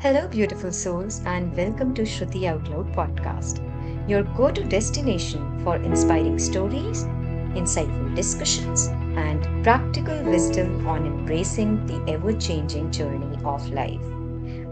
Hello, 0.00 0.28
beautiful 0.28 0.72
souls, 0.72 1.22
and 1.26 1.56
welcome 1.56 1.92
to 1.94 2.02
Shruti 2.02 2.44
Out 2.46 2.68
Loud 2.68 2.92
podcast, 2.94 3.58
your 4.08 4.22
go 4.22 4.50
to 4.50 4.62
destination 4.64 5.60
for 5.64 5.76
inspiring 5.76 6.38
stories, 6.38 7.04
insightful 7.54 8.14
discussions, 8.14 8.86
and 9.16 9.42
practical 9.64 10.22
wisdom 10.24 10.86
on 10.86 11.04
embracing 11.04 11.84
the 11.86 12.12
ever 12.12 12.32
changing 12.32 12.90
journey 12.92 13.38
of 13.44 13.68
life. 13.70 14.02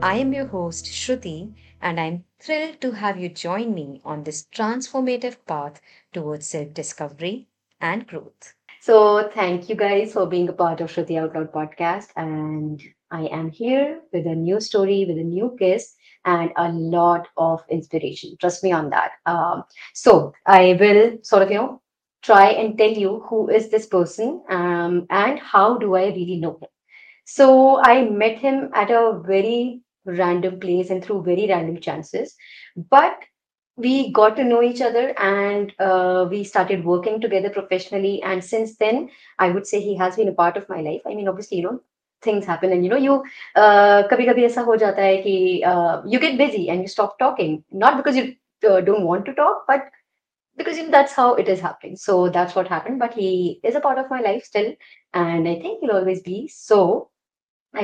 I 0.03 0.17
am 0.19 0.33
your 0.33 0.47
host, 0.47 0.87
Shruti, 0.87 1.55
and 1.81 1.99
I'm 1.99 2.25
thrilled 2.39 2.81
to 2.83 2.93
have 2.93 3.19
you 3.19 3.29
join 3.29 3.75
me 3.75 4.01
on 4.05 4.23
this 4.23 4.47
transformative 4.55 5.39
path 5.47 5.81
towards 6.13 6.47
self 6.47 6.73
discovery 6.73 7.49
and 7.81 8.07
growth. 8.07 8.55
So, 8.81 9.29
thank 9.35 9.69
you 9.69 9.75
guys 9.75 10.13
for 10.13 10.27
being 10.27 10.49
a 10.49 10.53
part 10.53 10.81
of 10.81 10.93
Shruti 10.93 11.21
Out 11.21 11.35
Loud 11.35 11.53
podcast. 11.53 12.11
And 12.17 12.81
I 13.11 13.27
am 13.27 13.51
here 13.51 14.01
with 14.13 14.27
a 14.27 14.35
new 14.35 14.61
story, 14.61 15.05
with 15.07 15.19
a 15.19 15.23
new 15.25 15.57
kiss, 15.59 15.95
and 16.25 16.51
a 16.57 16.71
lot 16.73 17.29
of 17.37 17.63
inspiration. 17.71 18.37
Trust 18.41 18.65
me 18.65 18.73
on 18.73 18.91
that. 18.91 19.13
Um, 19.27 19.65
so, 19.95 20.33
I 20.47 20.77
will 20.81 21.19
sort 21.23 21.43
of, 21.43 21.51
you 21.51 21.57
know, 21.57 21.83
try 22.23 22.49
and 22.49 22.77
tell 22.77 22.91
you 22.91 23.25
who 23.29 23.49
is 23.49 23.69
this 23.71 23.87
person 23.87 24.43
um, 24.51 25.07
and 25.11 25.39
how 25.39 25.79
do 25.79 25.95
I 25.95 26.07
really 26.07 26.37
know 26.37 26.59
him. 26.61 26.69
So, 27.25 27.81
I 27.83 28.09
met 28.09 28.39
him 28.39 28.71
at 28.75 28.91
a 28.91 29.21
very 29.25 29.83
random 30.05 30.61
place 30.61 30.91
and 30.91 31.05
through 31.05 31.23
very 31.23 31.47
random 31.49 31.81
chances. 31.81 32.35
But 32.77 33.19
we 33.77 34.11
got 34.13 34.37
to 34.37 34.45
know 34.45 34.63
each 34.63 34.81
other 34.81 35.15
and 35.19 35.73
uh, 35.79 36.27
we 36.31 36.43
started 36.45 36.85
working 36.85 37.21
together 37.21 37.51
professionally 37.51 38.23
and 38.23 38.43
since 38.43 38.77
then 38.77 39.11
i 39.39 39.51
would 39.51 39.67
say 39.67 39.81
he 39.81 39.95
has 39.95 40.17
been 40.17 40.29
a 40.29 40.33
part 40.33 40.57
of 40.57 40.69
my 40.69 40.81
life 40.81 41.03
i 41.07 41.15
mean 41.15 41.29
obviously 41.29 41.59
you 41.59 41.63
know 41.63 41.81
things 42.29 42.49
happen 42.53 42.73
and 42.77 42.85
you 42.87 42.91
know 42.93 43.03
you 43.07 43.17
uh, 43.63 44.03
kabhi 44.13 44.27
kabhi 44.31 44.47
aisa 44.49 44.65
ho 44.69 44.77
jata 44.85 45.07
hai 45.09 45.19
ki 45.27 45.37
uh, 45.73 45.95
you 46.15 46.23
get 46.25 46.39
busy 46.43 46.65
and 46.75 46.87
you 46.87 46.93
stop 46.95 47.19
talking 47.25 47.55
not 47.85 48.01
because 48.01 48.21
you 48.21 48.27
uh, 48.71 48.81
don't 48.91 49.09
want 49.11 49.31
to 49.31 49.37
talk 49.41 49.65
but 49.73 49.89
because 50.61 50.79
you 50.79 50.85
know, 50.85 50.95
that's 50.97 51.13
how 51.21 51.29
it 51.45 51.49
is 51.55 51.65
happening 51.69 51.97
so 52.05 52.19
that's 52.39 52.59
what 52.59 52.73
happened 52.75 53.05
but 53.05 53.19
he 53.23 53.31
is 53.71 53.81
a 53.81 53.85
part 53.89 54.03
of 54.05 54.15
my 54.17 54.21
life 54.29 54.45
still 54.51 54.73
and 55.25 55.53
i 55.55 55.57
think 55.65 55.81
he'll 55.81 55.97
always 56.01 56.23
be 56.29 56.39
so 56.49 56.83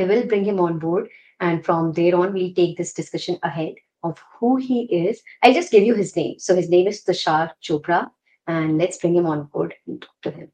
i 0.00 0.05
will 0.12 0.27
bring 0.34 0.50
him 0.50 0.61
on 0.66 0.78
board 0.86 1.09
and 1.41 1.64
from 1.70 1.92
there 2.00 2.14
on 2.16 2.33
we'll 2.38 2.55
take 2.61 2.77
this 2.77 2.94
discussion 3.00 3.38
ahead 3.42 3.75
of 4.03 4.22
who 4.38 4.56
he 4.56 4.83
is. 5.06 5.22
I'll 5.42 5.55
just 5.55 5.70
give 5.70 5.84
you 5.84 5.94
his 5.94 6.14
name. 6.16 6.38
So 6.38 6.55
his 6.55 6.69
name 6.69 6.88
is 6.88 7.05
Tushar 7.05 7.50
Chopra, 7.62 8.11
and 8.47 8.78
let's 8.78 8.98
bring 8.98 9.16
him 9.16 9.27
on 9.27 9.44
board 9.44 9.75
and 9.86 10.00
talk 10.03 10.20
to 10.22 10.31
him. 10.31 10.50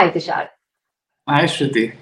Hi, 0.00 0.08
Tushar. 0.08 0.48
Hi, 1.28 1.44
Shruti. 1.44 1.94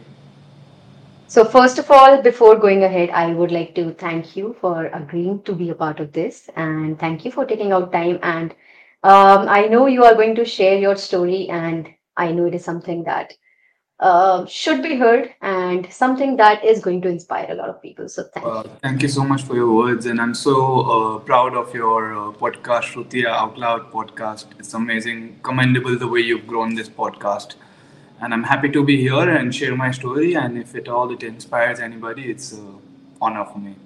So, 1.27 1.44
first 1.44 1.80
of 1.80 1.91
all, 1.91 2.22
before 2.22 2.55
going 2.56 2.84
ahead, 2.84 3.10
I 3.10 3.32
would 3.32 3.50
like 3.50 3.74
to 3.74 3.92
thank 3.94 4.36
you 4.36 4.55
for 4.60 4.86
agreeing 4.98 5.42
to 5.42 5.52
be 5.52 5.70
a 5.70 5.74
part 5.74 5.98
of 5.98 6.12
this 6.12 6.48
and 6.55 6.96
thank 6.96 7.24
you 7.24 7.32
for 7.32 7.44
taking 7.44 7.72
out 7.72 7.90
time. 7.92 8.20
And 8.22 8.52
um, 9.02 9.48
I 9.48 9.66
know 9.66 9.86
you 9.86 10.05
are 10.05 10.14
going 10.14 10.36
to 10.36 10.44
share 10.44 10.78
your 10.78 10.94
story, 10.94 11.48
and 11.48 11.88
I 12.16 12.30
know 12.30 12.46
it 12.46 12.55
is 12.55 12.64
something 12.64 13.02
that 13.02 13.32
uh, 13.98 14.46
should 14.46 14.80
be 14.80 14.94
heard 14.94 15.34
and 15.42 15.92
something 15.92 16.36
that 16.36 16.64
is 16.64 16.80
going 16.80 17.02
to 17.02 17.08
inspire 17.08 17.48
a 17.50 17.55
lot 17.55 17.68
of 17.68 17.83
people. 17.83 18.08
So 18.08 18.28
thank 18.33 18.46
uh, 18.46 18.62
you. 18.64 18.70
Thank 18.80 19.02
you 19.02 19.08
so 19.08 19.24
much 19.24 19.42
for 19.42 19.56
your 19.56 19.74
words, 19.74 20.06
and 20.06 20.20
I'm 20.20 20.34
so 20.34 20.56
uh, 20.83 21.18
proud 21.18 21.56
of 21.56 21.74
your 21.74 22.14
uh, 22.14 22.30
podcast, 22.30 22.92
Shruti 22.92 23.27
Out 23.27 23.58
Loud 23.58 23.90
podcast. 23.90 24.46
It's 24.60 24.74
amazing, 24.74 25.40
commendable 25.42 25.98
the 25.98 26.06
way 26.06 26.20
you've 26.20 26.46
grown 26.46 26.77
this 26.77 26.88
podcast, 26.88 27.56
and 28.20 28.34
I'm 28.34 28.42
happy 28.42 28.69
to 28.70 28.84
be 28.84 28.97
here 29.00 29.28
and 29.28 29.55
share 29.55 29.77
my 29.77 29.91
story. 29.91 30.34
And 30.34 30.58
if 30.58 30.74
at 30.74 30.88
all 30.88 31.11
it 31.12 31.22
inspires 31.22 31.80
anybody, 31.80 32.30
it's 32.30 32.52
an 32.52 32.78
honor 33.20 33.44
for 33.44 33.58
me. 33.58 33.77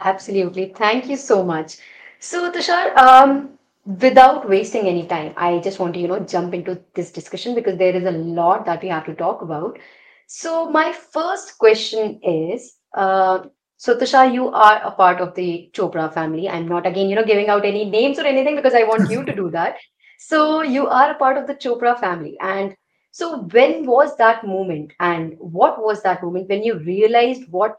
Absolutely, 0.00 0.72
thank 0.76 1.08
you 1.08 1.16
so 1.16 1.42
much. 1.42 1.78
So 2.18 2.50
Tushar, 2.52 2.96
um, 2.96 3.50
without 3.86 4.48
wasting 4.48 4.86
any 4.86 5.06
time, 5.06 5.34
I 5.36 5.58
just 5.58 5.78
want 5.78 5.94
to, 5.94 6.00
you 6.00 6.08
know, 6.08 6.20
jump 6.20 6.54
into 6.54 6.80
this 6.94 7.10
discussion 7.10 7.54
because 7.54 7.78
there 7.78 7.94
is 7.94 8.04
a 8.04 8.10
lot 8.10 8.66
that 8.66 8.82
we 8.82 8.88
have 8.88 9.06
to 9.06 9.14
talk 9.14 9.42
about. 9.42 9.78
So 10.26 10.70
my 10.70 10.92
first 10.92 11.58
question 11.58 12.20
is, 12.22 12.76
uh, 12.94 13.44
so 13.76 13.96
Tushar, 13.96 14.32
you 14.32 14.48
are 14.48 14.80
a 14.82 14.90
part 14.92 15.20
of 15.20 15.34
the 15.34 15.70
Chopra 15.72 16.12
family. 16.12 16.48
I'm 16.48 16.68
not 16.68 16.86
again, 16.86 17.08
you 17.08 17.16
know, 17.16 17.24
giving 17.24 17.48
out 17.48 17.64
any 17.64 17.84
names 17.84 18.18
or 18.18 18.24
anything 18.24 18.56
because 18.56 18.74
I 18.74 18.84
want 18.84 19.10
you 19.10 19.24
to 19.24 19.34
do 19.34 19.50
that. 19.50 19.76
So 20.26 20.62
you 20.62 20.86
are 20.88 21.10
a 21.10 21.14
part 21.16 21.36
of 21.36 21.46
the 21.46 21.54
Chopra 21.54 22.00
family. 22.00 22.38
And 22.40 22.74
so 23.10 23.42
when 23.42 23.84
was 23.84 24.16
that 24.16 24.46
moment 24.46 24.94
and 24.98 25.36
what 25.38 25.82
was 25.82 26.02
that 26.02 26.22
moment 26.22 26.48
when 26.48 26.62
you 26.62 26.78
realized 26.78 27.42
what 27.50 27.76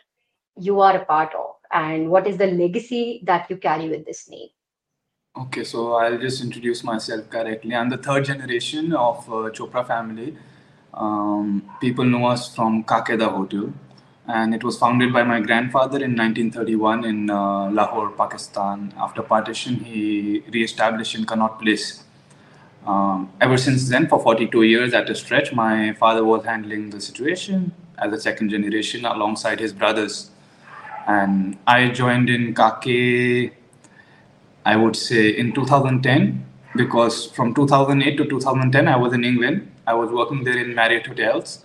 you 0.56 0.80
are 0.80 0.96
a 0.96 1.06
part 1.06 1.34
of 1.34 1.56
and 1.72 2.12
what 2.12 2.28
is 2.28 2.38
the 2.38 2.46
legacy 2.46 3.24
that 3.26 3.50
you 3.50 3.58
carry 3.58 3.90
with 3.90 4.06
this 4.06 4.30
name? 4.30 4.50
Okay, 5.36 5.64
so 5.64 5.94
I'll 5.94 6.20
just 6.20 6.44
introduce 6.44 6.84
myself 6.84 7.28
correctly. 7.32 7.74
I'm 7.74 7.90
the 7.90 7.98
third 7.98 8.26
generation 8.26 8.94
of 8.94 9.28
uh, 9.28 9.50
Chopra 9.50 9.86
family. 9.86 10.38
Um, 10.94 11.68
people 11.82 12.06
know 12.06 12.28
us 12.28 12.56
from 12.56 12.84
Kake 12.84 13.18
Da 13.20 13.28
Hotel, 13.28 13.74
and 14.28 14.54
it 14.54 14.64
was 14.64 14.78
founded 14.78 15.12
by 15.12 15.24
my 15.24 15.42
grandfather 15.42 15.98
in 15.98 16.16
1931 16.16 17.04
in 17.04 17.30
uh, 17.30 17.70
Lahore, 17.72 18.12
Pakistan. 18.12 18.94
After 18.98 19.24
partition, 19.24 19.76
he 19.78 20.44
re-established 20.54 21.16
in 21.16 21.26
Connaught 21.26 21.60
Place. 21.60 22.05
Um, 22.86 23.32
ever 23.42 23.58
since 23.58 23.90
then, 23.90 24.08
for 24.08 24.22
42 24.22 24.64
years 24.64 24.94
at 24.94 25.10
a 25.10 25.16
stretch, 25.16 25.54
my 25.54 25.94
father 25.94 26.24
was 26.24 26.46
handling 26.46 26.92
the 26.92 27.02
situation 27.02 27.74
as 27.98 28.14
a 28.14 28.20
second 28.20 28.50
generation 28.50 29.06
alongside 29.06 29.60
his 29.60 29.74
brothers. 29.74 30.30
And 31.08 31.58
I 31.68 31.90
joined 31.90 32.30
in 32.30 32.54
Kake 32.54 33.54
I 34.66 34.76
would 34.76 34.96
say 34.96 35.30
in 35.30 35.54
2010 35.54 36.44
because 36.76 37.28
from 37.32 37.54
2008 37.54 38.18
to 38.18 38.26
2010 38.26 38.88
I 38.88 38.98
was 38.98 39.14
in 39.14 39.24
England. 39.24 39.72
I 39.86 39.94
was 39.94 40.10
working 40.10 40.44
there 40.44 40.58
in 40.58 40.74
Marriott 40.74 41.06
hotels, 41.06 41.64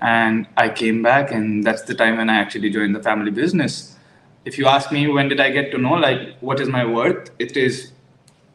and 0.00 0.46
I 0.56 0.68
came 0.68 1.02
back, 1.02 1.32
and 1.32 1.64
that's 1.64 1.82
the 1.82 1.94
time 1.94 2.18
when 2.18 2.30
I 2.30 2.36
actually 2.36 2.70
joined 2.70 2.94
the 2.94 3.02
family 3.02 3.32
business. 3.32 3.96
If 4.44 4.56
you 4.58 4.66
ask 4.66 4.92
me 4.92 5.08
when 5.08 5.28
did 5.28 5.40
I 5.40 5.50
get 5.50 5.72
to 5.72 5.78
know 5.78 5.94
like 5.94 6.36
what 6.38 6.60
is 6.60 6.68
my 6.68 6.84
worth, 6.86 7.30
it 7.40 7.56
is 7.56 7.90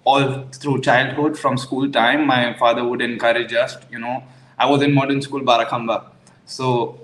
all 0.04 0.48
through 0.52 0.82
childhood 0.82 1.38
from 1.38 1.58
school 1.58 1.92
time. 1.92 2.26
My 2.26 2.54
father 2.58 2.84
would 2.84 3.02
encourage 3.02 3.54
us. 3.54 3.78
You 3.90 4.00
know, 4.00 4.24
I 4.58 4.66
was 4.66 4.82
in 4.82 4.94
modern 4.94 5.22
school 5.22 5.42
Barakhamba, 5.42 6.06
so 6.46 7.00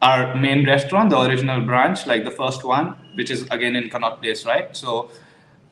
our 0.00 0.34
main 0.34 0.66
restaurant, 0.66 1.10
the 1.10 1.20
original 1.20 1.60
branch, 1.60 2.06
like 2.06 2.24
the 2.24 2.30
first 2.30 2.64
one, 2.64 2.96
which 3.14 3.30
is 3.30 3.42
again 3.50 3.76
in 3.76 3.88
Connaught 3.88 4.20
Place, 4.20 4.44
right? 4.44 4.76
So 4.76 5.10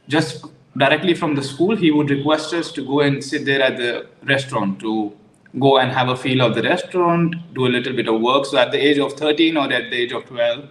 just 0.08 0.44
directly 0.76 1.14
from 1.14 1.34
the 1.34 1.42
school, 1.42 1.76
he 1.76 1.90
would 1.90 2.10
request 2.10 2.54
us 2.54 2.70
to 2.72 2.84
go 2.84 3.00
and 3.00 3.22
sit 3.22 3.44
there 3.44 3.62
at 3.62 3.76
the 3.76 4.06
restaurant 4.22 4.78
to 4.80 5.12
go 5.58 5.78
and 5.78 5.90
have 5.90 6.08
a 6.08 6.16
feel 6.16 6.42
of 6.42 6.54
the 6.54 6.62
restaurant, 6.62 7.34
do 7.54 7.66
a 7.66 7.72
little 7.76 7.92
bit 7.92 8.08
of 8.08 8.20
work. 8.20 8.46
So 8.46 8.56
at 8.58 8.70
the 8.70 8.78
age 8.78 8.98
of 8.98 9.14
13 9.14 9.56
or 9.56 9.64
at 9.72 9.90
the 9.90 9.96
age 9.96 10.12
of 10.12 10.24
12, 10.26 10.68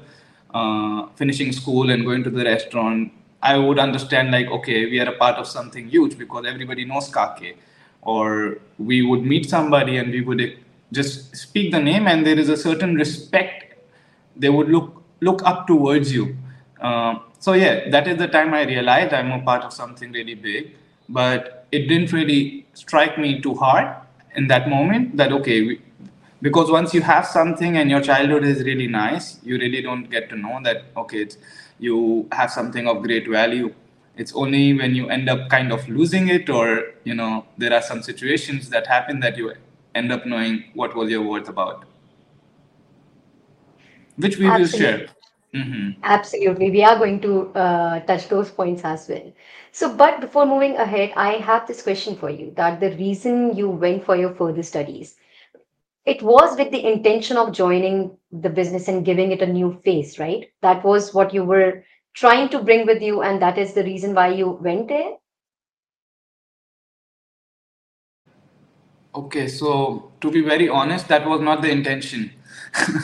uh, 0.54 1.08
finishing 1.16 1.52
school 1.52 1.90
and 1.90 2.06
going 2.06 2.24
to 2.24 2.30
the 2.30 2.46
restaurant, 2.46 3.12
I 3.42 3.58
would 3.58 3.80
understand 3.80 4.32
like, 4.32 4.48
okay, 4.48 4.86
we 4.86 5.00
are 5.00 5.10
a 5.10 5.18
part 5.18 5.38
of 5.38 5.48
something 5.48 5.88
huge 5.88 6.18
because 6.18 6.46
everybody 6.46 6.86
knows 6.86 7.14
Kake. 7.14 7.58
Or 8.02 8.58
we 8.78 9.02
would 9.02 9.24
meet 9.24 9.50
somebody 9.50 9.98
and 9.98 10.12
we 10.12 10.22
would 10.22 10.58
just 10.92 11.36
speak 11.36 11.72
the 11.72 11.80
name 11.80 12.08
and 12.08 12.26
there 12.26 12.40
is 12.40 12.50
a 12.50 12.58
certain 12.58 12.96
respect 12.96 13.70
they 14.36 14.50
would 14.50 14.70
look 14.70 15.04
look 15.22 15.44
up 15.46 15.68
towards 15.68 16.14
you. 16.14 16.38
Uh, 16.82 17.20
so 17.40 17.54
yeah, 17.54 17.90
that 17.90 18.08
is 18.08 18.18
the 18.18 18.28
time 18.28 18.54
I 18.54 18.64
realized 18.64 19.14
I'm 19.14 19.32
a 19.32 19.42
part 19.42 19.64
of 19.64 19.74
something 19.74 20.12
really 20.12 20.36
big. 20.36 20.76
But 21.10 21.68
it 21.72 21.88
didn't 21.88 22.14
really 22.14 22.66
strike 22.74 23.18
me 23.18 23.42
too 23.42 23.56
hard 23.56 23.96
in 24.36 24.48
that 24.48 24.70
moment. 24.70 25.18
That 25.18 25.32
okay, 25.34 25.62
we, 25.62 25.82
because 26.42 26.72
once 26.72 26.94
you 26.94 27.02
have 27.02 27.26
something 27.26 27.78
and 27.78 27.90
your 27.90 28.02
childhood 28.02 28.44
is 28.44 28.64
really 28.64 28.88
nice, 28.88 29.40
you 29.44 29.58
really 29.58 29.82
don't 29.82 30.10
get 30.10 30.30
to 30.30 30.38
know 30.38 30.60
that 30.64 30.86
okay, 30.96 31.28
you 31.80 32.28
have 32.32 32.52
something 32.52 32.88
of 32.88 33.02
great 33.04 33.28
value. 33.28 33.74
It's 34.16 34.34
only 34.36 34.74
when 34.74 34.96
you 34.96 35.10
end 35.10 35.30
up 35.30 35.50
kind 35.50 35.72
of 35.72 35.88
losing 35.88 36.28
it, 36.28 36.50
or 36.50 36.94
you 37.04 37.16
know, 37.16 37.46
there 37.58 37.74
are 37.74 37.82
some 37.82 38.04
situations 38.04 38.70
that 38.70 38.88
happen 38.88 39.20
that 39.22 39.38
you 39.38 39.54
end 39.96 40.12
up 40.12 40.26
knowing 40.26 40.66
what 40.74 40.96
was 40.96 41.10
your 41.10 41.24
worth 41.24 41.50
about, 41.50 41.86
which 44.18 44.38
we 44.38 44.46
Absolutely. 44.46 44.62
will 44.62 44.98
share. 44.98 45.08
Mm-hmm. 45.56 46.02
Absolutely. 46.04 46.70
We 46.70 46.84
are 46.84 46.98
going 46.98 47.22
to 47.22 47.48
uh, 47.56 48.00
touch 48.02 48.30
those 48.30 48.52
points 48.52 48.84
as 48.84 49.08
well. 49.10 49.34
So, 49.72 49.96
but 49.96 50.22
before 50.22 50.46
moving 50.46 50.76
ahead, 50.78 51.14
I 51.16 51.34
have 51.34 51.68
this 51.68 51.82
question 51.82 52.16
for 52.16 52.30
you 52.30 52.52
that 52.56 52.80
the 52.80 52.92
reason 52.98 53.56
you 53.56 53.70
went 53.70 54.06
for 54.06 54.16
your 54.16 54.34
further 54.36 54.64
studies, 54.64 55.16
it 56.10 56.24
was 56.24 56.58
with 56.58 56.72
the 56.72 56.84
intention 56.92 57.38
of 57.38 57.52
joining 57.52 58.18
the 58.32 58.50
business 58.50 58.88
and 58.88 59.06
giving 59.06 59.32
it 59.32 59.44
a 59.44 59.54
new 59.54 59.80
face, 59.86 60.18
right? 60.18 60.52
That 60.64 60.84
was 60.84 61.14
what 61.14 61.34
you 61.34 61.44
were 61.44 61.84
trying 62.16 62.50
to 62.50 62.64
bring 62.64 62.88
with 62.88 63.02
you, 63.02 63.22
and 63.22 63.42
that 63.44 63.60
is 63.60 63.74
the 63.74 63.84
reason 63.84 64.16
why 64.16 64.30
you 64.30 64.50
went 64.50 64.88
there. 64.88 65.12
Okay, 69.14 69.48
so 69.48 70.12
to 70.22 70.32
be 70.32 70.42
very 70.42 70.68
honest, 70.68 71.08
that 71.10 71.28
was 71.28 71.42
not 71.42 71.62
the 71.62 71.70
intention. 71.70 72.32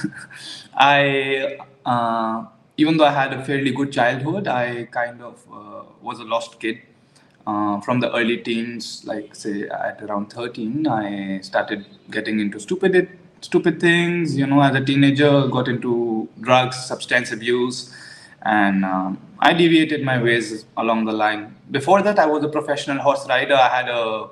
I, 0.75 1.57
uh, 1.86 2.46
even 2.78 2.98
though 2.98 3.06
I 3.06 3.12
had 3.12 3.34
a 3.34 3.46
fairly 3.46 3.72
good 3.72 3.92
childhood, 3.92 4.48
I 4.48 4.86
kind 4.86 5.22
of 5.22 5.46
uh, 5.52 5.84
was 6.02 6.19
a 6.19 6.24
lost 6.24 6.60
kid. 6.60 6.81
Uh, 7.47 7.80
from 7.81 8.00
the 8.00 8.12
early 8.15 8.38
teens, 8.38 9.03
like 9.06 9.36
say 9.36 9.69
at 9.69 10.01
around 10.01 10.33
13, 10.33 10.88
I 10.88 11.42
started 11.42 11.86
getting 12.09 12.39
into 12.39 12.59
stupid 12.59 13.19
stupid 13.42 13.80
things. 13.80 14.36
You 14.36 14.47
know, 14.47 14.62
as 14.62 14.75
a 14.75 14.83
teenager, 14.83 15.47
got 15.47 15.68
into 15.68 16.27
drugs, 16.42 16.75
substance 16.86 17.31
abuse, 17.31 17.94
and 18.42 18.83
um, 18.83 19.19
I 19.39 19.53
deviated 19.53 20.03
my 20.03 20.21
ways 20.21 20.65
along 20.75 21.06
the 21.06 21.13
line. 21.13 21.56
Before 21.69 22.01
that, 22.01 22.18
I 22.18 22.25
was 22.25 22.44
a 22.44 22.50
professional 22.50 22.97
horse 22.97 23.27
rider. 23.30 23.53
I 23.53 23.69
had 23.69 23.89
a 23.89 24.30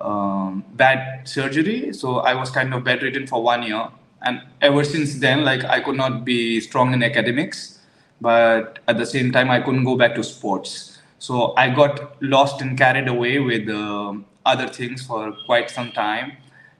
um, 0.00 0.64
bad 0.74 1.28
surgery, 1.28 1.92
so 1.92 2.20
I 2.20 2.34
was 2.34 2.50
kind 2.50 2.72
of 2.72 2.84
bedridden 2.84 3.26
for 3.26 3.42
one 3.42 3.64
year. 3.64 3.88
And 4.22 4.40
ever 4.62 4.82
since 4.82 5.18
then, 5.18 5.44
like 5.44 5.62
I 5.64 5.80
could 5.80 5.96
not 5.96 6.24
be 6.24 6.60
strong 6.60 6.94
in 6.94 7.02
academics, 7.02 7.80
but 8.18 8.78
at 8.88 8.96
the 8.96 9.04
same 9.04 9.30
time, 9.30 9.50
I 9.50 9.60
couldn't 9.60 9.84
go 9.84 9.96
back 9.96 10.14
to 10.14 10.24
sports 10.24 10.95
so 11.18 11.54
I 11.56 11.70
got 11.70 12.22
lost 12.22 12.60
and 12.60 12.76
carried 12.76 13.08
away 13.08 13.38
with 13.38 13.68
uh, 13.68 14.14
other 14.44 14.68
things 14.68 15.04
for 15.04 15.32
quite 15.46 15.70
some 15.70 15.92
time. 15.92 16.32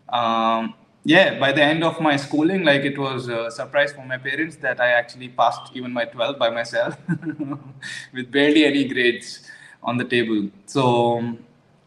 Um, 0.08 0.74
yeah, 1.04 1.38
by 1.38 1.52
the 1.52 1.62
end 1.62 1.84
of 1.84 2.00
my 2.00 2.16
schooling, 2.16 2.64
like 2.64 2.82
it 2.82 2.98
was 2.98 3.28
a 3.28 3.50
surprise 3.50 3.92
for 3.92 4.04
my 4.04 4.18
parents 4.18 4.56
that 4.56 4.80
I 4.80 4.88
actually 4.88 5.28
passed 5.28 5.70
even 5.74 5.92
my 5.92 6.04
12 6.04 6.38
by 6.38 6.50
myself 6.50 6.96
with 8.12 8.30
barely 8.30 8.64
any 8.64 8.88
grades 8.88 9.48
on 9.82 9.96
the 9.96 10.04
table. 10.04 10.50
So 10.66 11.18
um, 11.18 11.44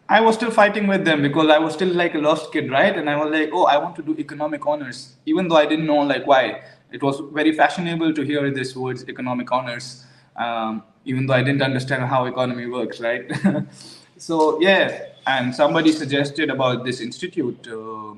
I 0.07 0.21
was 0.21 0.35
still 0.35 0.51
fighting 0.51 0.87
with 0.87 1.05
them 1.05 1.21
because 1.21 1.49
I 1.49 1.59
was 1.59 1.73
still 1.73 1.89
like 1.89 2.15
a 2.15 2.17
lost 2.17 2.51
kid, 2.51 2.71
right? 2.71 2.97
And 2.97 3.09
I 3.09 3.15
was 3.17 3.31
like, 3.31 3.49
oh, 3.51 3.65
I 3.65 3.77
want 3.77 3.95
to 3.97 4.01
do 4.01 4.15
economic 4.17 4.65
honors, 4.65 5.17
even 5.25 5.47
though 5.47 5.57
I 5.57 5.65
didn't 5.65 5.85
know 5.85 5.99
like 5.99 6.25
why. 6.25 6.61
It 6.91 7.03
was 7.03 7.21
very 7.31 7.51
fashionable 7.51 8.13
to 8.13 8.23
hear 8.23 8.49
this 8.51 8.75
words 8.75 9.05
economic 9.07 9.51
honors 9.51 10.05
um, 10.35 10.83
even 11.09 11.25
though 11.25 11.33
I 11.33 11.41
didn't 11.41 11.63
understand 11.63 12.03
how 12.03 12.25
economy 12.25 12.67
works, 12.67 12.99
right? 12.99 13.25
so 14.17 14.61
yeah, 14.61 15.05
and 15.25 15.55
somebody 15.55 15.91
suggested 15.91 16.51
about 16.51 16.85
this 16.85 17.01
institute. 17.01 17.67
Uh, 17.67 18.13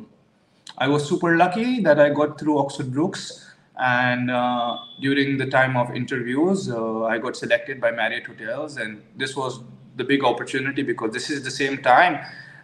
I 0.78 0.88
was 0.88 1.08
super 1.08 1.38
lucky 1.38 1.80
that 1.82 2.00
I 2.00 2.10
got 2.10 2.38
through 2.40 2.60
Oxford 2.60 2.92
Brookes, 2.92 3.50
and 3.80 4.30
uh, 4.30 4.78
during 5.00 5.38
the 5.38 5.46
time 5.46 5.78
of 5.78 5.96
interviews, 5.96 6.70
uh, 6.70 7.06
I 7.06 7.18
got 7.18 7.38
selected 7.38 7.80
by 7.80 7.92
Marriott 7.92 8.28
Hotels, 8.28 8.78
and 8.78 9.02
this 9.16 9.36
was 9.38 9.62
the 9.96 10.04
big 10.04 10.24
opportunity 10.26 10.84
because 10.84 11.12
this 11.14 11.30
is 11.30 11.44
the 11.44 11.52
same 11.52 11.82
time 11.82 12.20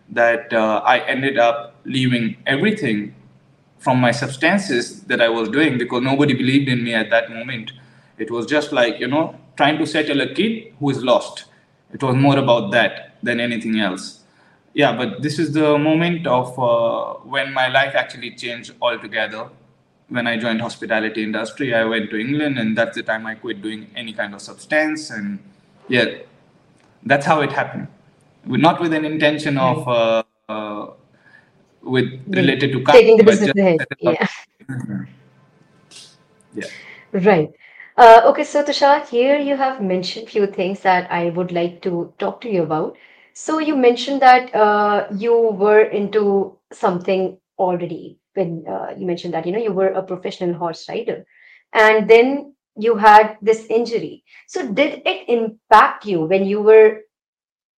that 0.10 0.52
uh, 0.52 0.82
I 0.84 1.00
ended 1.08 1.38
up 1.38 1.76
leaving 1.86 2.38
everything 2.46 3.16
from 3.80 4.00
my 4.00 4.12
substances 4.12 5.04
that 5.04 5.22
I 5.22 5.30
was 5.30 5.50
doing 5.50 5.78
because 5.78 6.02
nobody 6.02 6.34
believed 6.34 6.68
in 6.68 6.84
me 6.84 6.94
at 6.94 7.10
that 7.12 7.30
moment. 7.30 7.72
It 8.18 8.32
was 8.32 8.46
just 8.46 8.72
like, 8.72 9.00
you 9.00 9.08
know, 9.08 9.36
trying 9.57 9.77
to 9.80 9.86
settle 9.86 10.21
a 10.21 10.33
kid 10.33 10.74
who 10.80 10.89
is 10.92 11.04
lost. 11.04 11.45
It 11.92 12.01
was 12.01 12.15
more 12.15 12.38
about 12.38 12.71
that 12.71 13.18
than 13.24 13.39
anything 13.39 13.80
else. 13.80 14.24
Yeah, 14.74 14.95
but 14.95 15.21
this 15.24 15.39
is 15.39 15.54
the 15.54 15.77
moment 15.77 16.27
of 16.27 16.57
uh, 16.59 17.13
when 17.24 17.51
my 17.54 17.68
life 17.68 17.95
actually 17.95 18.36
changed 18.36 18.74
altogether. 18.81 19.50
When 20.09 20.27
I 20.27 20.38
joined 20.38 20.62
hospitality 20.62 21.24
industry, 21.24 21.74
I 21.74 21.83
went 21.83 22.12
to 22.12 22.18
England, 22.18 22.59
and 22.59 22.77
that's 22.77 22.95
the 22.95 23.04
time 23.04 23.25
I 23.25 23.36
quit 23.36 23.62
doing 23.62 23.88
any 23.95 24.13
kind 24.13 24.33
of 24.33 24.42
substance. 24.42 25.09
And 25.09 25.39
yeah, 25.89 26.19
that's 27.04 27.25
how 27.25 27.42
it 27.42 27.51
happened. 27.51 27.88
Not 28.45 28.80
with 28.80 28.94
an 28.94 29.04
intention 29.04 29.57
of 29.57 29.88
uh, 29.88 30.24
uh, 30.48 30.92
with 31.81 32.21
related 32.27 32.71
to 32.74 32.83
taking 32.86 33.18
the 33.18 33.24
business 33.24 33.51
ahead. 33.57 33.80
Yeah. 34.00 34.27
yeah. 36.54 36.68
Right. 37.12 37.51
Uh, 37.98 38.22
okay, 38.26 38.44
so 38.44 38.64
Tushar, 38.64 39.08
here 39.10 39.38
you 39.40 39.56
have 39.58 39.82
mentioned 39.82 40.30
few 40.30 40.46
things 40.46 40.82
that 40.82 41.12
I 41.12 41.30
would 41.32 41.52
like 41.52 41.82
to 41.82 42.14
talk 42.20 42.42
to 42.42 42.50
you 42.50 42.64
about. 42.64 42.96
So 43.34 43.60
you 43.60 43.76
mentioned 43.76 44.22
that 44.22 44.54
uh, 44.54 45.08
you 45.16 45.34
were 45.36 45.82
into 45.82 46.58
something 46.72 47.40
already 47.58 48.20
when 48.36 48.66
uh, 48.68 48.94
you 48.98 49.06
mentioned 49.08 49.34
that 49.34 49.46
you 49.48 49.52
know 49.52 49.60
you 49.60 49.72
were 49.74 49.88
a 49.90 50.04
professional 50.04 50.54
horse 50.54 50.88
rider, 50.88 51.26
and 51.74 52.08
then 52.10 52.54
you 52.76 52.96
had 52.98 53.38
this 53.42 53.66
injury. 53.68 54.24
So 54.48 54.72
did 54.72 55.02
it 55.06 55.28
impact 55.28 56.06
you 56.06 56.22
when 56.22 56.46
you 56.46 56.62
were 56.62 57.02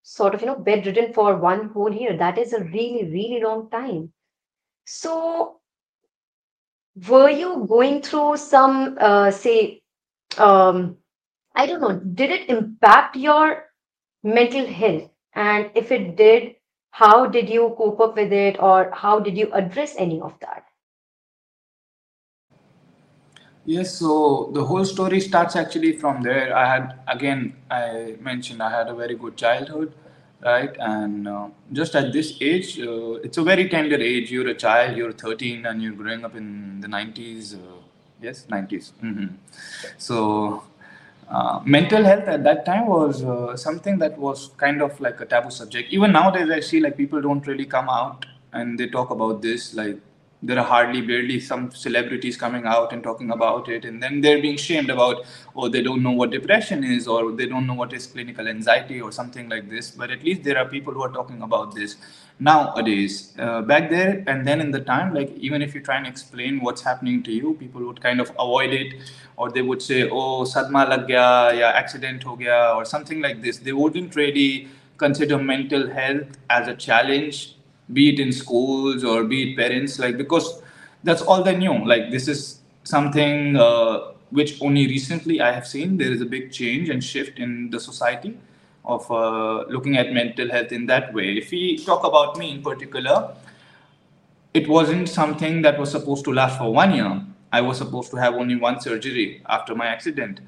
sort 0.04 0.36
of 0.36 0.42
you 0.42 0.48
know 0.48 0.57
bedridden 0.60 1.13
for 1.13 1.38
one 1.38 1.69
whole 1.69 1.94
year? 1.94 2.18
That 2.18 2.38
is 2.39 2.54
a 2.54 2.63
really 2.63 3.06
really 3.12 3.42
long 3.44 3.69
time. 3.72 4.13
So 4.86 5.62
were 7.07 7.30
you 7.30 7.65
going 7.68 8.01
through 8.01 8.38
some 8.38 8.98
uh, 9.00 9.31
say 9.31 9.78
um, 10.37 10.97
I 11.55 11.65
don't 11.65 11.81
know, 11.81 11.99
did 11.99 12.31
it 12.31 12.49
impact 12.49 13.15
your 13.15 13.65
mental 14.23 14.65
health? 14.65 15.09
And 15.33 15.71
if 15.75 15.91
it 15.91 16.15
did, 16.15 16.55
how 16.91 17.25
did 17.25 17.49
you 17.49 17.75
cope 17.77 17.99
up 17.99 18.15
with 18.15 18.31
it 18.31 18.57
or 18.59 18.91
how 18.93 19.19
did 19.19 19.37
you 19.37 19.51
address 19.53 19.95
any 19.97 20.19
of 20.21 20.33
that? 20.41 20.65
Yes, 23.65 23.93
so 23.99 24.49
the 24.53 24.63
whole 24.65 24.85
story 24.85 25.19
starts 25.19 25.55
actually 25.55 25.97
from 25.97 26.23
there. 26.23 26.55
I 26.57 26.65
had, 26.65 26.99
again, 27.07 27.55
I 27.69 28.15
mentioned 28.19 28.63
I 28.63 28.71
had 28.71 28.87
a 28.87 28.95
very 28.95 29.15
good 29.15 29.37
childhood, 29.37 29.93
right? 30.43 30.75
And 30.79 31.27
uh, 31.27 31.49
just 31.71 31.93
at 31.95 32.11
this 32.11 32.35
age, 32.41 32.79
uh, 32.79 33.15
it's 33.15 33.37
a 33.37 33.43
very 33.43 33.69
tender 33.69 33.97
age. 33.97 34.31
You're 34.31 34.47
a 34.47 34.55
child, 34.55 34.97
you're 34.97 35.11
13, 35.11 35.65
and 35.67 35.83
you're 35.83 35.93
growing 35.93 36.25
up 36.25 36.35
in 36.35 36.81
the 36.81 36.87
90s. 36.87 37.55
Uh, 37.55 37.78
yes 38.21 38.45
90s 38.50 38.92
mm-hmm. 39.04 39.27
so 39.98 40.63
uh, 41.30 41.60
mental 41.63 42.04
health 42.04 42.27
at 42.27 42.44
that 42.44 42.66
time 42.66 42.88
was 42.88 43.24
uh, 43.24 43.56
something 43.56 43.98
that 44.00 44.18
was 44.18 44.50
kind 44.57 44.81
of 44.81 45.00
like 45.00 45.19
a 45.21 45.25
taboo 45.25 45.51
subject 45.51 45.92
even 45.92 46.12
nowadays 46.12 46.50
i 46.50 46.60
see 46.60 46.80
like 46.80 46.98
people 46.98 47.21
don't 47.21 47.45
really 47.48 47.66
come 47.66 47.89
out 47.89 48.25
and 48.54 48.80
they 48.80 48.88
talk 48.88 49.10
about 49.12 49.42
this 49.42 49.74
like 49.74 50.00
there 50.41 50.57
are 50.57 50.65
hardly 50.65 51.01
barely 51.01 51.39
some 51.39 51.69
celebrities 51.71 52.38
coming 52.38 52.65
out 52.65 52.94
and 52.94 53.03
talking 53.03 53.31
about 53.31 53.68
it 53.68 53.83
and 53.83 54.01
then 54.01 54.21
they're 54.21 54.41
being 54.41 54.56
shamed 54.56 54.89
about 54.89 55.25
oh 55.56 55.68
they 55.68 55.81
don't 55.81 56.01
know 56.01 56.12
what 56.12 56.31
depression 56.31 56.83
is 56.83 57.07
or 57.07 57.31
they 57.33 57.45
don't 57.45 57.68
know 57.68 57.74
what 57.74 57.91
is 57.91 58.07
clinical 58.07 58.47
anxiety 58.47 59.01
or 59.01 59.12
something 59.12 59.50
like 59.50 59.69
this 59.69 59.91
but 59.91 60.09
at 60.09 60.24
least 60.24 60.44
there 60.44 60.57
are 60.57 60.65
people 60.65 60.94
who 60.94 61.01
are 61.01 61.12
talking 61.12 61.41
about 61.41 61.75
this 61.75 61.97
nowadays. 62.39 63.33
Uh, 63.38 63.62
back 63.62 63.89
there 63.89 64.24
and 64.27 64.47
then 64.47 64.62
in 64.62 64.71
the 64.71 64.80
time 64.80 65.13
like 65.13 65.30
even 65.38 65.62
if 65.62 65.75
you 65.75 65.81
try 65.81 65.97
and 65.97 66.07
explain 66.07 66.62
what's 66.62 66.81
happening 66.81 67.22
to 67.22 67.31
you 67.31 67.53
people 67.55 67.86
would 67.86 68.01
kind 68.01 68.22
of 68.22 68.29
avoid 68.39 68.74
it 68.74 68.93
or 69.36 69.51
they 69.51 69.62
would 69.62 69.81
say 69.81 70.10
oh 70.10 70.43
sadma 70.43 70.88
lag 70.88 71.05
gaya 71.08 71.53
ya 71.60 71.67
accident 71.81 72.24
ho 72.24 72.36
gaya 72.38 72.74
or 72.75 72.86
something 72.86 73.22
like 73.22 73.41
this. 73.41 73.58
They 73.58 73.74
wouldn't 73.74 74.15
really 74.15 74.69
consider 74.98 75.38
mental 75.38 75.89
health 75.89 76.38
as 76.50 76.67
a 76.67 76.75
challenge 76.75 77.55
be 77.93 78.10
it 78.13 78.19
in 78.19 78.31
schools 78.31 79.03
or 79.03 79.24
be 79.24 79.51
it 79.51 79.58
parents 79.58 80.00
like 80.00 80.17
because 80.17 80.62
that's 81.03 81.22
all 81.22 81.43
they 81.43 81.55
knew. 81.55 81.86
Like 81.86 82.12
this 82.12 82.27
is 82.27 82.60
something 82.84 83.55
uh, 83.55 84.12
which 84.31 84.62
only 84.62 84.88
recently 84.88 85.41
i 85.41 85.51
have 85.51 85.67
seen. 85.67 85.98
There 85.98 86.12
is 86.12 86.22
a 86.22 86.25
big 86.25 86.51
change 86.51 86.89
and 86.89 87.03
shift 87.03 87.39
in 87.39 87.69
the 87.69 87.79
society 87.79 88.38
of 88.86 89.10
uh, 89.12 89.65
looking 89.67 89.98
at 89.98 90.13
mental 90.13 90.50
health 90.50 90.72
in 90.72 90.86
that 90.88 91.13
way. 91.13 91.38
If 91.38 91.51
we 91.51 91.77
talk 91.86 92.03
about 92.03 92.38
me 92.38 92.51
in 92.51 92.62
particular 92.62 93.36
it 94.53 94.67
wasn't 94.67 95.08
something 95.08 95.62
that 95.62 95.79
was 95.79 95.91
supposed 95.91 96.25
to 96.25 96.34
last 96.34 96.58
for 96.58 96.74
one 96.74 96.93
year. 96.93 97.22
I 97.51 97.62
was 97.62 97.77
supposed 97.77 98.12
to 98.12 98.17
have 98.17 98.34
only 98.36 98.55
one 98.55 98.79
surgery 98.81 99.41
after 99.48 99.75
my 99.75 99.88
accident. 99.88 100.39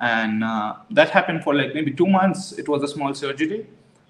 And 0.00 0.44
uh, 0.44 0.76
that 0.90 1.10
happened 1.10 1.42
for 1.42 1.54
like 1.54 1.74
maybe 1.74 1.92
two 1.92 2.06
months. 2.06 2.52
It 2.52 2.68
was 2.68 2.82
a 2.82 2.88
small 2.88 3.14
surgery 3.14 3.66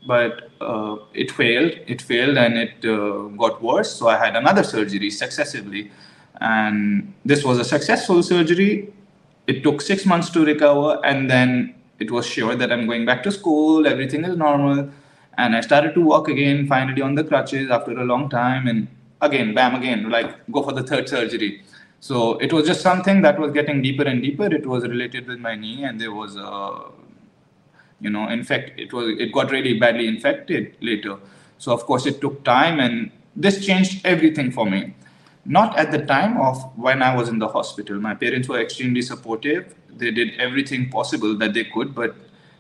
but 0.07 0.50
uh, 0.61 0.97
it 1.14 1.31
failed. 1.31 1.73
It 1.87 2.02
failed 2.02 2.37
and 2.37 2.57
it 2.57 2.85
uh, 2.85 3.28
got 3.37 3.62
worse. 3.62 3.95
So 3.95 4.09
I 4.09 4.17
had 4.17 4.37
another 4.37 4.62
surgery 4.62 5.11
successively, 5.11 5.90
and 6.40 7.12
this 7.25 7.45
was 7.45 7.59
a 7.59 7.64
successful 7.64 8.23
surgery. 8.23 8.93
It 9.47 9.62
took 9.62 9.81
six 9.81 10.05
months 10.07 10.31
to 10.31 10.45
recover, 10.45 11.00
and 11.05 11.31
then 11.31 11.75
it 11.99 12.11
was 12.11 12.26
sure 12.26 12.55
that 12.55 12.73
I'm 12.73 12.87
going 12.87 13.07
back 13.07 13.23
to 13.25 13.33
school. 13.33 13.87
Everything 13.87 14.25
is 14.25 14.37
normal, 14.37 14.90
and 15.37 15.57
I 15.57 15.61
started 15.61 15.95
to 15.95 16.00
walk 16.00 16.28
again. 16.28 16.67
Finally, 16.67 17.02
on 17.02 17.14
the 17.14 17.25
crutches 17.25 17.71
after 17.71 17.93
a 17.93 18.05
long 18.05 18.28
time, 18.28 18.69
and 18.69 18.88
again, 19.21 19.55
bam, 19.55 19.75
again, 19.75 20.11
like 20.11 20.35
go 20.50 20.62
for 20.62 20.73
the 20.73 20.83
third 20.83 21.09
surgery. 21.09 21.62
So 22.00 22.38
it 22.38 22.52
was 22.52 22.67
just 22.67 22.81
something 22.81 23.23
that 23.23 23.38
was 23.40 23.50
getting 23.52 23.83
deeper 23.83 24.05
and 24.05 24.23
deeper. 24.23 24.47
It 24.47 24.67
was 24.67 24.85
related 24.85 25.26
with 25.26 25.40
my 25.40 25.57
knee, 25.57 25.85
and 25.85 26.00
there 26.00 26.12
was 26.12 26.37
a 26.37 26.85
you 28.00 28.11
know 28.11 28.28
in 28.28 28.45
fact 28.45 28.78
it 28.78 28.93
was 28.93 29.09
it 29.19 29.33
got 29.33 29.50
really 29.50 29.78
badly 29.78 30.07
infected 30.07 30.75
later 30.81 31.17
so 31.59 31.73
of 31.73 31.85
course 31.87 32.07
it 32.07 32.21
took 32.21 32.43
time 32.45 32.81
and 32.81 33.11
this 33.35 33.64
changed 33.64 34.05
everything 34.05 34.50
for 34.50 34.67
me 34.67 34.95
not 35.45 35.76
at 35.78 35.90
the 35.90 35.99
time 36.07 36.37
of 36.37 36.62
when 36.76 37.02
i 37.02 37.14
was 37.14 37.28
in 37.28 37.38
the 37.38 37.49
hospital 37.49 37.99
my 38.00 38.14
parents 38.14 38.49
were 38.49 38.61
extremely 38.61 39.02
supportive 39.02 39.75
they 39.97 40.11
did 40.11 40.38
everything 40.38 40.88
possible 40.90 41.37
that 41.37 41.55
they 41.55 41.64
could 41.64 41.95
but 41.95 42.14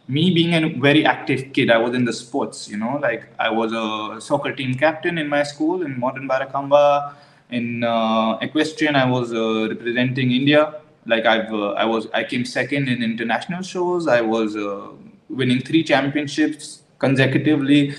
me 0.08 0.30
being 0.30 0.54
a 0.54 0.68
very 0.80 1.04
active 1.04 1.52
kid, 1.52 1.70
I 1.70 1.76
was 1.76 1.94
in 1.94 2.04
the 2.04 2.12
sports, 2.12 2.68
you 2.68 2.78
know, 2.78 2.98
like 3.00 3.28
I 3.38 3.50
was 3.50 3.72
a 3.72 4.20
soccer 4.20 4.52
team 4.52 4.74
captain 4.74 5.18
in 5.18 5.28
my 5.28 5.42
school 5.42 5.82
in 5.82 6.00
Modern 6.00 6.26
Barakhamba. 6.26 7.14
In 7.50 7.84
uh, 7.84 8.38
equestrian, 8.40 8.96
I 8.96 9.04
was 9.08 9.32
uh, 9.32 9.68
representing 9.68 10.32
India. 10.32 10.80
Like 11.06 11.26
I've, 11.26 11.52
uh, 11.52 11.72
I 11.72 11.84
was, 11.84 12.08
I 12.12 12.24
came 12.24 12.44
second 12.44 12.88
in 12.88 13.02
international 13.02 13.62
shows. 13.62 14.08
I 14.08 14.20
was 14.22 14.56
uh, 14.56 14.88
winning 15.28 15.60
three 15.60 15.84
championships 15.84 16.82
consecutively 16.98 17.94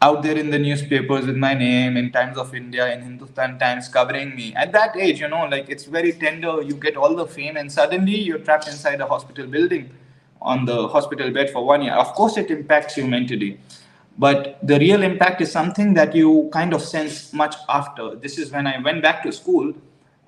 out 0.00 0.22
there 0.22 0.36
in 0.36 0.50
the 0.50 0.58
newspapers 0.58 1.26
with 1.26 1.36
my 1.36 1.54
name 1.54 1.96
in 1.96 2.10
Times 2.10 2.36
of 2.36 2.54
India, 2.54 2.92
in 2.92 3.02
Hindustan 3.02 3.58
Times, 3.58 3.88
covering 3.88 4.34
me. 4.34 4.52
At 4.56 4.72
that 4.72 4.96
age, 4.96 5.20
you 5.20 5.28
know, 5.28 5.46
like 5.46 5.68
it's 5.68 5.84
very 5.84 6.12
tender. 6.12 6.60
You 6.60 6.74
get 6.74 6.96
all 6.96 7.14
the 7.14 7.26
fame, 7.26 7.56
and 7.56 7.70
suddenly 7.70 8.16
you're 8.16 8.38
trapped 8.38 8.66
inside 8.66 9.00
a 9.00 9.06
hospital 9.06 9.46
building 9.46 9.90
on 10.40 10.64
the 10.64 10.88
hospital 10.88 11.30
bed 11.30 11.50
for 11.50 11.64
one 11.64 11.82
year. 11.82 11.92
Of 11.92 12.14
course, 12.14 12.36
it 12.36 12.50
impacts 12.50 12.96
you 12.96 13.06
mentally. 13.06 13.60
But 14.18 14.58
the 14.62 14.78
real 14.78 15.02
impact 15.02 15.40
is 15.40 15.50
something 15.52 15.94
that 15.94 16.14
you 16.14 16.50
kind 16.52 16.74
of 16.74 16.82
sense 16.82 17.32
much 17.32 17.54
after. 17.68 18.16
This 18.16 18.38
is 18.38 18.50
when 18.50 18.66
I 18.66 18.78
went 18.78 19.02
back 19.02 19.22
to 19.22 19.32
school 19.32 19.72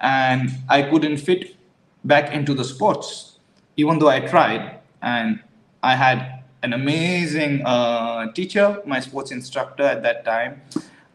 and 0.01 0.51
I 0.69 0.83
couldn't 0.83 1.19
fit 1.19 1.57
back 2.05 2.33
into 2.33 2.55
the 2.55 2.65
sports, 2.65 3.39
even 3.77 3.99
though 3.99 4.09
I 4.09 4.21
tried. 4.21 4.79
And 5.03 5.41
I 5.93 5.95
had 5.95 6.19
an 6.63 6.73
amazing 6.73 7.63
uh, 7.65 8.33
teacher, 8.33 8.83
my 8.87 9.01
sports 9.01 9.31
instructor 9.31 9.85
at 9.85 10.03
that 10.03 10.25
time. 10.25 10.63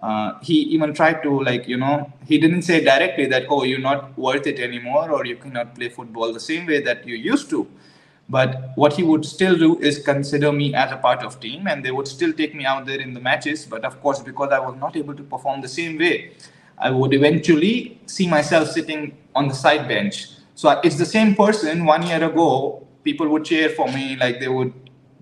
Uh, 0.02 0.40
he 0.42 0.58
even 0.76 0.94
tried 0.94 1.22
to 1.24 1.32
like 1.44 1.68
you 1.68 1.76
know 1.76 1.96
he 2.26 2.38
didn't 2.44 2.62
say 2.62 2.78
directly 2.82 3.26
that 3.26 3.44
oh 3.50 3.64
you're 3.64 3.86
not 3.92 4.18
worth 4.18 4.48
it 4.48 4.58
anymore 4.68 5.12
or 5.12 5.26
you 5.26 5.36
cannot 5.36 5.76
play 5.76 5.90
football 5.90 6.32
the 6.32 6.40
same 6.40 6.66
way 6.66 6.80
that 6.82 7.06
you 7.06 7.18
used 7.18 7.50
to 7.50 7.68
but 8.30 8.72
what 8.76 8.94
he 8.94 9.02
would 9.02 9.26
still 9.26 9.58
do 9.58 9.80
is 9.80 9.98
consider 9.98 10.52
me 10.52 10.76
as 10.76 10.92
a 10.92 10.98
part 10.98 11.24
of 11.24 11.40
team, 11.40 11.68
and 11.68 11.84
they 11.84 11.90
would 11.90 12.08
still 12.08 12.32
take 12.32 12.54
me 12.54 12.64
out 12.64 12.86
there 12.86 13.02
in 13.02 13.16
the 13.16 13.20
matches. 13.20 13.66
But 13.66 13.84
of 13.84 14.00
course, 14.02 14.20
because 14.20 14.52
I 14.52 14.60
was 14.60 14.76
not 14.80 14.96
able 14.96 15.16
to 15.16 15.24
perform 15.24 15.62
the 15.62 15.68
same 15.68 15.98
way, 15.98 16.34
I 16.78 16.92
would 16.92 17.14
eventually 17.16 18.00
see 18.06 18.28
myself 18.28 18.70
sitting 18.70 19.18
on 19.34 19.48
the 19.48 19.56
side 19.56 19.88
bench. 19.88 20.28
So 20.54 20.80
it's 20.84 20.98
the 20.98 21.08
same 21.08 21.34
person. 21.34 21.86
One 21.86 22.06
year 22.06 22.24
ago, 22.24 22.86
people 23.04 23.28
would 23.30 23.46
cheer 23.46 23.70
for 23.70 23.88
me, 23.88 24.16
like 24.16 24.40
they 24.40 24.48
would 24.48 24.74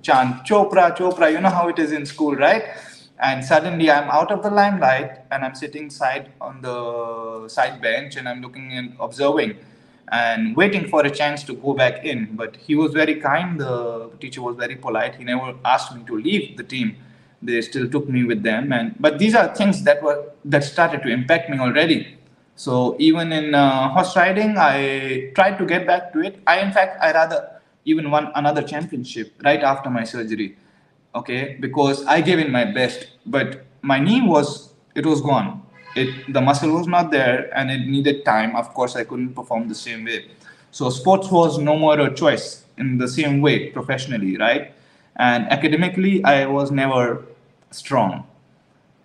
chant 0.01 0.45
Chopra, 0.45 0.95
Chopra. 0.95 1.31
You 1.31 1.41
know 1.41 1.49
how 1.49 1.67
it 1.67 1.79
is 1.79 1.91
in 1.91 2.05
school, 2.05 2.35
right? 2.35 2.63
And 3.19 3.43
suddenly 3.43 3.89
I'm 3.89 4.09
out 4.09 4.31
of 4.31 4.43
the 4.43 4.51
limelight 4.51 5.21
and 5.31 5.43
I'm 5.43 5.55
sitting 5.55 5.89
side 5.89 6.31
on 6.39 6.61
the 6.61 7.47
side 7.49 7.81
bench 7.81 8.15
and 8.15 8.29
I'm 8.29 8.41
looking 8.41 8.71
and 8.73 8.95
observing 8.99 9.57
and 10.11 10.55
waiting 10.55 10.87
for 10.87 11.05
a 11.05 11.09
chance 11.09 11.43
to 11.45 11.53
go 11.53 11.73
back 11.73 12.05
in. 12.05 12.35
But 12.35 12.55
he 12.55 12.75
was 12.75 12.93
very 12.93 13.15
kind. 13.15 13.59
The 13.59 14.09
teacher 14.19 14.41
was 14.41 14.55
very 14.55 14.75
polite. 14.75 15.15
He 15.15 15.23
never 15.23 15.55
asked 15.65 15.95
me 15.95 16.03
to 16.05 16.17
leave 16.17 16.57
the 16.57 16.63
team. 16.63 16.97
They 17.41 17.61
still 17.61 17.89
took 17.89 18.07
me 18.07 18.23
with 18.23 18.43
them. 18.43 18.71
And 18.71 18.95
but 18.99 19.19
these 19.19 19.35
are 19.35 19.53
things 19.53 19.83
that 19.83 20.01
were 20.01 20.31
that 20.45 20.63
started 20.63 21.01
to 21.03 21.09
impact 21.09 21.49
me 21.49 21.59
already. 21.59 22.17
So 22.55 22.95
even 22.99 23.31
in 23.31 23.53
uh, 23.53 23.89
horse 23.89 24.15
riding, 24.15 24.57
I 24.57 25.31
tried 25.35 25.57
to 25.57 25.65
get 25.65 25.85
back 25.85 26.13
to 26.13 26.21
it. 26.21 26.39
I 26.47 26.59
in 26.59 26.71
fact 26.71 26.97
I 27.01 27.11
rather 27.13 27.56
even 27.87 28.11
won 28.11 28.31
another 28.35 28.61
championship 28.61 29.33
right 29.43 29.63
after 29.63 29.89
my 29.89 30.03
surgery. 30.03 30.57
Okay, 31.15 31.57
because 31.59 32.05
I 32.05 32.21
gave 32.21 32.37
in 32.37 32.51
my 32.51 32.65
best, 32.65 33.07
but 33.25 33.65
my 33.81 33.97
knee 33.99 34.21
was 34.21 34.73
it 34.93 35.05
was 35.05 35.21
gone. 35.21 35.63
It 35.95 36.31
the 36.33 36.41
muscle 36.41 36.71
was 36.71 36.87
not 36.87 37.11
there 37.11 37.49
and 37.57 37.71
it 37.71 37.87
needed 37.87 38.25
time. 38.25 38.55
Of 38.55 38.73
course 38.73 38.95
i 38.95 39.03
couldn't 39.03 39.33
perform 39.33 39.67
the 39.69 39.75
same 39.75 40.03
way. 40.05 40.25
So 40.71 40.89
sports 40.89 41.31
was 41.31 41.57
no 41.57 41.77
more 41.77 41.99
a 41.99 42.13
choice 42.13 42.65
in 42.77 42.97
the 42.97 43.07
same 43.07 43.41
way 43.41 43.71
professionally 43.71 44.37
right? 44.37 44.73
And 45.15 45.49
academically 45.49 46.23
i 46.23 46.45
was 46.45 46.71
never 46.71 47.25
strong 47.71 48.27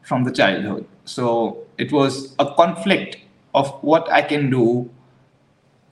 from 0.03 0.25
the 0.25 0.33
childhood. 0.33 0.87
So 1.05 1.65
it 1.79 1.93
was 1.93 2.35
a 2.39 2.55
conflict 2.55 3.17
of 3.55 3.71
what 3.83 4.11
i 4.11 4.21
can 4.23 4.51
do 4.51 4.91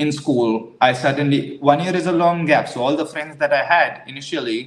in 0.04 0.11
school 0.21 0.52
i 0.80 0.92
suddenly 0.92 1.40
one 1.73 1.80
year 1.85 1.95
is 2.02 2.07
a 2.07 2.16
long 2.25 2.45
gap 2.52 2.69
so 2.69 2.83
all 2.85 2.97
the 3.02 3.09
friends 3.14 3.37
that 3.42 3.52
i 3.61 3.62
had 3.75 4.02
initially 4.12 4.61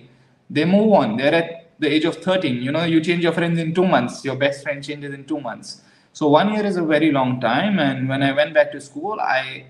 they 0.49 0.65
move 0.65 0.91
on 1.01 1.17
they're 1.17 1.37
at 1.43 1.49
the 1.79 1.89
age 1.95 2.05
of 2.05 2.15
13 2.17 2.61
you 2.67 2.71
know 2.71 2.83
you 2.83 2.99
change 3.07 3.23
your 3.23 3.35
friends 3.39 3.59
in 3.59 3.73
two 3.79 3.87
months 3.95 4.23
your 4.23 4.37
best 4.45 4.63
friend 4.63 4.83
changes 4.89 5.13
in 5.13 5.25
two 5.25 5.41
months 5.49 5.81
so 6.13 6.27
one 6.27 6.53
year 6.53 6.63
is 6.63 6.77
a 6.77 6.83
very 6.83 7.11
long 7.11 7.41
time. 7.41 7.79
And 7.79 8.07
when 8.07 8.21
I 8.21 8.31
went 8.31 8.53
back 8.53 8.71
to 8.73 8.79
school, 8.79 9.19
I, 9.19 9.65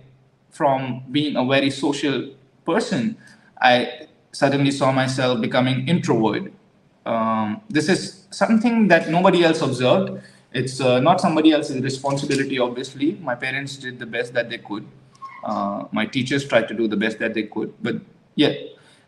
from 0.52 1.04
being 1.10 1.38
a 1.38 1.46
very 1.46 1.70
social 1.70 2.32
person, 2.66 3.16
I 3.62 4.08
suddenly 4.34 4.72
saw 4.72 4.92
myself 4.92 5.40
becoming 5.40 5.88
introvert. 5.88 6.52
Um, 7.06 7.62
this 7.70 7.88
is 7.88 8.28
something 8.30 8.90
that 8.90 9.10
nobody 9.10 9.46
else 9.46 9.62
observed. 9.62 10.22
It's 10.52 10.82
uh, 10.82 11.00
not 11.00 11.22
somebody 11.22 11.54
else's 11.54 11.82
responsibility, 11.82 12.60
obviously. 12.60 13.14
My 13.22 13.36
parents 13.36 13.78
did 13.78 13.98
the 13.98 14.06
best 14.06 14.34
that 14.34 14.50
they 14.50 14.58
could. 14.58 14.86
Uh, 15.44 15.86
my 15.92 16.06
teachers 16.06 16.48
tried 16.48 16.68
to 16.68 16.74
do 16.74 16.88
the 16.88 16.98
best 16.98 17.20
that 17.20 17.34
they 17.34 17.44
could. 17.44 17.74
But 17.82 17.96
yeah, 18.36 18.54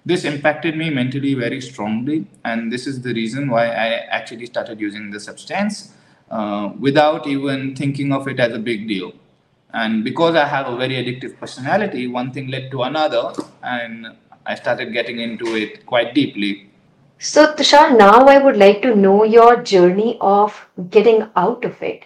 this 0.05 0.23
impacted 0.23 0.77
me 0.77 0.89
mentally 0.89 1.33
very 1.33 1.61
strongly. 1.61 2.27
And 2.43 2.71
this 2.71 2.87
is 2.87 3.01
the 3.01 3.13
reason 3.13 3.49
why 3.49 3.67
I 3.67 3.87
actually 4.09 4.45
started 4.45 4.79
using 4.79 5.09
the 5.11 5.19
substance 5.19 5.93
uh, 6.29 6.71
without 6.79 7.27
even 7.27 7.75
thinking 7.75 8.11
of 8.11 8.27
it 8.27 8.39
as 8.39 8.53
a 8.53 8.59
big 8.59 8.87
deal. 8.87 9.13
And 9.73 10.03
because 10.03 10.35
I 10.35 10.45
have 10.45 10.67
a 10.67 10.77
very 10.77 10.95
addictive 10.95 11.37
personality, 11.37 12.07
one 12.07 12.31
thing 12.31 12.47
led 12.47 12.71
to 12.71 12.83
another, 12.83 13.33
and 13.61 14.07
I 14.45 14.55
started 14.55 14.93
getting 14.93 15.19
into 15.19 15.55
it 15.55 15.85
quite 15.85 16.13
deeply. 16.13 16.69
So, 17.17 17.53
Tushar, 17.53 17.97
now 17.97 18.25
I 18.27 18.37
would 18.37 18.57
like 18.57 18.81
to 18.83 18.95
know 18.95 19.23
your 19.23 19.61
journey 19.61 20.17
of 20.21 20.67
getting 20.89 21.27
out 21.35 21.65
of 21.65 21.81
it. 21.81 22.05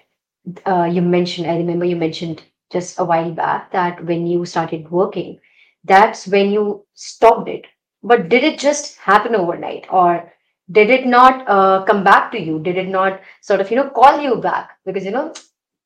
Uh, 0.65 0.89
you 0.91 1.01
mentioned, 1.01 1.49
I 1.49 1.57
remember 1.57 1.85
you 1.85 1.95
mentioned 1.95 2.41
just 2.71 2.99
a 2.99 3.05
while 3.05 3.31
back 3.31 3.71
that 3.71 4.03
when 4.05 4.27
you 4.27 4.45
started 4.45 4.89
working, 4.91 5.39
that's 5.83 6.27
when 6.27 6.51
you 6.51 6.85
stopped 6.93 7.49
it. 7.49 7.65
But 8.03 8.29
did 8.29 8.43
it 8.43 8.59
just 8.59 8.97
happen 8.97 9.35
overnight, 9.35 9.87
or 9.89 10.31
did 10.71 10.89
it 10.89 11.05
not 11.05 11.47
uh, 11.47 11.83
come 11.85 12.03
back 12.03 12.31
to 12.31 12.39
you? 12.39 12.59
Did 12.59 12.77
it 12.77 12.87
not 12.87 13.21
sort 13.41 13.61
of 13.61 13.69
you 13.69 13.77
know 13.77 13.89
call 13.89 14.21
you 14.21 14.35
back? 14.37 14.77
Because 14.85 15.03
you 15.05 15.11
know 15.11 15.33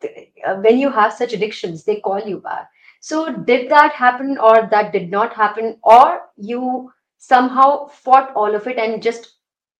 uh, 0.03 0.55
when 0.55 0.77
you 0.77 0.89
have 0.91 1.13
such 1.13 1.33
addictions 1.33 1.83
they 1.83 1.99
call 1.99 2.21
you 2.21 2.39
back. 2.39 2.69
So 2.99 3.35
did 3.35 3.69
that 3.69 3.93
happen 3.93 4.37
or 4.37 4.67
that 4.71 4.93
did 4.93 5.09
not 5.11 5.33
happen? 5.33 5.77
Or 5.83 6.21
you 6.37 6.91
somehow 7.17 7.87
fought 7.87 8.33
all 8.35 8.53
of 8.53 8.67
it 8.67 8.77
and 8.77 9.01
just 9.01 9.37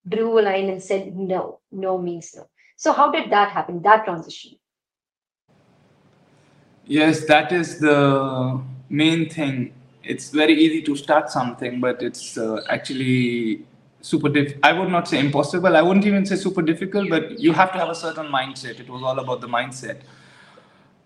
drew 0.08 0.40
a 0.40 0.42
line 0.42 0.70
and 0.70 0.82
said 0.82 1.16
no 1.16 1.60
no 1.72 1.98
means 1.98 2.34
no. 2.36 2.48
So 2.78 2.92
how 2.92 3.12
did 3.12 3.32
that 3.32 3.52
happen 3.52 3.82
that 3.84 4.06
transition 4.06 4.54
yes 6.86 7.26
that 7.26 7.52
is 7.52 7.80
the 7.80 8.62
main 8.90 9.30
thing. 9.30 9.74
It's 10.04 10.30
very 10.32 10.54
easy 10.54 10.82
to 10.84 10.96
start 10.96 11.30
something 11.32 11.80
but 11.80 12.02
it's 12.02 12.38
uh, 12.38 12.62
actually 12.70 13.66
super 14.02 14.28
diff 14.28 14.54
i 14.64 14.74
would 14.74 14.90
not 14.90 15.08
say 15.08 15.18
impossible 15.18 15.78
i 15.78 15.82
wouldn't 15.82 16.06
even 16.06 16.26
say 16.26 16.36
super 16.36 16.62
difficult 16.62 17.10
but 17.10 17.40
you 17.40 17.54
have 17.54 17.72
to 17.72 17.78
have 17.80 17.88
a 17.90 17.96
certain 17.96 18.28
mindset. 18.28 18.80
It 18.82 18.90
was 18.90 19.02
all 19.02 19.18
about 19.20 19.40
the 19.40 19.48
mindset. 19.48 20.02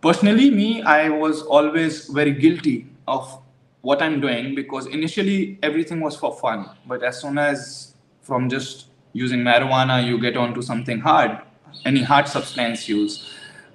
Personally 0.01 0.49
me 0.49 0.81
i 0.81 1.09
was 1.09 1.43
always 1.43 2.07
very 2.07 2.31
guilty 2.31 2.87
of 3.07 3.39
what 3.81 4.01
i'm 4.01 4.19
doing 4.19 4.55
because 4.55 4.87
initially 4.87 5.59
everything 5.61 5.99
was 6.01 6.15
for 6.15 6.35
fun 6.37 6.69
but 6.87 7.03
as 7.03 7.21
soon 7.21 7.37
as 7.37 7.93
from 8.21 8.49
just 8.49 8.87
using 9.13 9.39
marijuana 9.39 10.03
you 10.05 10.19
get 10.19 10.35
onto 10.35 10.61
something 10.61 10.99
hard 10.99 11.39
any 11.85 12.01
hard 12.01 12.27
substance 12.27 12.89
use 12.89 13.31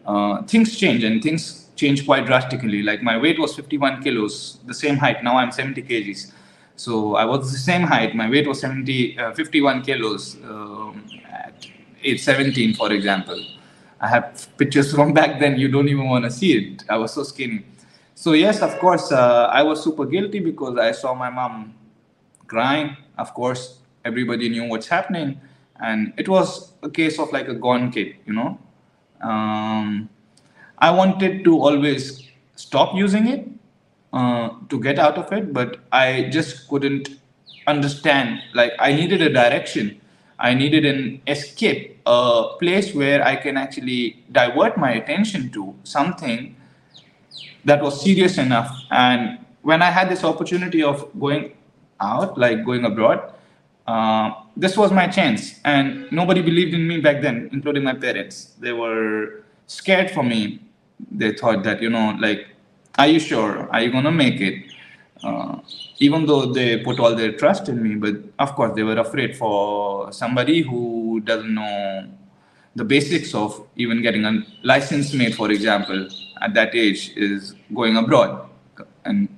uh, 0.07 0.43
things 0.43 0.77
change 0.77 1.05
and 1.05 1.23
things 1.23 1.62
change 1.77 2.05
quite 2.05 2.27
drastically 2.27 2.83
like 2.83 3.03
my 3.03 3.17
weight 3.17 3.39
was 3.39 3.55
51 3.55 4.03
kilos 4.03 4.59
the 4.67 4.75
same 4.75 4.97
height 4.97 5.23
now 5.25 5.37
i'm 5.37 5.51
70 5.51 5.83
kgs 5.83 6.33
so 6.77 7.15
I 7.15 7.25
was 7.25 7.53
the 7.53 7.59
same 7.59 7.83
height. 7.83 8.15
My 8.15 8.29
weight 8.29 8.49
was 8.49 8.61
70, 8.61 9.19
uh, 9.19 9.33
51 9.35 9.83
kilos 9.83 10.37
um, 10.45 11.05
at 11.31 11.67
age 12.03 12.21
17, 12.23 12.75
for 12.75 12.93
example. 12.93 13.41
I 14.01 14.09
have 14.09 14.49
pictures 14.57 14.93
from 14.93 15.13
back 15.21 15.39
then. 15.39 15.59
You 15.59 15.69
don't 15.69 15.89
even 15.89 16.09
want 16.09 16.25
to 16.25 16.31
see 16.31 16.53
it. 16.59 16.85
I 16.89 16.97
was 16.97 17.13
so 17.13 17.23
skinny. 17.23 17.65
So 18.15 18.33
yes, 18.33 18.63
of 18.63 18.79
course, 18.79 19.13
uh, 19.13 19.49
I 19.53 19.63
was 19.63 19.83
super 19.83 20.05
guilty 20.07 20.41
because 20.41 20.79
I 20.79 20.93
saw 20.93 21.15
my 21.15 21.31
mom 21.31 21.75
crying. 22.47 22.97
Of 23.19 23.35
course, 23.35 23.79
everybody 24.05 24.49
knew 24.49 24.65
what's 24.65 24.89
happening, 24.89 25.41
and 25.81 26.13
it 26.17 26.29
was 26.29 26.73
a 26.83 26.91
case 26.91 27.19
of 27.19 27.33
like 27.33 27.49
a 27.49 27.55
gone 27.55 27.91
kid, 27.91 28.17
you 28.27 28.33
know. 28.33 28.59
Um, 29.21 30.09
I 30.83 30.91
wanted 30.91 31.45
to 31.45 31.53
always 31.67 32.29
stop 32.57 32.95
using 32.95 33.29
it, 33.29 33.49
uh, 34.13 34.51
to 34.69 34.81
get 34.81 34.99
out 34.99 35.17
of 35.17 35.33
it, 35.33 35.53
but 35.53 35.79
I 35.93 36.29
just 36.31 36.69
couldn't 36.69 37.09
understand. 37.69 38.41
Like, 38.53 38.73
I 38.79 38.93
needed 38.93 39.23
a 39.23 39.33
direction. 39.33 40.01
I 40.41 40.55
needed 40.55 40.85
an 40.85 41.23
escape, 41.29 42.01
a 42.05 42.57
place 42.59 42.93
where 42.95 43.25
I 43.25 43.37
can 43.37 43.57
actually 43.57 44.25
divert 44.33 44.77
my 44.77 44.91
attention 44.91 45.51
to 45.53 45.73
something 45.85 46.57
that 47.65 47.81
was 47.81 48.03
serious 48.03 48.37
enough. 48.39 48.77
And 48.91 49.39
when 49.63 49.83
I 49.83 49.91
had 49.93 50.11
this 50.11 50.25
opportunity 50.25 50.83
of 50.83 51.09
going 51.21 51.53
out, 52.01 52.37
like 52.37 52.65
going 52.65 52.85
abroad, 52.85 53.33
uh, 53.87 54.33
this 54.57 54.77
was 54.77 54.91
my 54.91 55.07
chance, 55.07 55.61
and 55.65 56.11
nobody 56.11 56.43
believed 56.43 56.75
in 56.75 56.89
me 56.89 57.01
back 57.01 57.23
then, 57.23 57.49
including 57.53 57.85
my 57.85 57.95
parents. 57.95 58.55
They 58.59 58.73
were 58.73 59.45
scared 59.69 60.11
for 60.11 60.25
me. 60.25 60.61
They 61.11 61.33
thought 61.33 61.63
that 61.65 61.83
you 61.83 61.91
know, 61.91 62.17
like, 62.21 62.47
are 62.99 63.07
you 63.07 63.19
sure? 63.19 63.69
Are 63.71 63.81
you 63.81 63.91
gonna 63.91 64.13
make 64.13 64.41
it? 64.41 64.73
Uh, 65.23 65.59
even 65.99 66.27
though 66.27 66.47
they 66.53 66.79
put 66.79 66.99
all 66.99 67.15
their 67.15 67.33
trust 67.33 67.69
in 67.69 67.83
me, 67.83 67.95
but 67.95 68.17
of 68.39 68.55
course 68.55 68.75
they 68.75 68.83
were 68.83 68.99
afraid 68.99 69.37
for 69.37 70.13
somebody 70.13 70.63
who 70.63 71.21
doesn't 71.25 71.55
know 71.55 72.09
the 72.75 72.85
basics 72.85 73.35
of 73.35 73.67
even 73.77 74.03
getting 74.03 74.25
a 74.25 74.43
license 74.63 75.13
made, 75.15 75.35
for 75.35 75.51
example, 75.51 76.09
at 76.41 76.55
that 76.55 76.75
age 76.75 77.13
is 77.17 77.55
going 77.73 77.97
abroad. 77.97 78.49
And 79.05 79.29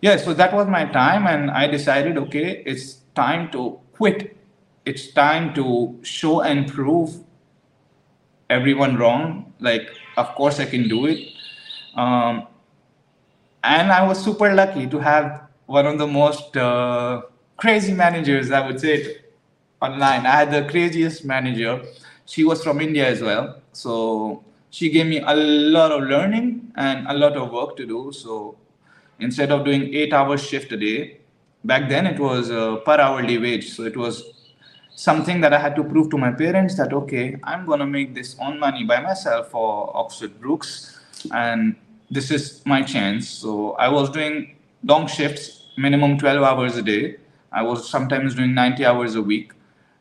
yeah, 0.00 0.16
so 0.16 0.32
that 0.34 0.52
was 0.52 0.66
my 0.66 0.84
time, 0.86 1.26
and 1.26 1.50
I 1.50 1.66
decided, 1.66 2.16
okay, 2.18 2.62
it's 2.64 2.94
time 3.14 3.50
to 3.52 3.78
quit. 3.92 4.36
It's 4.84 5.12
time 5.12 5.54
to 5.54 5.98
show 6.02 6.40
and 6.40 6.66
prove 6.66 7.22
everyone 8.50 8.96
wrong. 8.96 9.52
Like, 9.60 9.90
of 10.16 10.34
course, 10.34 10.60
I 10.60 10.66
can 10.66 10.88
do 10.88 11.06
it. 11.06 11.28
Um, 11.94 12.46
and 13.64 13.92
I 13.92 14.06
was 14.06 14.22
super 14.22 14.52
lucky 14.52 14.86
to 14.88 14.98
have 14.98 15.48
one 15.66 15.86
of 15.86 15.98
the 15.98 16.06
most 16.06 16.56
uh, 16.56 17.22
crazy 17.56 17.92
managers, 17.92 18.50
I 18.50 18.66
would 18.66 18.80
say, 18.80 19.18
online. 19.80 20.26
I 20.26 20.30
had 20.30 20.52
the 20.52 20.68
craziest 20.70 21.24
manager. 21.24 21.82
She 22.26 22.44
was 22.44 22.62
from 22.62 22.80
India 22.80 23.06
as 23.08 23.20
well. 23.20 23.60
So 23.72 24.44
she 24.70 24.90
gave 24.90 25.06
me 25.06 25.20
a 25.20 25.34
lot 25.34 25.92
of 25.92 26.02
learning 26.08 26.72
and 26.76 27.06
a 27.06 27.14
lot 27.14 27.36
of 27.36 27.52
work 27.52 27.76
to 27.76 27.86
do. 27.86 28.12
So 28.12 28.56
instead 29.20 29.50
of 29.52 29.64
doing 29.64 29.94
eight 29.94 30.12
hours 30.12 30.42
shift 30.42 30.72
a 30.72 30.76
day, 30.76 31.18
back 31.64 31.88
then 31.88 32.06
it 32.06 32.18
was 32.18 32.50
a 32.50 32.80
per 32.84 32.98
hourly 32.98 33.38
wage. 33.38 33.70
So 33.70 33.84
it 33.84 33.96
was 33.96 34.31
something 35.02 35.40
that 35.40 35.52
I 35.52 35.58
had 35.58 35.74
to 35.74 35.82
prove 35.82 36.10
to 36.10 36.18
my 36.18 36.30
parents 36.30 36.76
that, 36.76 36.92
okay, 36.92 37.36
I'm 37.42 37.66
to 37.66 37.86
make 37.86 38.14
this 38.14 38.36
own 38.38 38.60
money 38.60 38.84
by 38.84 39.00
myself 39.00 39.50
for 39.50 39.90
Oxford 39.96 40.40
Brookes, 40.40 41.00
And 41.32 41.74
this 42.10 42.30
is 42.30 42.62
my 42.64 42.82
chance. 42.82 43.28
So 43.28 43.72
I 43.72 43.88
was 43.88 44.10
doing 44.10 44.56
long 44.84 45.08
shifts, 45.08 45.66
minimum 45.76 46.18
12 46.18 46.42
hours 46.42 46.76
a 46.76 46.82
day. 46.82 47.16
I 47.50 47.62
was 47.62 47.88
sometimes 47.88 48.36
doing 48.36 48.54
90 48.54 48.84
hours 48.84 49.16
a 49.16 49.22
week. 49.22 49.52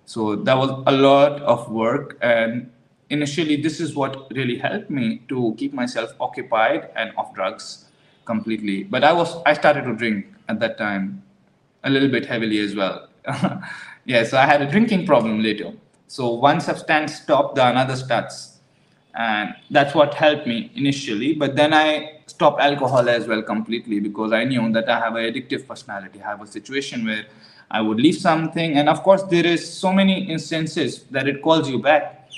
So 0.05 0.35
that 0.35 0.57
was 0.57 0.69
a 0.85 0.91
lot 0.91 1.41
of 1.41 1.71
work. 1.71 2.17
And 2.21 2.69
initially, 3.09 3.55
this 3.55 3.79
is 3.79 3.95
what 3.95 4.31
really 4.31 4.57
helped 4.57 4.91
me 4.91 5.21
to 5.29 5.55
keep 5.57 5.73
myself 5.73 6.13
occupied 6.19 6.89
and 6.95 7.11
off 7.17 7.33
drugs 7.33 7.85
completely. 8.25 8.83
But 8.83 9.03
I 9.03 9.13
was 9.13 9.37
I 9.45 9.53
started 9.53 9.85
to 9.85 9.95
drink 9.95 10.27
at 10.47 10.59
that 10.59 10.77
time, 10.77 11.23
a 11.83 11.89
little 11.89 12.09
bit 12.09 12.25
heavily 12.25 12.59
as 12.59 12.75
well. 12.75 13.07
yeah, 14.05 14.23
so 14.23 14.37
I 14.37 14.45
had 14.45 14.61
a 14.61 14.69
drinking 14.69 15.05
problem 15.05 15.41
later. 15.41 15.73
So 16.07 16.33
one 16.33 16.59
substance 16.59 17.15
stopped, 17.15 17.55
the 17.55 17.67
another 17.67 17.95
starts. 17.95 18.59
And 19.13 19.53
that's 19.69 19.93
what 19.93 20.13
helped 20.13 20.47
me 20.47 20.71
initially. 20.75 21.33
But 21.33 21.55
then 21.55 21.73
i 21.73 22.19
stopped 22.27 22.61
alcohol 22.61 23.09
as 23.09 23.27
well 23.27 23.41
completely 23.43 23.99
because 23.99 24.31
i 24.31 24.45
knew 24.45 24.71
that 24.71 24.87
i 24.89 24.97
have 24.97 25.15
an 25.15 25.23
addictive 25.23 25.67
personality. 25.67 26.21
I 26.21 26.29
have 26.29 26.41
a 26.41 26.47
situation 26.47 27.05
where 27.05 27.25
i 27.69 27.81
would 27.81 27.99
leave 27.99 28.15
something. 28.15 28.77
And 28.77 28.87
of 28.87 29.03
course 29.03 29.23
there 29.23 29.45
is 29.45 29.61
so 29.71 29.91
many 29.91 30.29
instances 30.31 31.03
that 31.11 31.27
it 31.27 31.41
calls 31.41 31.69
you 31.69 31.79
back. 31.79 32.29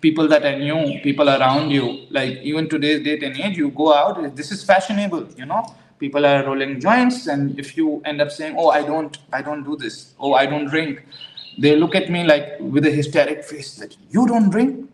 People 0.00 0.28
that 0.28 0.44
i 0.46 0.58
knew 0.58 1.00
people 1.02 1.28
around 1.30 1.70
you 1.70 2.06
like 2.10 2.38
even 2.42 2.68
today's 2.68 3.02
date 3.02 3.22
and 3.22 3.36
age 3.38 3.56
you 3.56 3.70
go 3.70 3.94
out 3.94 4.36
this 4.36 4.52
is 4.52 4.62
fashionable 4.62 5.26
you 5.34 5.46
know 5.46 5.64
people 5.98 6.26
are 6.26 6.44
rolling 6.44 6.80
joints 6.80 7.26
and 7.26 7.58
if 7.58 7.76
you 7.76 8.02
end 8.04 8.20
up 8.20 8.30
saying 8.30 8.54
oh 8.58 8.68
i 8.70 8.82
don't 8.82 9.18
i 9.32 9.40
don't 9.40 9.62
do 9.64 9.76
this. 9.76 10.14
Oh 10.18 10.34
i 10.34 10.46
don't 10.46 10.66
drink 10.66 11.02
they 11.58 11.76
look 11.76 11.94
at 11.94 12.10
me 12.10 12.24
like 12.24 12.56
with 12.60 12.84
a 12.86 12.90
hysteric 12.90 13.44
face 13.44 13.76
that 13.76 13.96
you 14.10 14.26
don't 14.26 14.50
drink? 14.50 14.90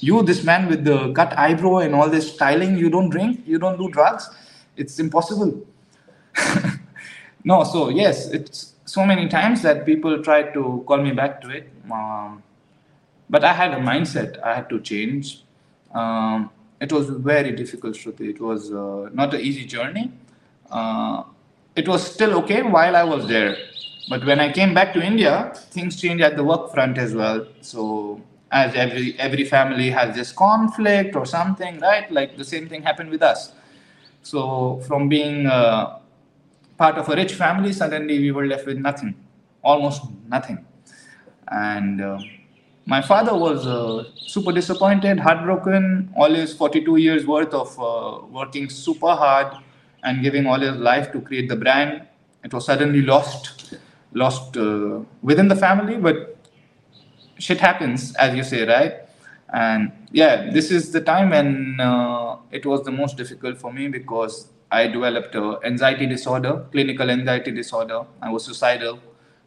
You 0.00 0.22
this 0.22 0.42
man 0.42 0.66
with 0.68 0.84
the 0.84 1.12
cut 1.12 1.36
eyebrow 1.38 1.78
and 1.78 1.94
all 1.94 2.08
this 2.10 2.34
styling 2.34 2.76
you 2.76 2.90
don't 2.90 3.10
drink? 3.10 3.42
You 3.46 3.58
don't 3.58 3.78
do 3.78 3.88
drugs? 3.90 4.28
It's 4.76 4.98
impossible. 4.98 5.66
No 7.46 7.62
so 7.62 7.90
yes 7.90 8.28
it's 8.30 8.72
so 8.86 9.04
many 9.04 9.28
times 9.28 9.60
that 9.62 9.84
people 9.84 10.22
try 10.22 10.42
to 10.42 10.82
call 10.86 10.96
me 10.96 11.12
back 11.12 11.42
to 11.42 11.50
it 11.50 11.70
um, 11.92 12.42
but 13.28 13.44
i 13.44 13.52
had 13.52 13.72
a 13.72 13.76
mindset. 13.76 14.42
I 14.42 14.54
had 14.54 14.68
to 14.70 14.80
change. 14.80 15.42
Um, 15.94 16.50
it 16.80 16.90
was 16.90 17.08
very 17.10 17.52
difficult 17.52 17.94
Shruti. 17.94 18.30
it 18.30 18.40
was 18.40 18.72
uh, 18.72 19.10
not 19.12 19.34
an 19.34 19.40
easy 19.40 19.66
journey 19.66 20.10
uh, 20.70 21.24
it 21.76 21.88
was 21.88 22.04
still 22.14 22.34
okay 22.40 22.62
while 22.62 22.96
i 22.96 23.04
was 23.04 23.26
there. 23.26 23.56
But 24.08 24.24
when 24.26 24.40
i 24.40 24.52
came 24.52 24.74
back 24.74 24.92
to 24.94 25.02
india 25.02 25.52
things 25.76 26.00
changed 26.00 26.22
at 26.22 26.36
the 26.36 26.44
work 26.44 26.72
front 26.72 26.98
as 26.98 27.14
well. 27.14 27.46
So 27.60 28.20
as 28.50 28.74
every 28.74 29.18
every 29.18 29.44
family 29.44 29.90
has 29.90 30.14
this 30.14 30.32
conflict 30.32 31.16
or 31.16 31.26
something 31.26 31.80
right? 31.80 32.10
Like 32.10 32.36
the 32.36 32.44
same 32.44 32.68
thing 32.68 32.82
happened 32.82 33.10
with 33.10 33.22
us. 33.22 33.52
So 34.22 34.80
from 34.88 35.08
being 35.08 35.46
uh, 35.46 35.98
part 36.78 36.96
of 36.98 37.08
a 37.08 37.16
rich 37.16 37.34
family 37.34 37.72
suddenly 37.72 38.18
we 38.18 38.30
were 38.32 38.46
left 38.46 38.66
with 38.66 38.78
nothing. 38.78 39.14
Almost 39.62 40.02
nothing. 40.28 40.64
And 41.48 42.00
uh, 42.00 42.18
my 42.86 43.00
father 43.02 43.34
was 43.36 43.66
uh, 43.66 44.04
super 44.16 44.52
disappointed 44.52 45.18
heartbroken 45.20 46.12
all 46.16 46.32
his 46.32 46.54
42 46.54 46.96
years 46.96 47.26
worth 47.26 47.54
of 47.54 47.78
uh, 47.80 48.26
working 48.26 48.68
super 48.68 49.14
hard 49.14 49.56
and 50.04 50.22
giving 50.22 50.46
all 50.46 50.60
his 50.60 50.76
life 50.76 51.10
to 51.12 51.20
create 51.20 51.48
the 51.48 51.56
brand 51.56 52.02
it 52.44 52.52
was 52.52 52.66
suddenly 52.66 53.02
lost 53.02 53.74
lost 54.12 54.56
uh, 54.56 55.00
within 55.22 55.48
the 55.48 55.56
family 55.56 55.96
but 55.96 56.34
shit 57.38 57.60
happens, 57.60 58.14
as 58.16 58.34
you 58.34 58.42
say, 58.42 58.66
right? 58.66 58.94
And 59.52 59.92
yeah, 60.10 60.50
this 60.50 60.70
is 60.70 60.92
the 60.92 61.00
time 61.00 61.30
when 61.30 61.80
uh, 61.80 62.36
it 62.50 62.66
was 62.66 62.82
the 62.82 62.90
most 62.90 63.16
difficult 63.16 63.58
for 63.58 63.72
me 63.72 63.88
because 63.88 64.48
I 64.70 64.86
developed 64.86 65.34
a 65.34 65.58
anxiety 65.64 66.06
disorder, 66.06 66.64
clinical 66.72 67.10
anxiety 67.10 67.52
disorder. 67.52 68.02
I 68.20 68.30
was 68.30 68.44
suicidal 68.44 68.98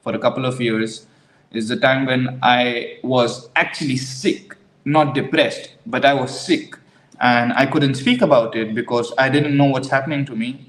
for 0.01 0.15
a 0.15 0.19
couple 0.19 0.45
of 0.45 0.61
years. 0.61 1.07
Is 1.51 1.69
the 1.69 1.77
time 1.77 2.05
when 2.05 2.39
I 2.43 2.99
was 3.03 3.49
actually 3.55 3.95
sick, 3.97 4.55
not 4.83 5.15
depressed, 5.15 5.75
but 5.85 6.03
I 6.03 6.13
was 6.13 6.37
sick, 6.37 6.75
and 7.19 7.53
I 7.53 7.65
couldn't 7.65 7.95
speak 7.95 8.21
about 8.21 8.55
it 8.55 8.75
because 8.75 9.13
I 9.17 9.29
didn't 9.29 9.57
know 9.57 9.65
what's 9.65 9.89
happening 9.89 10.25
to 10.25 10.35
me 10.35 10.65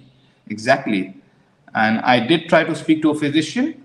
exactly. 0.49 1.15
And 1.75 2.01
I 2.01 2.27
did 2.27 2.49
try 2.49 2.65
to 2.65 2.75
speak 2.75 3.03
to 3.03 3.11
a 3.11 3.15
physician 3.15 3.85